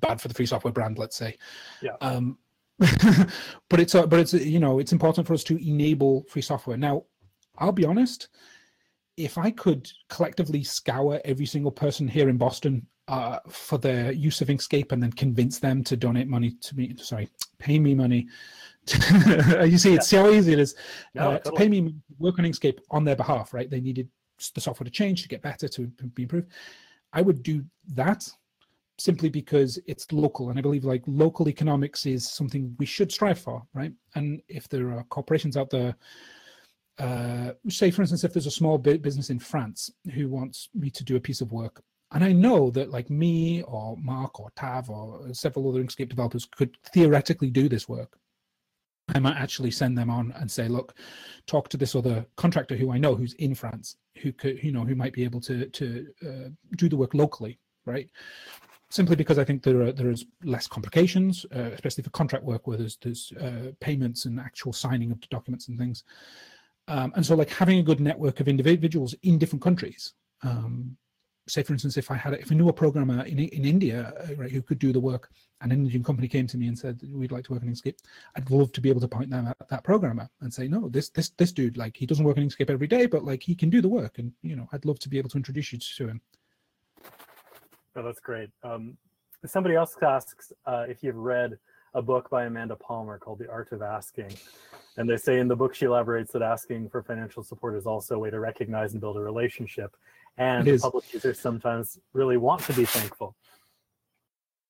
bad 0.00 0.20
for 0.20 0.28
the 0.28 0.34
free 0.34 0.46
software 0.46 0.72
brand, 0.72 0.98
let's 0.98 1.16
say. 1.16 1.36
Yeah. 1.82 1.96
Um, 2.00 2.38
but 3.68 3.78
it's 3.78 3.94
a, 3.94 4.06
but 4.06 4.20
it's 4.20 4.32
you 4.32 4.58
know 4.58 4.78
it's 4.78 4.92
important 4.92 5.26
for 5.26 5.34
us 5.34 5.44
to 5.44 5.68
enable 5.68 6.22
free 6.24 6.40
software. 6.40 6.78
Now, 6.78 7.04
I'll 7.58 7.72
be 7.72 7.84
honest. 7.84 8.28
If 9.16 9.36
I 9.36 9.50
could 9.50 9.90
collectively 10.08 10.64
scour 10.64 11.20
every 11.26 11.44
single 11.44 11.72
person 11.72 12.08
here 12.08 12.30
in 12.30 12.38
Boston 12.38 12.86
uh, 13.06 13.40
for 13.50 13.76
their 13.76 14.12
use 14.12 14.40
of 14.40 14.48
Inkscape 14.48 14.92
and 14.92 15.02
then 15.02 15.12
convince 15.12 15.58
them 15.58 15.84
to 15.84 15.96
donate 15.96 16.26
money 16.26 16.52
to 16.62 16.76
me, 16.76 16.94
sorry, 16.96 17.28
pay 17.58 17.78
me 17.78 17.94
money 17.94 18.28
you 19.66 19.78
see, 19.78 19.94
it's 19.94 20.12
yeah. 20.12 20.22
how 20.22 20.30
easy 20.30 20.52
it 20.52 20.58
is 20.58 20.74
no, 21.14 21.22
uh, 21.22 21.38
totally. 21.38 21.56
to 21.56 21.58
pay 21.58 21.68
me 21.68 21.94
work 22.18 22.38
on 22.38 22.44
Inkscape 22.44 22.78
on 22.90 23.04
their 23.04 23.16
behalf, 23.16 23.52
right? 23.54 23.70
They 23.70 23.80
needed 23.80 24.08
the 24.54 24.60
software 24.60 24.84
to 24.84 24.90
change 24.90 25.22
to 25.22 25.28
get 25.28 25.42
better 25.42 25.68
to 25.68 25.86
be 26.14 26.22
improved. 26.22 26.48
I 27.12 27.22
would 27.22 27.42
do 27.42 27.64
that 27.94 28.28
simply 28.98 29.28
because 29.28 29.78
it's 29.86 30.10
local, 30.12 30.50
and 30.50 30.58
I 30.58 30.62
believe 30.62 30.84
like 30.84 31.02
local 31.06 31.48
economics 31.48 32.06
is 32.06 32.30
something 32.30 32.74
we 32.78 32.86
should 32.86 33.10
strive 33.10 33.38
for, 33.38 33.62
right? 33.74 33.92
And 34.14 34.42
if 34.48 34.68
there 34.68 34.92
are 34.92 35.04
corporations 35.04 35.56
out 35.56 35.70
there, 35.70 35.94
uh, 36.98 37.52
say 37.68 37.90
for 37.90 38.02
instance, 38.02 38.24
if 38.24 38.32
there's 38.32 38.46
a 38.46 38.50
small 38.50 38.76
business 38.78 39.30
in 39.30 39.38
France 39.38 39.90
who 40.14 40.28
wants 40.28 40.68
me 40.74 40.90
to 40.90 41.04
do 41.04 41.16
a 41.16 41.20
piece 41.20 41.40
of 41.40 41.52
work, 41.52 41.82
and 42.12 42.24
I 42.24 42.32
know 42.32 42.70
that 42.72 42.90
like 42.90 43.08
me 43.08 43.62
or 43.62 43.96
Mark 43.96 44.40
or 44.40 44.50
Tav 44.56 44.90
or 44.90 45.32
several 45.32 45.68
other 45.68 45.82
Inkscape 45.82 46.08
developers 46.08 46.44
could 46.44 46.76
theoretically 46.92 47.50
do 47.50 47.68
this 47.68 47.88
work 47.88 48.18
I 49.14 49.18
might 49.18 49.36
actually 49.36 49.70
send 49.70 49.96
them 49.96 50.10
on 50.10 50.32
and 50.36 50.50
say, 50.50 50.68
look, 50.68 50.94
talk 51.46 51.68
to 51.70 51.76
this 51.76 51.94
other 51.94 52.24
contractor 52.36 52.76
who 52.76 52.92
I 52.92 52.98
know 52.98 53.14
who's 53.14 53.34
in 53.34 53.54
France, 53.54 53.96
who 54.18 54.32
could, 54.32 54.62
you 54.62 54.72
know, 54.72 54.84
who 54.84 54.94
might 54.94 55.12
be 55.12 55.24
able 55.24 55.40
to 55.42 55.66
to 55.66 56.06
uh, 56.26 56.48
do 56.76 56.88
the 56.88 56.96
work 56.96 57.14
locally, 57.14 57.58
right? 57.86 58.08
Simply 58.90 59.16
because 59.16 59.38
I 59.38 59.44
think 59.44 59.62
there 59.62 59.82
are 59.82 59.92
there 59.92 60.10
is 60.10 60.26
less 60.44 60.66
complications, 60.66 61.46
uh, 61.54 61.70
especially 61.72 62.04
for 62.04 62.10
contract 62.10 62.44
work 62.44 62.66
where 62.66 62.78
there's 62.78 62.96
there's 62.96 63.32
uh, 63.40 63.72
payments 63.80 64.24
and 64.24 64.40
actual 64.40 64.72
signing 64.72 65.10
of 65.12 65.20
documents 65.28 65.68
and 65.68 65.78
things. 65.78 66.04
Um, 66.88 67.12
and 67.14 67.24
so, 67.24 67.36
like 67.36 67.50
having 67.50 67.78
a 67.78 67.84
good 67.84 68.00
network 68.00 68.40
of 68.40 68.48
individuals 68.48 69.14
in 69.22 69.38
different 69.38 69.62
countries 69.62 70.14
um, 70.42 70.96
say 71.50 71.62
for 71.62 71.72
instance 71.72 71.96
if 71.96 72.10
i 72.10 72.14
had 72.14 72.34
if 72.34 72.50
i 72.50 72.54
knew 72.54 72.68
a 72.68 72.72
programmer 72.72 73.24
in, 73.24 73.38
in 73.38 73.64
india 73.64 74.12
uh, 74.20 74.34
right 74.36 74.50
who 74.50 74.62
could 74.62 74.78
do 74.78 74.92
the 74.92 75.00
work 75.00 75.30
an 75.60 75.72
indian 75.72 76.02
company 76.02 76.28
came 76.28 76.46
to 76.46 76.56
me 76.56 76.68
and 76.68 76.78
said 76.78 77.00
we'd 77.12 77.32
like 77.32 77.44
to 77.44 77.52
work 77.52 77.62
in 77.62 77.70
inkscape 77.70 77.96
i'd 78.36 78.50
love 78.50 78.72
to 78.72 78.80
be 78.80 78.88
able 78.88 79.00
to 79.00 79.08
point 79.08 79.30
them 79.30 79.46
at 79.46 79.68
that 79.68 79.84
programmer 79.84 80.28
and 80.40 80.52
say 80.52 80.68
no 80.68 80.88
this 80.88 81.10
this 81.10 81.30
this 81.30 81.52
dude 81.52 81.76
like 81.76 81.96
he 81.96 82.06
doesn't 82.06 82.24
work 82.24 82.36
in 82.36 82.48
inkscape 82.48 82.70
every 82.70 82.86
day 82.86 83.06
but 83.06 83.24
like 83.24 83.42
he 83.42 83.54
can 83.54 83.70
do 83.70 83.80
the 83.80 83.88
work 83.88 84.18
and 84.18 84.32
you 84.42 84.56
know 84.56 84.68
i'd 84.72 84.84
love 84.84 84.98
to 84.98 85.08
be 85.08 85.18
able 85.18 85.28
to 85.28 85.36
introduce 85.36 85.72
you 85.72 85.78
to 85.78 86.08
him. 86.08 86.20
Oh 87.96 88.02
that's 88.02 88.20
great. 88.20 88.50
Um, 88.62 88.96
somebody 89.44 89.74
else 89.74 89.96
asks 90.00 90.52
uh, 90.66 90.86
if 90.88 91.02
you've 91.02 91.16
read 91.16 91.58
a 91.94 92.02
book 92.02 92.30
by 92.30 92.44
Amanda 92.44 92.76
Palmer 92.76 93.18
called 93.18 93.40
The 93.40 93.50
Art 93.50 93.72
of 93.72 93.82
Asking. 93.82 94.32
And 94.96 95.08
they 95.08 95.16
say 95.16 95.40
in 95.40 95.48
the 95.48 95.56
book, 95.56 95.74
she 95.74 95.86
elaborates 95.86 96.32
that 96.32 96.42
asking 96.42 96.88
for 96.88 97.02
financial 97.02 97.42
support 97.42 97.76
is 97.76 97.86
also 97.86 98.14
a 98.14 98.18
way 98.18 98.30
to 98.30 98.38
recognize 98.38 98.92
and 98.92 99.00
build 99.00 99.16
a 99.16 99.20
relationship 99.20 99.96
and 100.40 100.80
public 100.80 101.12
users 101.12 101.38
sometimes 101.38 101.98
really 102.14 102.38
want 102.38 102.62
to 102.62 102.72
be 102.72 102.86
thankful. 102.86 103.36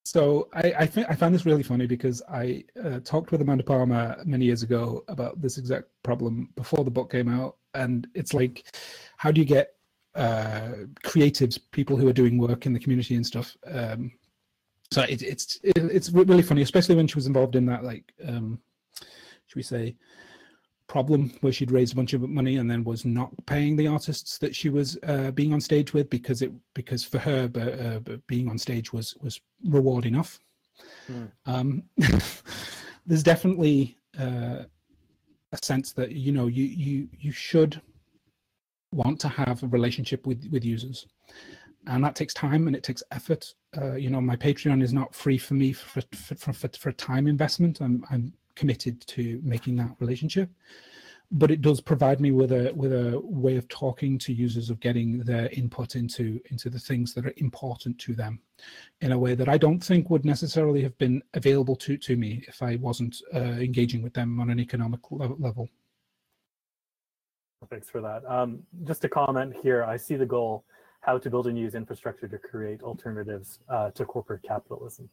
So 0.05 0.49
I 0.53 0.75
I, 0.81 0.87
th- 0.87 1.07
I 1.09 1.15
found 1.15 1.35
this 1.35 1.47
really 1.47 1.63
funny 1.63 1.87
because 1.87 2.21
I 2.29 2.65
uh, 2.85 2.99
talked 3.05 3.31
with 3.31 3.41
Amanda 3.41 3.63
Palmer 3.63 4.21
many 4.25 4.45
years 4.45 4.63
ago 4.63 5.05
about 5.09 5.41
this 5.41 5.57
exact 5.59 5.89
problem 6.03 6.51
before 6.57 6.85
the 6.85 6.91
book 6.91 7.13
came 7.13 7.29
out, 7.29 7.57
and 7.75 8.09
it's 8.15 8.35
like, 8.35 8.65
how 9.17 9.31
do 9.31 9.41
you 9.41 9.47
get 9.47 9.75
uh, 10.17 10.73
creatives, 11.05 11.59
people 11.71 11.97
who 11.97 12.09
are 12.09 12.13
doing 12.13 12.37
work 12.37 12.67
in 12.67 12.73
the 12.73 12.81
community 12.81 13.15
and 13.15 13.25
stuff? 13.25 13.57
Um, 13.67 14.11
so 14.91 15.03
it, 15.03 15.23
it's 15.23 15.61
it, 15.63 15.79
it's 15.79 16.11
really 16.11 16.43
funny, 16.43 16.63
especially 16.63 16.97
when 16.97 17.07
she 17.07 17.15
was 17.15 17.29
involved 17.29 17.55
in 17.55 17.67
that 17.67 17.85
like 17.85 18.13
um, 18.27 18.59
should 19.47 19.57
we 19.57 19.63
say 19.63 19.95
problem 20.91 21.33
where 21.41 21.53
she'd 21.53 21.71
raised 21.71 21.93
a 21.93 21.97
bunch 21.97 22.15
of 22.15 22.29
money 22.29 22.57
and 22.57 22.69
then 22.69 22.83
was 22.83 23.05
not 23.05 23.31
paying 23.47 23.77
the 23.77 23.87
artists 23.87 24.39
that 24.39 24.57
she 24.57 24.69
was 24.69 24.99
uh, 25.05 25.31
being 25.31 25.53
on 25.53 25.61
stage 25.61 25.95
with 25.95 26.11
because 26.11 26.43
it 26.43 26.51
because 26.75 27.05
for 27.05 27.21
her 27.21 27.49
uh, 27.55 28.17
being 28.27 28.49
on 28.51 28.59
stage 28.59 28.93
was 28.93 29.15
was 29.21 29.41
reward 29.67 30.05
enough 30.05 30.41
mm. 31.09 31.31
um, 31.47 31.85
there's 33.07 33.23
definitely 33.23 33.97
uh, 34.19 34.65
a 35.53 35.59
sense 35.63 35.93
that 35.93 36.11
you 36.11 36.33
know 36.33 36.49
you 36.49 36.65
you 36.65 37.09
you 37.21 37.31
should 37.31 37.81
want 38.91 39.21
to 39.21 39.29
have 39.29 39.63
a 39.63 39.69
relationship 39.69 40.27
with 40.27 40.45
with 40.51 40.65
users 40.65 41.07
and 41.87 42.03
that 42.03 42.17
takes 42.17 42.35
time 42.35 42.67
and 42.67 42.75
it 42.75 42.83
takes 42.83 43.03
effort 43.13 43.55
Uh, 43.81 43.95
you 43.95 44.11
know, 44.11 44.21
my 44.21 44.37
Patreon 44.37 44.83
is 44.83 44.93
not 44.93 45.15
free 45.15 45.39
for 45.39 45.55
me 45.55 45.73
for 45.73 46.03
for, 46.13 46.53
for, 46.53 46.69
for 46.83 46.93
time 46.93 47.29
investment. 47.29 47.81
I'm 47.81 48.05
I'm 48.11 48.33
committed 48.61 48.97
to 49.07 49.41
making 49.43 49.75
that 49.77 49.93
relationship 50.01 50.49
but 51.33 51.51
it 51.51 51.61
does 51.61 51.81
provide 51.81 52.21
me 52.21 52.33
with 52.33 52.51
a 52.51 52.73
with 52.75 52.93
a 52.93 53.21
way 53.23 53.57
of 53.57 53.69
talking 53.69 54.19
to 54.19 54.33
users 54.33 54.69
of 54.69 54.81
getting 54.81 55.21
their 55.21 55.49
input 55.51 55.95
into 55.95 56.41
into 56.51 56.69
the 56.69 56.79
things 56.79 57.15
that 57.15 57.25
are 57.25 57.35
important 57.37 57.99
to 57.99 58.15
them 58.15 58.41
in 59.01 59.13
a 59.13 59.19
way 59.19 59.35
that 59.35 59.49
I 59.49 59.57
don't 59.57 59.79
think 59.79 60.11
would 60.11 60.25
necessarily 60.25 60.83
have 60.83 60.97
been 60.99 61.23
available 61.35 61.77
to 61.77 61.97
to 61.97 62.17
me 62.17 62.43
if 62.49 62.63
I 62.63 62.77
wasn't 62.77 63.17
uh, 63.35 63.39
engaging 63.39 64.03
with 64.03 64.13
them 64.13 64.41
on 64.41 64.51
an 64.51 64.59
economic 64.59 65.01
level. 65.11 65.69
Thanks 67.69 67.89
for 67.89 68.01
that. 68.01 68.23
Um, 68.27 68.61
just 68.85 69.05
a 69.05 69.09
comment 69.09 69.55
here. 69.63 69.85
I 69.85 69.97
see 69.97 70.17
the 70.17 70.27
goal: 70.27 70.65
how 71.01 71.17
to 71.19 71.31
build 71.31 71.47
and 71.47 71.57
use 71.57 71.77
infrastructure 71.77 72.27
to 72.27 72.39
create 72.39 72.83
alternatives 72.83 73.61
uh, 73.69 73.91
to 73.91 74.05
corporate 74.05 74.43
capitalism. 74.43 75.09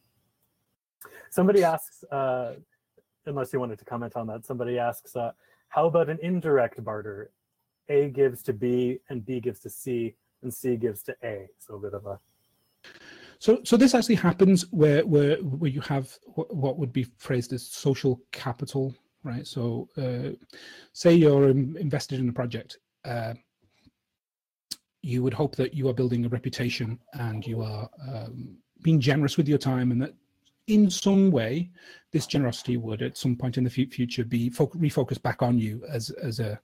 Somebody 1.29 1.63
asks, 1.63 2.03
uh, 2.05 2.53
unless 3.27 3.53
you 3.53 3.59
wanted 3.59 3.79
to 3.79 3.85
comment 3.85 4.15
on 4.15 4.27
that, 4.27 4.45
somebody 4.45 4.79
asks 4.79 5.15
uh, 5.15 5.31
how 5.69 5.85
about 5.85 6.09
an 6.09 6.17
indirect 6.21 6.83
barter? 6.83 7.31
A 7.89 8.09
gives 8.09 8.43
to 8.43 8.53
B 8.53 8.99
and 9.09 9.25
B 9.25 9.39
gives 9.39 9.59
to 9.61 9.69
C 9.69 10.15
and 10.41 10.53
C 10.53 10.75
gives 10.75 11.03
to 11.03 11.15
A. 11.23 11.47
So 11.59 11.75
a 11.75 11.79
bit 11.79 11.93
of 11.93 12.05
a 12.05 12.19
so, 13.39 13.59
so 13.63 13.77
this 13.77 13.93
actually 13.93 14.15
happens 14.15 14.63
where 14.71 15.05
where 15.05 15.37
where 15.37 15.69
you 15.69 15.81
have 15.81 16.17
what 16.35 16.77
would 16.77 16.91
be 16.91 17.03
phrased 17.17 17.53
as 17.53 17.67
social 17.67 18.19
capital, 18.31 18.95
right? 19.23 19.45
So, 19.45 19.89
uh, 19.97 20.35
say 20.93 21.13
you're 21.13 21.49
invested 21.49 22.19
in 22.19 22.29
a 22.29 22.33
project, 22.33 22.79
uh, 23.05 23.35
you 25.03 25.21
would 25.21 25.33
hope 25.33 25.55
that 25.57 25.73
you 25.73 25.87
are 25.87 25.93
building 25.93 26.25
a 26.25 26.29
reputation 26.29 26.99
and 27.13 27.45
you 27.45 27.61
are 27.61 27.89
um, 28.07 28.57
being 28.81 28.99
generous 28.99 29.37
with 29.37 29.47
your 29.47 29.59
time, 29.59 29.91
and 29.91 30.01
that 30.01 30.15
in 30.67 30.89
some 30.89 31.31
way, 31.31 31.71
this 32.11 32.27
generosity 32.27 32.77
would 32.77 33.01
at 33.01 33.17
some 33.17 33.35
point 33.35 33.57
in 33.57 33.63
the 33.63 33.69
future 33.69 34.23
be 34.23 34.49
refocused 34.49 35.21
back 35.21 35.41
on 35.41 35.57
you 35.57 35.83
as 35.89 36.09
as 36.11 36.39
a 36.39 36.59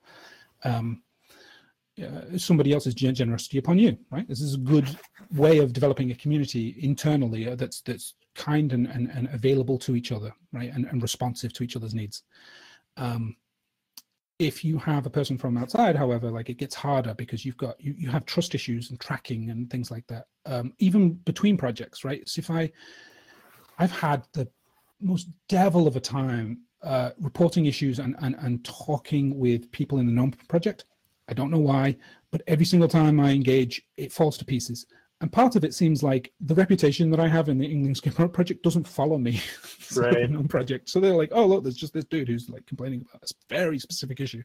um, 0.64 1.02
uh, 2.02 2.38
somebody 2.38 2.74
else's 2.74 2.96
generosity 2.96 3.58
upon 3.58 3.78
you. 3.78 3.98
Right. 4.12 4.28
This 4.28 4.42
is 4.42 4.56
a 4.56 4.60
good 4.60 4.98
way 5.36 5.60
of 5.60 5.74
developing 5.74 6.12
a 6.12 6.16
community 6.16 6.76
internally 6.80 7.50
uh, 7.50 7.56
that's 7.56 7.82
that's 7.82 8.16
kind 8.36 8.74
and, 8.74 8.88
and, 8.88 9.10
and 9.12 9.30
available 9.30 9.78
to 9.80 9.96
each 9.96 10.12
other, 10.12 10.34
right, 10.52 10.72
and, 10.74 10.86
and 10.86 11.02
responsive 11.02 11.54
to 11.54 11.64
each 11.64 11.76
other's 11.76 11.94
needs. 11.94 12.24
Um, 12.98 13.36
if 14.40 14.66
you 14.66 14.80
have 14.80 15.06
a 15.06 15.12
person 15.12 15.38
from 15.38 15.58
outside, 15.58 15.96
however, 15.96 16.32
like 16.32 16.50
it 16.50 16.58
gets 16.58 16.74
harder 16.76 17.14
because 17.14 17.46
you've 17.46 17.58
got 17.58 17.80
you, 17.80 17.94
you 17.98 18.10
have 18.10 18.26
trust 18.26 18.56
issues 18.56 18.90
and 18.90 19.00
tracking 19.00 19.52
and 19.52 19.70
things 19.70 19.92
like 19.92 20.08
that. 20.08 20.26
Um, 20.46 20.74
even 20.80 21.14
between 21.14 21.58
projects, 21.58 22.04
right? 22.04 22.28
So 22.28 22.40
if 22.40 22.50
I 22.50 22.72
I've 23.78 23.92
had 23.92 24.24
the 24.34 24.48
most 25.02 25.30
devil 25.50 25.88
of 25.88 25.96
a 25.96 26.00
time 26.00 26.60
uh, 26.84 27.12
reporting 27.20 27.66
issues 27.66 28.00
and, 28.00 28.16
and, 28.22 28.36
and 28.40 28.64
talking 28.66 29.38
with 29.38 29.72
people 29.72 30.00
in 30.00 30.06
the 30.06 30.12
GNOME 30.12 30.34
project. 30.48 30.86
I 31.30 31.34
don't 31.34 31.52
know 31.52 31.60
why, 31.60 31.96
but 32.32 32.42
every 32.48 32.66
single 32.66 32.90
time 32.90 33.20
I 33.20 33.32
engage, 33.32 33.82
it 33.98 34.12
falls 34.12 34.38
to 34.38 34.46
pieces. 34.46 34.86
And 35.22 35.32
part 35.32 35.56
of 35.56 35.64
it 35.64 35.74
seems 35.74 36.04
like 36.04 36.34
the 36.42 36.56
reputation 36.56 37.10
that 37.12 37.20
I 37.20 37.30
have 37.30 37.48
in 37.48 37.58
the 37.58 37.66
England 37.66 37.96
Inkscape 38.04 38.34
project 38.34 38.62
doesn't 38.64 38.88
follow 38.88 39.18
me. 39.18 39.42
right. 39.96 40.30
GNOME 40.30 40.50
project. 40.50 40.90
So 40.90 41.00
they're 41.00 41.16
like, 41.16 41.30
oh 41.32 41.46
look, 41.46 41.64
there's 41.64 41.78
just 41.78 41.94
this 41.94 42.06
dude 42.06 42.28
who's 42.28 42.50
like 42.50 42.66
complaining 42.66 43.06
about 43.08 43.22
this 43.22 43.34
very 43.48 43.80
specific 43.80 44.20
issue. 44.20 44.44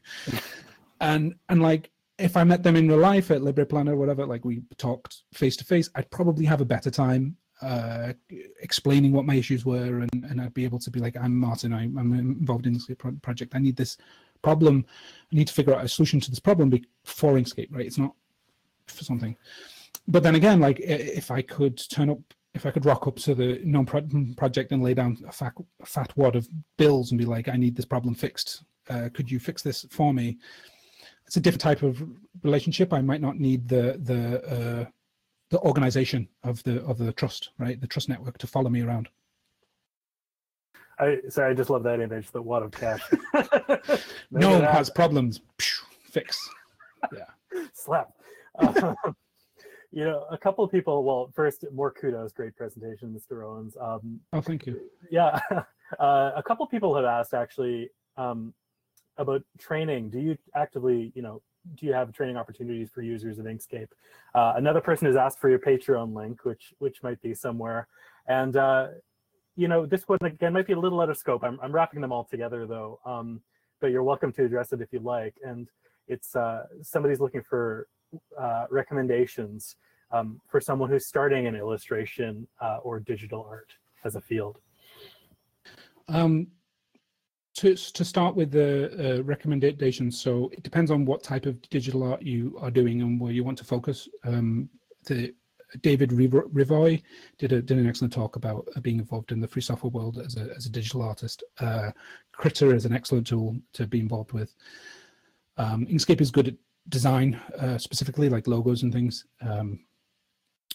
and 1.01 1.35
and 1.49 1.61
like 1.61 1.91
if 2.17 2.37
I 2.37 2.43
met 2.45 2.63
them 2.63 2.75
in 2.75 2.87
real 2.87 2.97
life 2.97 3.31
at 3.31 3.41
LibrePlanet 3.41 3.89
or 3.89 3.97
whatever, 3.97 4.25
like 4.25 4.45
we 4.45 4.61
talked 4.77 5.23
face 5.33 5.57
to 5.57 5.65
face, 5.65 5.89
I'd 5.95 6.09
probably 6.11 6.45
have 6.45 6.61
a 6.61 6.65
better 6.65 6.91
time 6.91 7.35
uh, 7.61 8.13
explaining 8.61 9.11
what 9.11 9.25
my 9.25 9.35
issues 9.35 9.65
were, 9.65 9.99
and, 9.99 10.25
and 10.29 10.41
I'd 10.41 10.53
be 10.53 10.63
able 10.63 10.79
to 10.79 10.91
be 10.91 10.99
like, 10.99 11.17
I'm 11.17 11.35
Martin, 11.35 11.73
I, 11.73 11.83
am 11.83 12.13
involved 12.13 12.65
in 12.65 12.73
this 12.73 12.89
project. 13.21 13.55
I 13.55 13.59
need 13.59 13.75
this 13.75 13.97
problem. 14.41 14.85
I 15.31 15.35
need 15.35 15.47
to 15.47 15.53
figure 15.53 15.75
out 15.75 15.83
a 15.83 15.87
solution 15.87 16.19
to 16.21 16.29
this 16.29 16.39
problem 16.39 16.69
before 16.69 17.33
Inkscape, 17.33 17.67
right? 17.71 17.85
It's 17.85 17.97
not 17.97 18.13
for 18.87 19.03
something. 19.03 19.35
But 20.07 20.23
then 20.23 20.35
again, 20.35 20.59
like 20.59 20.79
if 20.79 21.31
I 21.31 21.41
could 21.41 21.77
turn 21.89 22.09
up, 22.09 22.19
if 22.53 22.65
I 22.65 22.71
could 22.71 22.85
rock 22.85 23.07
up 23.07 23.17
to 23.17 23.35
the 23.35 23.61
GNOME 23.63 24.35
project 24.35 24.71
and 24.71 24.81
lay 24.81 24.93
down 24.93 25.17
a 25.27 25.31
fat, 25.31 25.53
a 25.81 25.85
fat 25.85 26.11
wad 26.17 26.35
of 26.35 26.47
bills 26.77 27.11
and 27.11 27.19
be 27.19 27.25
like, 27.25 27.47
I 27.47 27.57
need 27.57 27.75
this 27.75 27.85
problem 27.85 28.15
fixed. 28.15 28.63
Uh, 28.89 29.09
could 29.13 29.29
you 29.29 29.39
fix 29.39 29.61
this 29.61 29.85
for 29.91 30.13
me? 30.13 30.39
It's 31.27 31.37
a 31.37 31.39
different 31.39 31.61
type 31.61 31.83
of 31.83 32.01
relationship. 32.41 32.91
I 32.91 33.01
might 33.01 33.21
not 33.21 33.37
need 33.37 33.67
the 33.67 33.99
the 34.01 34.43
uh, 34.49 34.85
the 35.49 35.59
organization 35.61 36.27
of 36.43 36.61
the 36.63 36.83
of 36.83 36.97
the 36.97 37.11
trust, 37.13 37.49
right? 37.57 37.79
The 37.79 37.87
trust 37.87 38.09
network 38.09 38.37
to 38.39 38.47
follow 38.47 38.69
me 38.69 38.81
around. 38.81 39.09
I 40.99 41.19
sorry, 41.29 41.51
I 41.51 41.53
just 41.53 41.69
love 41.69 41.83
that 41.83 41.99
image, 41.99 42.31
the 42.31 42.41
wad 42.41 42.63
of 42.63 42.71
cash. 42.71 43.01
no 44.31 44.51
one 44.51 44.63
has 44.63 44.89
problems. 44.89 45.41
Fix. 46.11 46.49
Yeah. 47.15 47.63
Slap. 47.73 48.13
Um, 48.57 48.95
you 49.91 50.03
know, 50.03 50.25
a 50.29 50.37
couple 50.37 50.63
of 50.63 50.71
people. 50.71 51.03
Well, 51.03 51.31
first, 51.33 51.65
more 51.73 51.91
kudos. 51.91 52.33
Great 52.33 52.55
presentation, 52.55 53.17
Mr. 53.17 53.43
Owens. 53.45 53.75
Um, 53.79 54.19
oh, 54.33 54.41
thank 54.41 54.65
you. 54.65 54.79
Yeah, 55.09 55.39
uh, 55.99 56.31
a 56.35 56.43
couple 56.45 56.65
of 56.65 56.71
people 56.71 56.95
have 56.95 57.05
asked 57.05 57.33
actually 57.33 57.89
um, 58.17 58.53
about 59.17 59.43
training. 59.57 60.09
Do 60.09 60.19
you 60.19 60.37
actively, 60.55 61.11
you 61.15 61.21
know, 61.21 61.41
do 61.75 61.85
you 61.85 61.93
have 61.93 62.11
training 62.13 62.37
opportunities 62.37 62.89
for 62.89 63.01
users 63.01 63.39
of 63.39 63.45
Inkscape? 63.45 63.89
Uh, 64.33 64.53
another 64.55 64.81
person 64.81 65.07
has 65.07 65.15
asked 65.15 65.39
for 65.39 65.49
your 65.49 65.59
Patreon 65.59 66.13
link, 66.13 66.45
which 66.45 66.73
which 66.79 67.03
might 67.03 67.21
be 67.21 67.33
somewhere. 67.33 67.87
And 68.27 68.55
uh, 68.55 68.87
you 69.55 69.67
know, 69.67 69.85
this 69.85 70.07
one 70.07 70.19
again 70.21 70.53
might 70.53 70.67
be 70.67 70.73
a 70.73 70.79
little 70.79 71.01
out 71.01 71.09
of 71.09 71.17
scope. 71.17 71.43
I'm 71.43 71.59
I'm 71.61 71.71
wrapping 71.71 72.01
them 72.01 72.11
all 72.11 72.23
together 72.23 72.65
though. 72.65 72.99
Um, 73.05 73.41
but 73.79 73.87
you're 73.87 74.03
welcome 74.03 74.31
to 74.33 74.45
address 74.45 74.73
it 74.73 74.81
if 74.81 74.91
you 74.91 74.99
like. 74.99 75.35
And 75.45 75.69
it's 76.07 76.35
uh, 76.35 76.65
somebody's 76.81 77.19
looking 77.19 77.43
for 77.43 77.87
uh, 78.37 78.65
recommendations 78.69 79.75
um, 80.11 80.41
for 80.49 80.59
someone 80.59 80.89
who's 80.89 81.05
starting 81.05 81.45
in 81.45 81.55
illustration 81.55 82.47
uh, 82.61 82.77
or 82.83 82.99
digital 82.99 83.45
art 83.49 83.71
as 84.03 84.15
a 84.15 84.21
field. 84.21 84.59
Um, 86.07 86.47
to, 87.59 87.75
to 87.75 88.05
start 88.05 88.35
with 88.35 88.51
the 88.51 89.17
uh, 89.19 89.23
recommendations, 89.23 90.19
so 90.19 90.49
it 90.53 90.63
depends 90.63 90.91
on 90.91 91.03
what 91.03 91.23
type 91.23 91.45
of 91.45 91.61
digital 91.69 92.03
art 92.03 92.21
you 92.21 92.57
are 92.61 92.71
doing 92.71 93.01
and 93.01 93.19
where 93.19 93.33
you 93.33 93.43
want 93.43 93.57
to 93.57 93.65
focus. 93.65 94.07
Um, 94.23 94.69
the 95.05 95.33
David 95.81 96.11
Revoy 96.11 97.03
did 97.37 97.51
a, 97.51 97.61
did 97.61 97.77
an 97.77 97.87
excellent 97.87 98.13
talk 98.13 98.37
about 98.37 98.67
uh, 98.75 98.79
being 98.79 98.97
involved 98.97 99.33
in 99.33 99.41
the 99.41 99.47
free 99.47 99.61
software 99.61 99.91
world 99.91 100.17
as 100.17 100.37
a 100.37 100.49
as 100.55 100.65
a 100.67 100.69
digital 100.69 101.01
artist. 101.01 101.43
Uh, 101.59 101.91
Krita 102.31 102.73
is 102.73 102.85
an 102.85 102.93
excellent 102.93 103.27
tool 103.27 103.57
to 103.73 103.85
be 103.85 103.99
involved 103.99 104.31
with. 104.31 104.55
Um, 105.57 105.85
Inkscape 105.85 106.21
is 106.21 106.31
good 106.31 106.47
at 106.47 106.55
design, 106.87 107.39
uh, 107.59 107.77
specifically 107.77 108.29
like 108.29 108.47
logos 108.47 108.83
and 108.83 108.93
things. 108.93 109.25
Um, 109.41 109.81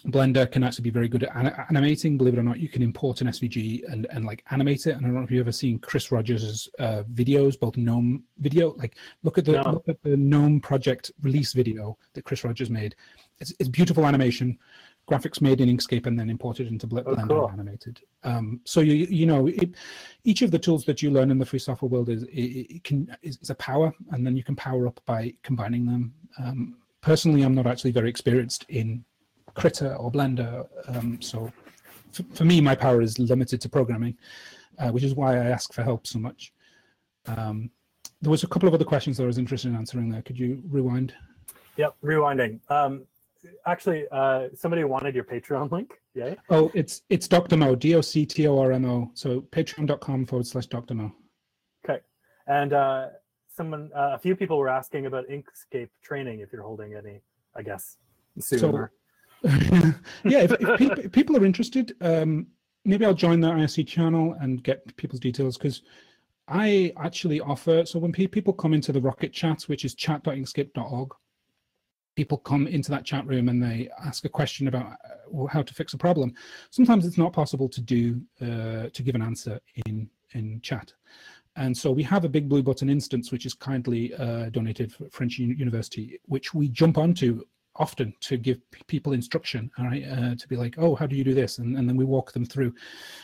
Blender 0.07 0.51
can 0.51 0.63
actually 0.63 0.83
be 0.83 0.91
very 0.91 1.09
good 1.09 1.25
at 1.25 1.35
an- 1.35 1.55
animating. 1.71 2.19
Believe 2.19 2.35
it 2.35 2.39
or 2.39 2.43
not, 2.43 2.61
you 2.61 2.69
can 2.69 2.83
import 2.83 3.23
an 3.23 3.29
SVG 3.29 3.91
and, 3.91 4.07
and 4.11 4.25
like 4.27 4.45
animate 4.51 4.87
it. 4.87 4.97
And 4.97 5.07
I 5.07 5.09
don't 5.09 5.15
know 5.15 5.23
if 5.23 5.31
you've 5.31 5.41
ever 5.41 5.53
seen 5.53 5.79
Chris 5.79 6.13
Rogers' 6.13 6.69
uh, 6.79 7.05
videos, 7.15 7.59
both 7.59 7.77
GNOME 7.77 8.23
video. 8.39 8.75
Like 8.75 8.97
look 9.23 9.39
at 9.39 9.47
the 9.47 9.53
no. 9.53 9.73
look 9.73 9.89
at 9.89 10.03
the 10.03 10.17
GNOME 10.17 10.61
project 10.61 11.11
release 11.23 11.55
video 11.55 11.97
that 12.13 12.25
Chris 12.25 12.45
Rogers 12.45 12.69
made. 12.69 12.95
It's, 13.39 13.55
it's 13.59 13.69
beautiful 13.69 14.05
animation, 14.07 14.59
graphics 15.09 15.41
made 15.41 15.61
in 15.61 15.75
Inkscape 15.75 16.07
and 16.07 16.19
then 16.19 16.29
imported 16.29 16.69
into 16.69 16.87
Blender 16.87 17.19
oh, 17.19 17.27
cool. 17.27 17.49
and 17.49 17.61
animated. 17.61 18.01
Um, 18.25 18.61
so 18.65 18.81
you 18.81 19.07
you 19.09 19.25
know 19.25 19.47
it, 19.47 19.71
each 20.25 20.43
of 20.43 20.51
the 20.51 20.59
tools 20.59 20.85
that 20.85 21.03
you 21.03 21.11
learn 21.11 21.31
in 21.31 21.39
the 21.39 21.47
free 21.47 21.59
software 21.59 21.89
world 21.89 22.11
is 22.11 22.25
it, 22.25 22.31
it 22.31 22.85
can 22.85 23.15
is, 23.23 23.39
is, 23.41 23.49
a 23.49 23.55
power, 23.55 23.93
and 24.11 24.27
then 24.27 24.37
you 24.37 24.45
can 24.45 24.55
power 24.57 24.87
up 24.87 25.01
by 25.07 25.33
combining 25.43 25.87
them. 25.87 26.15
Um, 26.39 26.77
personally, 27.01 27.43
I'm 27.43 27.55
not 27.55 27.67
actually 27.67 27.93
very 27.93 28.11
experienced 28.11 28.67
in 28.69 29.05
Krita 29.55 29.95
or 29.97 30.11
Blender. 30.11 30.67
Um, 30.89 31.21
so 31.21 31.53
for, 32.13 32.23
for, 32.35 32.45
me, 32.45 32.61
my 32.61 32.75
power 32.75 33.03
is 33.03 33.19
limited 33.19 33.61
to 33.61 33.69
programming, 33.69 34.17
uh, 34.79 34.91
which 34.91 35.05
is 35.05 35.15
why 35.15 35.35
I 35.35 35.47
ask 35.47 35.73
for 35.73 35.83
help 35.83 36.07
so 36.07 36.19
much. 36.19 36.53
Um, 37.27 37.71
there 38.21 38.31
was 38.31 38.43
a 38.43 38.47
couple 38.47 38.69
of 38.69 38.75
other 38.75 38.85
questions 38.85 39.17
that 39.17 39.25
I 39.25 39.27
was 39.27 39.39
interested 39.39 39.69
in 39.69 39.77
answering 39.77 40.09
there. 40.09 40.23
Could 40.23 40.39
you 40.39 40.63
rewind? 40.69 41.15
Yep, 41.77 41.97
rewinding. 42.03 42.61
Um, 42.71 43.07
actually, 43.67 44.05
uh, 44.11 44.49
somebody 44.55 44.85
wanted 44.85 45.15
your 45.15 45.25
Patreon 45.25 45.71
link. 45.73 45.93
Yeah. 46.15 46.35
Oh, 46.49 46.71
it's 46.75 47.03
it's 47.09 47.27
Dr. 47.27 47.57
Mo, 47.57 47.75
D 47.75 47.97
O 47.97 48.01
C 48.01 48.25
T 48.25 48.47
O 48.47 48.59
R 48.59 48.73
M 48.73 48.85
O. 48.85 49.11
So 49.15 49.41
patreon.com 49.41 50.27
forward 50.27 50.47
slash 50.47 50.67
Dr. 50.67 50.95
Mo. 50.95 51.13
Okay. 51.85 52.01
And 52.47 52.73
uh, 52.73 53.09
someone, 53.55 53.91
uh, 53.95 54.13
a 54.15 54.19
few 54.19 54.37
people 54.37 54.59
were 54.59 54.69
asking 54.69 55.07
about 55.07 55.29
Inkscape 55.29 55.91
training 56.03 56.41
if 56.41 56.53
you're 56.53 56.63
holding 56.63 56.95
any, 56.95 57.21
I 57.55 57.63
guess, 57.63 57.97
sooner. 58.39 58.61
So, 58.61 58.89
yeah, 60.25 60.41
if, 60.41 60.53
if 60.53 60.79
people, 60.79 61.09
people, 61.11 61.37
are 61.37 61.45
interested, 61.45 61.95
um, 62.01 62.47
maybe 62.85 63.05
I'll 63.05 63.15
join 63.15 63.41
the 63.41 63.49
IRC 63.49 63.87
channel 63.87 64.37
and 64.41 64.63
get 64.63 64.97
people's 64.97 65.21
details 65.21 65.59
because 65.59 65.83
I 66.49 66.93
actually 66.97 67.41
offer. 67.41 67.85
So 67.85 67.99
when 67.99 68.13
pe- 68.13 68.27
people 68.27 68.53
come 68.53 68.73
into 68.73 68.93
the 68.93 69.01
Rocket 69.01 69.33
chat, 69.33 69.63
which 69.63 69.85
is 69.85 69.95
chat.inkscape.org, 69.95 71.11
people 72.17 72.39
come 72.39 72.67
into 72.67 72.91
that 72.91 73.05
chat 73.05 73.27
room 73.27 73.49
and 73.49 73.63
they 73.63 73.89
ask 74.03 74.25
a 74.25 74.29
question 74.29 74.69
about 74.69 74.93
how 75.51 75.63
to 75.63 75.75
fix 75.75 75.95
a 75.95 75.99
problem. 75.99 76.33
Sometimes 76.71 77.05
it's 77.05 77.19
not 77.19 77.33
possible 77.33 77.69
to 77.69 77.81
do 77.81 78.21
uh, 78.41 78.89
to 78.93 79.03
give 79.03 79.15
an 79.15 79.23
answer 79.23 79.61
in 79.87 80.09
in 80.33 80.61
chat. 80.63 80.93
And 81.57 81.77
so 81.77 81.93
we 81.93 82.03
have 82.03 82.25
a 82.25 82.29
big 82.29 82.49
blue 82.49 82.63
button 82.63 82.91
instance, 82.91 83.31
which 83.31 83.47
is 83.47 83.55
kindly 83.55 84.13
uh, 84.15 84.49
donated 84.51 84.93
for 84.93 85.09
French 85.11 85.39
University, 85.39 86.19
which 86.27 86.53
we 86.53 86.69
jump 86.69 86.99
onto 86.99 87.43
often 87.77 88.15
to 88.21 88.37
give 88.37 88.59
people 88.87 89.13
instruction, 89.13 89.71
all 89.79 89.87
right, 89.87 90.05
uh, 90.05 90.35
to 90.37 90.49
be 90.49 90.57
like, 90.57 90.77
oh, 90.79 90.95
how 90.95 91.07
do 91.07 91.17
you 91.17 91.25
do 91.25 91.35
this? 91.35 91.59
And, 91.59 91.77
and 91.77 91.89
then 91.89 91.97
we 91.97 92.05
walk 92.05 92.33
them 92.33 92.45
through, 92.45 92.73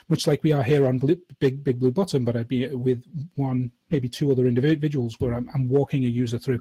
much 0.09 0.26
like 0.26 0.42
we 0.42 0.53
are 0.53 0.62
here 0.62 0.86
on 0.86 0.98
Big 1.38 1.62
Big 1.64 1.78
Blue 1.78 1.92
Button, 1.92 2.24
but 2.24 2.36
I'd 2.36 2.48
be 2.48 2.66
with 2.68 3.05
one, 3.36 3.70
maybe 3.90 4.09
two 4.09 4.30
other 4.30 4.46
individuals 4.46 5.18
where 5.20 5.34
I'm, 5.34 5.48
I'm 5.55 5.68
walking 5.68 6.05
a 6.05 6.09
user 6.09 6.38
through. 6.38 6.61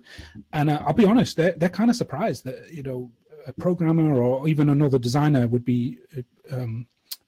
And 0.54 0.70
uh, 0.70 0.82
I'll 0.86 0.94
be 0.94 1.06
honest, 1.06 1.38
they're, 1.38 1.54
they're 1.58 1.70
kind 1.70 1.90
of 1.90 1.96
surprised 1.96 2.44
that, 2.46 2.72
you 2.72 2.84
know, 2.84 3.12
a 3.48 3.54
programmer 3.54 4.22
or 4.22 4.48
even 4.48 4.70
another 4.70 5.00
designer 5.00 5.48
would 5.48 5.66
be 5.66 5.98
um, 6.52 6.86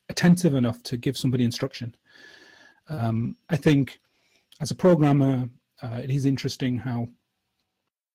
attentive 0.10 0.54
enough 0.56 0.84
to 0.84 0.98
give 0.98 1.18
somebody 1.18 1.44
instruction. 1.44 1.96
Um, 2.90 3.38
I 3.50 3.56
think 3.56 4.00
as 4.60 4.72
a 4.72 4.76
programmer, 4.76 5.50
uh, 5.82 6.02
it 6.04 6.12
is 6.12 6.26
interesting 6.26 6.78
how 6.78 7.08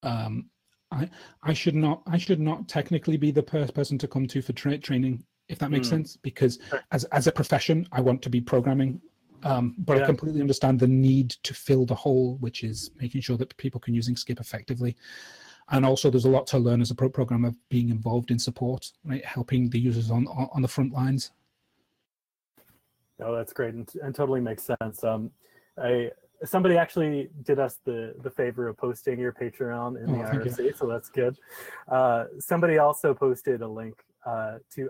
um, 0.03 0.49
I 0.91 1.09
I 1.43 1.53
should 1.53 1.75
not 1.75 2.01
I 2.07 2.17
should 2.17 2.39
not 2.39 2.67
technically 2.67 3.17
be 3.17 3.31
the 3.31 3.43
per- 3.43 3.67
person 3.67 3.97
to 3.99 4.07
come 4.07 4.27
to 4.27 4.41
for 4.41 4.53
tra- 4.53 4.77
training 4.77 5.23
if 5.49 5.59
that 5.59 5.71
makes 5.71 5.87
mm. 5.87 5.91
sense 5.91 6.17
because 6.17 6.59
as 6.91 7.03
as 7.05 7.27
a 7.27 7.31
profession 7.31 7.87
I 7.91 8.01
want 8.01 8.21
to 8.23 8.29
be 8.29 8.41
programming 8.41 9.01
um, 9.43 9.75
but 9.77 9.97
yeah. 9.97 10.03
I 10.03 10.05
completely 10.05 10.41
understand 10.41 10.79
the 10.79 10.87
need 10.87 11.31
to 11.43 11.53
fill 11.53 11.85
the 11.85 11.95
hole 11.95 12.37
which 12.39 12.63
is 12.63 12.91
making 12.99 13.21
sure 13.21 13.37
that 13.37 13.55
people 13.57 13.79
can 13.79 13.93
use 13.93 14.09
Inkscape 14.09 14.39
effectively. 14.39 14.95
And 15.69 15.85
also 15.85 16.09
there's 16.09 16.25
a 16.25 16.29
lot 16.29 16.47
to 16.47 16.57
learn 16.57 16.81
as 16.81 16.91
a 16.91 16.95
pro 16.95 17.09
programmer 17.09 17.53
being 17.69 17.89
involved 17.89 18.31
in 18.31 18.39
support 18.39 18.91
right? 19.03 19.23
Helping 19.23 19.69
the 19.69 19.79
users 19.79 20.09
on 20.09 20.27
on 20.27 20.61
the 20.61 20.67
front 20.67 20.93
lines. 20.93 21.31
Oh 23.21 23.35
that's 23.35 23.53
great 23.53 23.73
and, 23.73 23.89
and 24.01 24.15
totally 24.15 24.41
makes 24.41 24.63
sense. 24.63 25.03
Um, 25.03 25.31
I 25.77 26.11
somebody 26.45 26.77
actually 26.77 27.29
did 27.43 27.59
us 27.59 27.79
the 27.85 28.15
the 28.21 28.29
favor 28.29 28.67
of 28.67 28.77
posting 28.77 29.19
your 29.19 29.33
Patreon 29.33 30.03
in 30.03 30.09
oh, 30.09 30.17
the 30.17 30.49
IRC, 30.49 30.77
so 30.77 30.87
that's 30.87 31.09
good. 31.09 31.37
Uh, 31.87 32.25
somebody 32.39 32.77
also 32.77 33.13
posted 33.13 33.61
a 33.61 33.67
link 33.67 33.95
uh, 34.25 34.57
to 34.75 34.89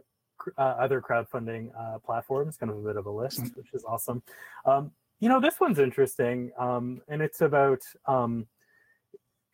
uh, 0.58 0.62
other 0.62 1.02
crowdfunding 1.02 1.72
uh, 1.78 2.00
platforms, 2.00 2.58
kind 2.58 2.72
of 2.72 2.78
a 2.78 2.82
bit 2.82 2.96
of 2.98 3.06
a 3.06 3.12
list, 3.12 3.56
which 3.56 3.74
is 3.74 3.84
awesome. 3.86 4.22
Um, 4.66 4.92
you 5.20 5.30
know, 5.30 5.40
this 5.40 5.60
one's 5.60 5.80
interesting, 5.80 6.52
um, 6.58 7.02
and 7.08 7.22
it's 7.22 7.42
about 7.42 7.82
um, 8.06 8.48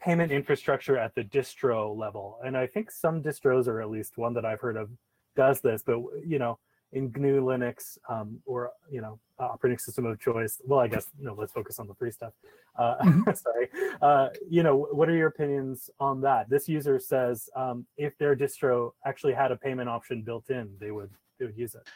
payment 0.01 0.31
infrastructure 0.31 0.97
at 0.97 1.15
the 1.15 1.23
distro 1.23 1.97
level. 1.97 2.37
And 2.43 2.57
I 2.57 2.67
think 2.67 2.91
some 2.91 3.23
distros, 3.23 3.67
or 3.67 3.81
at 3.81 3.89
least 3.89 4.17
one 4.17 4.33
that 4.33 4.45
I've 4.45 4.59
heard 4.59 4.77
of, 4.77 4.89
does 5.35 5.61
this. 5.61 5.83
But 5.85 5.99
you 6.25 6.39
know, 6.39 6.59
in 6.93 7.11
GNU 7.11 7.41
Linux 7.41 7.97
um, 8.09 8.39
or 8.45 8.71
you 8.89 9.01
know 9.01 9.19
operating 9.39 9.77
system 9.77 10.05
of 10.05 10.19
choice. 10.19 10.61
Well, 10.63 10.79
I 10.79 10.87
guess 10.87 11.07
you 11.19 11.25
know 11.25 11.35
let's 11.37 11.51
focus 11.51 11.79
on 11.79 11.87
the 11.87 11.95
free 11.95 12.11
stuff. 12.11 12.33
Uh, 12.77 12.95
mm-hmm. 13.03 13.31
sorry. 13.33 13.69
Uh, 14.01 14.29
you 14.49 14.63
know, 14.63 14.87
what 14.91 15.09
are 15.09 15.15
your 15.15 15.27
opinions 15.27 15.89
on 15.99 16.21
that? 16.21 16.49
This 16.49 16.67
user 16.67 16.99
says 16.99 17.49
um, 17.55 17.85
if 17.97 18.17
their 18.17 18.35
distro 18.35 18.91
actually 19.05 19.33
had 19.33 19.51
a 19.51 19.55
payment 19.55 19.89
option 19.89 20.21
built 20.21 20.49
in, 20.49 20.69
they 20.79 20.91
would 20.91 21.09
they 21.39 21.45
would 21.45 21.57
use 21.57 21.75
it. 21.75 21.87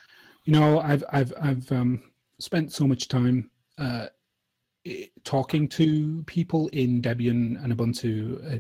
You 0.43 0.53
know, 0.53 0.79
I've 0.79 1.03
I've 1.11 1.33
I've 1.41 1.71
um, 1.71 2.03
spent 2.39 2.71
so 2.71 2.87
much 2.87 3.07
time 3.07 3.49
uh, 3.77 4.07
talking 5.23 5.67
to 5.67 6.23
people 6.23 6.69
in 6.69 7.01
Debian 7.01 7.63
and 7.63 7.75
Ubuntu. 7.75 8.55
Uh, 8.55 8.59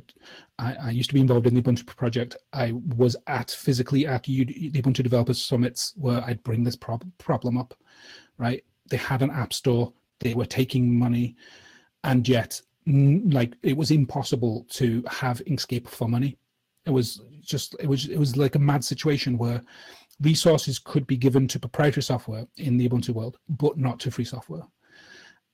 I, 0.59 0.87
I, 0.87 0.89
used 0.91 1.09
to 1.09 1.13
be 1.13 1.21
involved 1.21 1.47
in 1.47 1.53
the 1.53 1.61
Ubuntu 1.61 1.85
project. 1.85 2.35
I 2.53 2.73
was 2.95 3.15
at 3.27 3.51
physically 3.51 4.05
at 4.07 4.23
the 4.23 4.45
Ubuntu 4.45 5.03
Developers 5.03 5.41
Summits 5.41 5.93
where 5.95 6.23
I'd 6.25 6.43
bring 6.43 6.63
this 6.63 6.75
prob- 6.75 7.09
problem 7.17 7.57
up, 7.57 7.73
right? 8.37 8.63
They 8.89 8.97
had 8.97 9.21
an 9.21 9.31
app 9.31 9.53
store, 9.53 9.93
they 10.19 10.33
were 10.33 10.45
taking 10.45 10.97
money, 10.97 11.35
and 12.03 12.27
yet, 12.27 12.61
like, 12.85 13.55
it 13.63 13.75
was 13.75 13.91
impossible 13.91 14.65
to 14.71 15.03
have 15.09 15.41
Inkscape 15.45 15.87
for 15.87 16.07
money. 16.07 16.37
It 16.85 16.91
was 16.91 17.21
just, 17.41 17.75
it 17.79 17.87
was, 17.87 18.07
it 18.07 18.17
was 18.17 18.37
like 18.37 18.55
a 18.55 18.59
mad 18.59 18.83
situation 18.83 19.37
where 19.37 19.61
resources 20.21 20.79
could 20.79 21.05
be 21.05 21.17
given 21.17 21.47
to 21.49 21.59
proprietary 21.59 22.01
software 22.01 22.47
in 22.57 22.77
the 22.77 22.87
Ubuntu 22.89 23.09
world, 23.09 23.37
but 23.49 23.77
not 23.77 23.99
to 24.01 24.11
free 24.11 24.25
software 24.25 24.63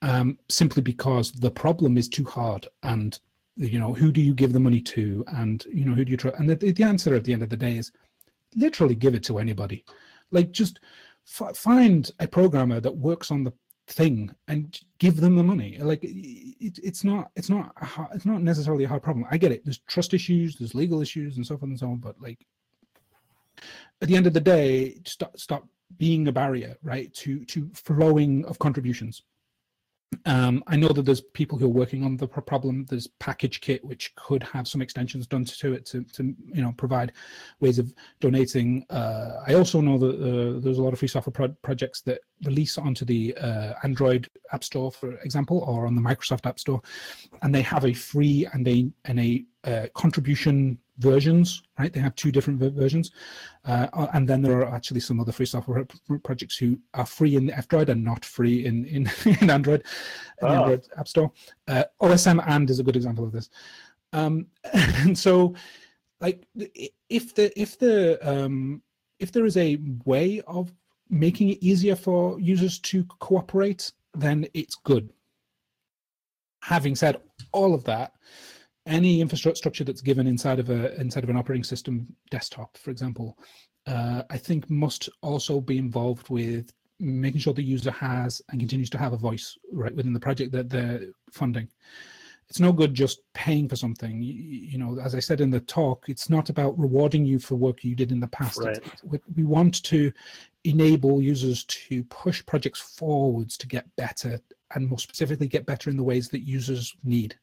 um, 0.04 0.38
simply 0.50 0.84
because 0.84 1.32
the 1.32 1.50
problem 1.50 1.98
is 1.98 2.08
too 2.08 2.26
hard 2.26 2.68
and 2.84 3.20
you 3.56 3.80
know 3.80 3.94
who 3.94 4.12
do 4.12 4.22
you 4.22 4.34
give 4.34 4.52
the 4.54 4.60
money 4.60 4.82
to 4.82 5.24
and 5.36 5.66
you 5.72 5.86
know 5.86 5.94
who 5.94 6.04
do 6.04 6.12
you 6.12 6.18
try 6.18 6.32
and 6.38 6.50
the, 6.50 6.72
the 6.72 6.84
answer 6.84 7.16
at 7.16 7.24
the 7.24 7.34
end 7.34 7.44
of 7.44 7.50
the 7.50 7.58
day 7.58 7.78
is 7.78 7.92
literally 8.56 8.96
give 8.96 9.16
it 9.16 9.24
to 9.24 9.40
anybody. 9.40 9.84
Like 10.32 10.52
just 10.52 10.80
f- 11.28 11.56
find 11.56 12.10
a 12.20 12.28
programmer 12.28 12.80
that 12.80 12.96
works 12.96 13.32
on 13.32 13.44
the 13.44 13.54
thing 13.88 14.34
and 14.48 14.80
give 15.00 15.18
them 15.18 15.36
the 15.36 15.44
money. 15.44 15.78
Like 15.80 16.04
it, 16.04 16.80
it's 16.84 17.04
not 17.04 17.32
it's 17.36 17.50
not 17.50 17.72
hard, 17.78 18.10
it's 18.14 18.26
not 18.26 18.42
necessarily 18.42 18.84
a 18.86 18.88
hard 18.88 19.04
problem. 19.04 19.26
I 19.30 19.38
get 19.38 19.52
it. 19.52 19.64
There's 19.64 19.80
trust 19.88 20.14
issues 20.14 20.56
there's 20.56 20.76
legal 20.76 21.02
issues 21.02 21.38
and 21.38 21.46
so 21.46 21.58
forth 21.58 21.70
and 21.70 21.80
so 21.80 21.88
on 21.88 21.98
but 21.98 22.20
like 22.20 22.46
at 24.02 24.08
the 24.08 24.16
end 24.16 24.28
of 24.28 24.34
the 24.34 24.42
day 24.42 25.00
stop 25.06 25.38
stop 25.38 25.68
being 25.98 26.28
a 26.28 26.32
barrier 26.32 26.76
right 26.82 27.14
to 27.14 27.46
to 27.46 27.70
flowing 27.76 28.44
of 28.46 28.58
contributions 28.58 29.22
um, 30.26 30.64
I 30.68 30.76
know 30.76 30.90
that 30.90 31.04
there's 31.04 31.22
people 31.22 31.58
who 31.58 31.66
are 31.66 31.70
working 31.70 32.04
on 32.04 32.18
the 32.18 32.28
problem. 32.28 32.86
There's 32.90 33.08
PackageKit, 33.20 33.84
which 33.84 34.14
could 34.16 34.44
have 34.44 34.68
some 34.68 34.82
extensions 34.82 35.28
done 35.28 35.46
to 35.46 35.74
it 35.74 35.86
to, 35.88 36.04
to 36.04 36.36
you 36.54 36.62
know 36.62 36.74
provide 36.78 37.14
ways 37.60 37.80
of 37.80 37.94
donating. 38.20 38.86
Uh, 38.90 39.44
I 39.48 39.54
also 39.54 39.82
know 39.82 39.98
that 39.98 40.16
uh, 40.16 40.60
there's 40.60 40.78
a 40.78 40.84
lot 40.84 40.94
of 40.94 41.00
free 41.00 41.08
software 41.08 41.32
pro- 41.32 41.56
projects 41.62 42.02
that 42.02 42.22
release 42.46 42.78
onto 42.78 43.06
the 43.06 43.36
uh, 43.38 43.74
Android 43.84 44.30
App 44.52 44.64
Store, 44.64 44.92
for 44.92 45.14
example, 45.20 45.60
or 45.60 45.86
on 45.88 45.96
the 45.96 46.02
Microsoft 46.02 46.46
App 46.46 46.60
Store, 46.60 46.82
and 47.42 47.54
they 47.54 47.62
have 47.62 47.86
a 47.86 47.94
free 47.94 48.48
and 48.54 48.68
a 48.68 48.90
and 49.06 49.20
a 49.20 49.46
uh, 49.66 49.88
contribution 49.94 50.78
versions, 50.98 51.64
right? 51.80 51.92
They 51.92 52.00
have 52.00 52.16
two 52.16 52.32
different 52.32 52.60
versions. 52.60 53.12
Uh, 53.66 53.88
uh, 53.94 54.08
and 54.14 54.28
then 54.28 54.42
there 54.42 54.60
are 54.60 54.76
actually 54.76 55.00
some 55.00 55.20
other 55.20 55.32
free 55.32 55.46
software 55.46 55.86
projects 56.24 56.58
who 56.58 56.80
are 56.94 57.06
free 57.06 57.36
in 57.36 57.48
the 57.48 57.58
F-Droid 57.58 57.90
and 57.90 58.04
not 58.04 58.24
free 58.24 58.66
in, 58.66 58.86
in, 58.86 59.10
in 59.42 59.50
Android, 59.50 59.84
oh. 60.42 60.48
Android 60.48 60.88
App 60.98 61.08
Store. 61.08 61.32
Uh, 61.68 61.84
OsmAnd 62.02 62.70
is 62.70 62.80
a 62.80 62.84
good 62.84 62.96
example 62.96 63.26
of 63.26 63.32
this. 63.32 63.50
Um, 64.12 64.48
and 64.74 65.18
so, 65.28 65.56
like, 66.22 66.46
if 67.10 67.36
the 67.36 67.52
if 67.60 67.78
the 67.80 68.18
um, 68.28 68.82
if 69.20 69.32
there 69.32 69.46
is 69.46 69.58
a 69.58 69.78
way 70.06 70.42
of 70.48 70.72
making 71.10 71.50
it 71.50 71.58
easier 71.62 71.96
for 71.96 72.40
users 72.40 72.80
to 72.80 73.04
cooperate, 73.20 73.92
then 74.14 74.48
it's 74.54 74.76
good. 74.76 75.12
Having 76.62 76.96
said 76.96 77.18
all 77.52 77.74
of 77.74 77.84
that, 77.86 78.14
any 78.86 79.22
infrastructure 79.22 79.84
that's 79.84 80.02
given 80.02 80.28
inside 80.28 80.60
of 80.60 80.70
a 80.70 81.00
inside 81.00 81.24
of 81.24 81.30
an 81.30 81.38
operating 81.38 81.64
system 81.64 82.08
desktop, 82.30 82.78
for 82.78 82.92
example, 82.92 83.38
uh, 83.88 84.24
I 84.30 84.38
think 84.38 84.70
must 84.70 85.10
also 85.22 85.62
be 85.62 85.78
involved 85.78 86.30
with 86.30 86.74
making 87.00 87.42
sure 87.42 87.54
the 87.54 87.64
user 87.64 87.92
has 87.92 88.42
and 88.50 88.60
continues 88.60 88.90
to 88.92 88.98
have 88.98 89.14
a 89.14 89.18
voice 89.18 89.58
right 89.72 89.96
within 89.96 90.14
the 90.14 90.20
project 90.20 90.52
that 90.54 90.70
they're 90.70 91.02
funding. 91.32 91.68
It's 92.50 92.60
no 92.60 92.72
good 92.72 92.94
just 92.94 93.22
paying 93.34 93.68
for 93.68 93.76
something. 93.76 94.22
You, 94.22 94.34
you 94.34 94.78
know, 94.78 95.00
as 95.00 95.16
I 95.16 95.20
said 95.20 95.42
in 95.42 95.50
the 95.50 95.62
talk, 95.62 96.06
it's 96.08 96.30
not 96.30 96.50
about 96.50 96.78
rewarding 96.78 97.26
you 97.26 97.40
for 97.40 97.56
work 97.56 97.84
you 97.84 97.96
did 97.96 98.12
in 98.12 98.20
the 98.20 98.28
past. 98.28 98.60
Right. 98.60 98.80
we 99.36 99.44
want 99.44 99.82
to 99.86 100.12
enable 100.66 101.22
users 101.22 101.64
to 101.66 102.04
push 102.06 102.46
projects 102.46 102.80
forwards 102.80 103.58
to 103.58 103.68
get 103.68 103.86
better 103.96 104.40
and 104.76 104.88
more 104.88 105.00
specifically 105.00 105.48
get 105.48 105.66
better 105.66 105.90
in 105.90 105.98
the 105.98 106.04
ways 106.04 106.30
that 106.30 106.42
users 106.42 106.94
need 107.04 107.36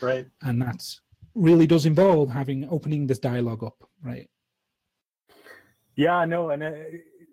right. 0.00 0.26
And 0.42 0.60
that's 0.60 1.00
really 1.34 1.66
does 1.66 1.86
involve 1.86 2.30
having 2.30 2.68
opening 2.70 3.06
this 3.06 3.18
dialogue 3.18 3.64
up 3.64 3.88
right? 4.02 4.28
Yeah 5.96 6.24
no 6.24 6.50
and 6.50 6.62
uh, 6.62 6.70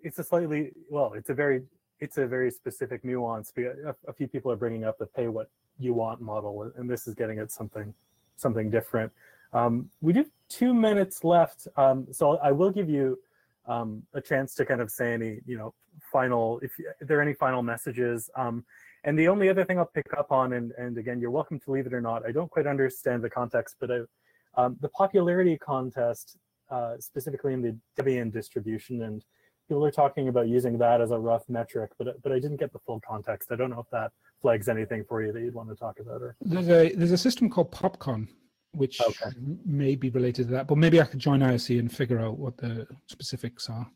it's 0.02 0.18
a 0.18 0.24
slightly 0.24 0.72
well 0.90 1.12
it's 1.14 1.30
a 1.30 1.34
very 1.34 1.62
it's 2.00 2.18
a 2.18 2.26
very 2.26 2.50
specific 2.50 3.04
nuance 3.04 3.52
a, 3.56 3.94
a 4.08 4.12
few 4.12 4.26
people 4.26 4.50
are 4.50 4.56
bringing 4.56 4.84
up 4.84 4.98
the 4.98 5.06
pay 5.06 5.28
what 5.28 5.50
you 5.78 5.94
want 5.94 6.20
model 6.20 6.72
and 6.76 6.90
this 6.90 7.06
is 7.06 7.14
getting 7.14 7.38
at 7.38 7.50
something 7.50 7.94
something 8.36 8.70
different. 8.70 9.12
Um, 9.52 9.90
we 10.00 10.12
do 10.12 10.24
two 10.48 10.74
minutes 10.74 11.24
left 11.24 11.68
um, 11.76 12.06
so 12.10 12.38
i 12.38 12.50
will 12.50 12.70
give 12.70 12.88
you 12.88 13.18
um, 13.66 14.02
a 14.14 14.20
chance 14.20 14.54
to 14.56 14.64
kind 14.64 14.80
of 14.80 14.90
say 14.90 15.12
any 15.12 15.40
you 15.46 15.56
know 15.56 15.74
final 16.00 16.58
if, 16.60 16.72
if 17.00 17.06
there 17.06 17.18
are 17.18 17.22
any 17.22 17.34
final 17.34 17.62
messages. 17.62 18.30
Um, 18.36 18.64
and 19.04 19.18
the 19.18 19.28
only 19.28 19.48
other 19.48 19.64
thing 19.64 19.78
I'll 19.78 19.86
pick 19.86 20.06
up 20.16 20.30
on, 20.30 20.52
and, 20.52 20.72
and 20.78 20.96
again, 20.98 21.20
you're 21.20 21.30
welcome 21.30 21.58
to 21.60 21.70
leave 21.70 21.86
it 21.86 21.94
or 21.94 22.00
not. 22.00 22.24
I 22.26 22.32
don't 22.32 22.50
quite 22.50 22.66
understand 22.66 23.22
the 23.22 23.30
context, 23.30 23.76
but 23.80 23.90
I, 23.90 24.00
um, 24.56 24.76
the 24.80 24.88
popularity 24.90 25.58
contest, 25.58 26.36
uh, 26.70 26.94
specifically 26.98 27.52
in 27.52 27.62
the 27.62 27.76
Debian 28.00 28.32
distribution, 28.32 29.02
and 29.02 29.24
people 29.68 29.84
are 29.84 29.90
talking 29.90 30.28
about 30.28 30.48
using 30.48 30.78
that 30.78 31.00
as 31.00 31.10
a 31.10 31.18
rough 31.18 31.42
metric, 31.48 31.90
but 31.98 32.22
but 32.22 32.32
I 32.32 32.38
didn't 32.38 32.58
get 32.58 32.72
the 32.72 32.78
full 32.80 33.00
context. 33.06 33.50
I 33.50 33.56
don't 33.56 33.70
know 33.70 33.80
if 33.80 33.90
that 33.90 34.12
flags 34.40 34.68
anything 34.68 35.04
for 35.08 35.22
you 35.22 35.32
that 35.32 35.40
you'd 35.40 35.54
want 35.54 35.68
to 35.70 35.76
talk 35.76 35.98
about. 36.00 36.22
Or 36.22 36.36
there's 36.40 36.68
a 36.68 36.94
there's 36.94 37.12
a 37.12 37.18
system 37.18 37.48
called 37.48 37.72
PopCon, 37.72 38.28
which 38.72 39.00
okay. 39.00 39.30
may 39.64 39.94
be 39.94 40.10
related 40.10 40.46
to 40.48 40.52
that, 40.52 40.66
but 40.66 40.78
maybe 40.78 41.00
I 41.00 41.04
could 41.04 41.20
join 41.20 41.40
IRC 41.40 41.78
and 41.78 41.90
figure 41.90 42.20
out 42.20 42.38
what 42.38 42.56
the 42.56 42.86
specifics 43.06 43.68
are. 43.68 43.90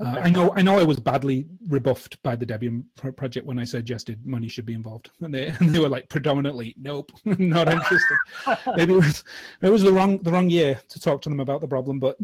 Uh, 0.00 0.20
I 0.22 0.30
know, 0.30 0.52
I 0.56 0.62
know, 0.62 0.78
I 0.78 0.82
was 0.82 0.98
badly 0.98 1.46
rebuffed 1.68 2.20
by 2.22 2.34
the 2.34 2.46
Debian 2.46 2.84
project 3.16 3.46
when 3.46 3.58
I 3.58 3.64
suggested 3.64 4.24
money 4.26 4.48
should 4.48 4.66
be 4.66 4.74
involved, 4.74 5.10
and 5.20 5.32
they, 5.32 5.48
and 5.48 5.70
they 5.70 5.78
were 5.78 5.88
like 5.88 6.08
predominantly, 6.08 6.74
"Nope, 6.78 7.12
not 7.24 7.68
interested." 7.68 8.16
maybe 8.76 8.94
it 8.94 8.96
was 8.96 9.24
it 9.60 9.70
was 9.70 9.82
the 9.82 9.92
wrong 9.92 10.18
the 10.18 10.32
wrong 10.32 10.50
year 10.50 10.80
to 10.88 11.00
talk 11.00 11.22
to 11.22 11.28
them 11.28 11.40
about 11.40 11.60
the 11.60 11.68
problem, 11.68 12.00
but 12.00 12.16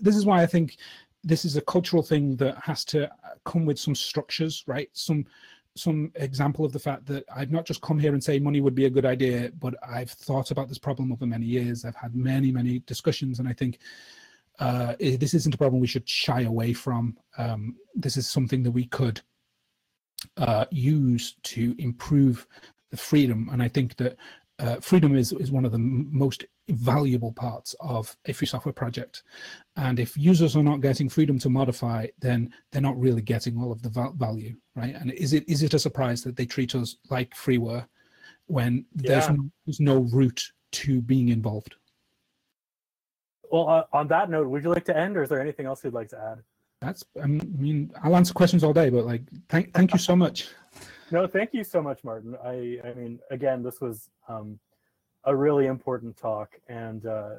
this 0.00 0.16
is 0.16 0.26
why 0.26 0.42
I 0.42 0.46
think 0.46 0.76
this 1.24 1.44
is 1.44 1.56
a 1.56 1.62
cultural 1.62 2.02
thing 2.02 2.36
that 2.36 2.56
has 2.58 2.84
to 2.86 3.10
come 3.44 3.64
with 3.64 3.78
some 3.78 3.94
structures, 3.94 4.64
right? 4.66 4.88
Some 4.92 5.26
some 5.74 6.12
example 6.16 6.64
of 6.64 6.72
the 6.72 6.78
fact 6.78 7.06
that 7.06 7.24
I've 7.34 7.50
not 7.50 7.64
just 7.64 7.80
come 7.80 7.98
here 7.98 8.12
and 8.12 8.22
say 8.22 8.38
money 8.38 8.60
would 8.60 8.74
be 8.74 8.84
a 8.84 8.90
good 8.90 9.06
idea, 9.06 9.50
but 9.58 9.74
I've 9.86 10.10
thought 10.10 10.50
about 10.50 10.68
this 10.68 10.78
problem 10.78 11.12
over 11.12 11.26
many 11.26 11.46
years. 11.46 11.84
I've 11.84 11.96
had 11.96 12.14
many, 12.14 12.52
many 12.52 12.80
discussions, 12.80 13.38
and 13.38 13.48
I 13.48 13.54
think 13.54 13.78
uh, 14.62 14.94
this 15.00 15.34
isn't 15.34 15.54
a 15.54 15.58
problem 15.58 15.80
we 15.80 15.88
should 15.88 16.08
shy 16.08 16.42
away 16.42 16.72
from. 16.72 17.16
Um, 17.36 17.74
this 17.96 18.16
is 18.16 18.30
something 18.30 18.62
that 18.62 18.70
we 18.70 18.86
could 18.86 19.20
uh, 20.36 20.66
use 20.70 21.34
to 21.54 21.74
improve 21.78 22.46
the 22.92 22.96
freedom, 22.96 23.48
and 23.52 23.60
I 23.60 23.66
think 23.66 23.96
that 23.96 24.16
uh, 24.60 24.76
freedom 24.76 25.16
is, 25.16 25.32
is 25.32 25.50
one 25.50 25.64
of 25.64 25.72
the 25.72 25.78
most 25.78 26.44
valuable 26.68 27.32
parts 27.32 27.74
of 27.80 28.16
a 28.26 28.32
free 28.32 28.46
software 28.46 28.72
project. 28.72 29.24
And 29.74 29.98
if 29.98 30.16
users 30.16 30.54
are 30.54 30.62
not 30.62 30.80
getting 30.80 31.08
freedom 31.08 31.40
to 31.40 31.48
modify, 31.48 32.06
then 32.20 32.54
they're 32.70 32.80
not 32.80 33.00
really 33.00 33.22
getting 33.22 33.60
all 33.60 33.72
of 33.72 33.82
the 33.82 33.88
val- 33.88 34.14
value, 34.16 34.54
right? 34.76 34.94
And 34.94 35.10
is 35.10 35.32
it 35.32 35.48
is 35.48 35.64
it 35.64 35.74
a 35.74 35.78
surprise 35.80 36.22
that 36.22 36.36
they 36.36 36.46
treat 36.46 36.76
us 36.76 36.96
like 37.10 37.34
freeware 37.34 37.86
when 38.46 38.84
there's, 38.94 39.28
no, 39.28 39.50
there's 39.66 39.80
no 39.80 39.98
route 40.12 40.44
to 40.72 41.00
being 41.00 41.30
involved? 41.30 41.74
Well, 43.52 43.68
uh, 43.68 43.84
on 43.92 44.08
that 44.08 44.30
note, 44.30 44.48
would 44.48 44.64
you 44.64 44.70
like 44.70 44.86
to 44.86 44.96
end, 44.96 45.16
or 45.16 45.22
is 45.22 45.28
there 45.28 45.40
anything 45.40 45.66
else 45.66 45.84
you'd 45.84 45.92
like 45.92 46.08
to 46.08 46.18
add? 46.18 46.42
That's 46.80 47.04
I 47.22 47.26
mean 47.26 47.92
I'll 48.02 48.16
answer 48.16 48.34
questions 48.34 48.64
all 48.64 48.72
day, 48.72 48.90
but 48.90 49.04
like 49.04 49.22
thank 49.48 49.72
thank 49.72 49.92
you 49.92 50.00
so 50.00 50.16
much. 50.16 50.48
No, 51.10 51.26
thank 51.26 51.52
you 51.52 51.62
so 51.62 51.82
much, 51.82 52.04
Martin. 52.04 52.34
I, 52.42 52.78
I 52.82 52.94
mean, 52.94 53.18
again, 53.30 53.62
this 53.62 53.82
was 53.82 54.08
um, 54.30 54.58
a 55.24 55.36
really 55.36 55.66
important 55.66 56.16
talk, 56.16 56.58
and 56.68 57.04
uh, 57.04 57.32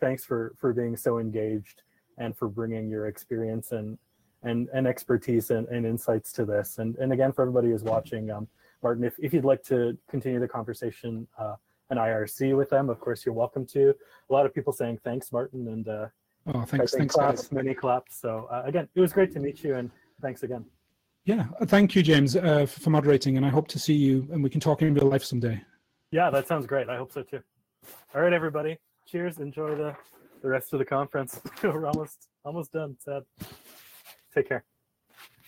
thanks 0.00 0.24
for 0.24 0.54
for 0.56 0.72
being 0.72 0.96
so 0.96 1.18
engaged 1.18 1.82
and 2.16 2.34
for 2.34 2.48
bringing 2.48 2.88
your 2.88 3.08
experience 3.08 3.72
and 3.72 3.98
and, 4.42 4.70
and 4.72 4.86
expertise 4.86 5.50
and, 5.50 5.68
and 5.68 5.84
insights 5.84 6.32
to 6.32 6.46
this. 6.46 6.78
And 6.78 6.96
and 6.96 7.12
again, 7.12 7.30
for 7.30 7.42
everybody 7.42 7.68
who's 7.68 7.82
watching, 7.82 8.30
um, 8.30 8.48
Martin, 8.82 9.04
if, 9.04 9.16
if 9.18 9.34
you'd 9.34 9.44
like 9.44 9.62
to 9.64 9.98
continue 10.08 10.40
the 10.40 10.48
conversation 10.48 11.28
uh, 11.38 11.56
an 11.90 11.98
IRC 11.98 12.56
with 12.56 12.70
them, 12.70 12.88
of 12.88 13.00
course, 13.00 13.24
you're 13.26 13.34
welcome 13.34 13.66
to. 13.66 13.90
A 14.28 14.32
lot 14.32 14.46
of 14.46 14.54
people 14.54 14.72
saying 14.72 14.98
thanks, 15.04 15.32
Martin, 15.32 15.68
and 15.68 15.88
uh, 15.88 16.06
Oh, 16.46 16.62
thanks, 16.62 16.92
thanks, 16.94 17.14
claps, 17.14 17.42
guys. 17.42 17.52
many 17.52 17.74
claps. 17.74 18.18
So 18.18 18.48
uh, 18.50 18.62
again, 18.64 18.88
it 18.94 19.00
was 19.00 19.12
great 19.12 19.30
to 19.34 19.40
meet 19.40 19.62
you, 19.62 19.74
and 19.74 19.90
thanks 20.22 20.42
again. 20.42 20.64
Yeah, 21.26 21.44
thank 21.64 21.94
you, 21.94 22.02
James, 22.02 22.34
uh, 22.34 22.64
for 22.66 22.88
moderating, 22.88 23.36
and 23.36 23.44
I 23.44 23.50
hope 23.50 23.68
to 23.68 23.78
see 23.78 23.92
you 23.92 24.26
and 24.32 24.42
we 24.42 24.48
can 24.48 24.58
talk 24.60 24.80
in 24.80 24.94
real 24.94 25.06
life 25.06 25.22
someday. 25.22 25.60
Yeah, 26.10 26.30
that 26.30 26.48
sounds 26.48 26.66
great. 26.66 26.88
I 26.88 26.96
hope 26.96 27.12
so 27.12 27.22
too. 27.22 27.40
All 28.14 28.22
right, 28.22 28.32
everybody. 28.32 28.78
Cheers. 29.06 29.38
Enjoy 29.38 29.74
the 29.74 29.94
the 30.42 30.48
rest 30.48 30.72
of 30.72 30.78
the 30.78 30.84
conference. 30.84 31.40
We're 31.62 31.86
almost 31.86 32.28
almost 32.44 32.72
done. 32.72 32.96
Sad. 33.00 33.22
Take 34.34 34.48
care. 34.48 34.64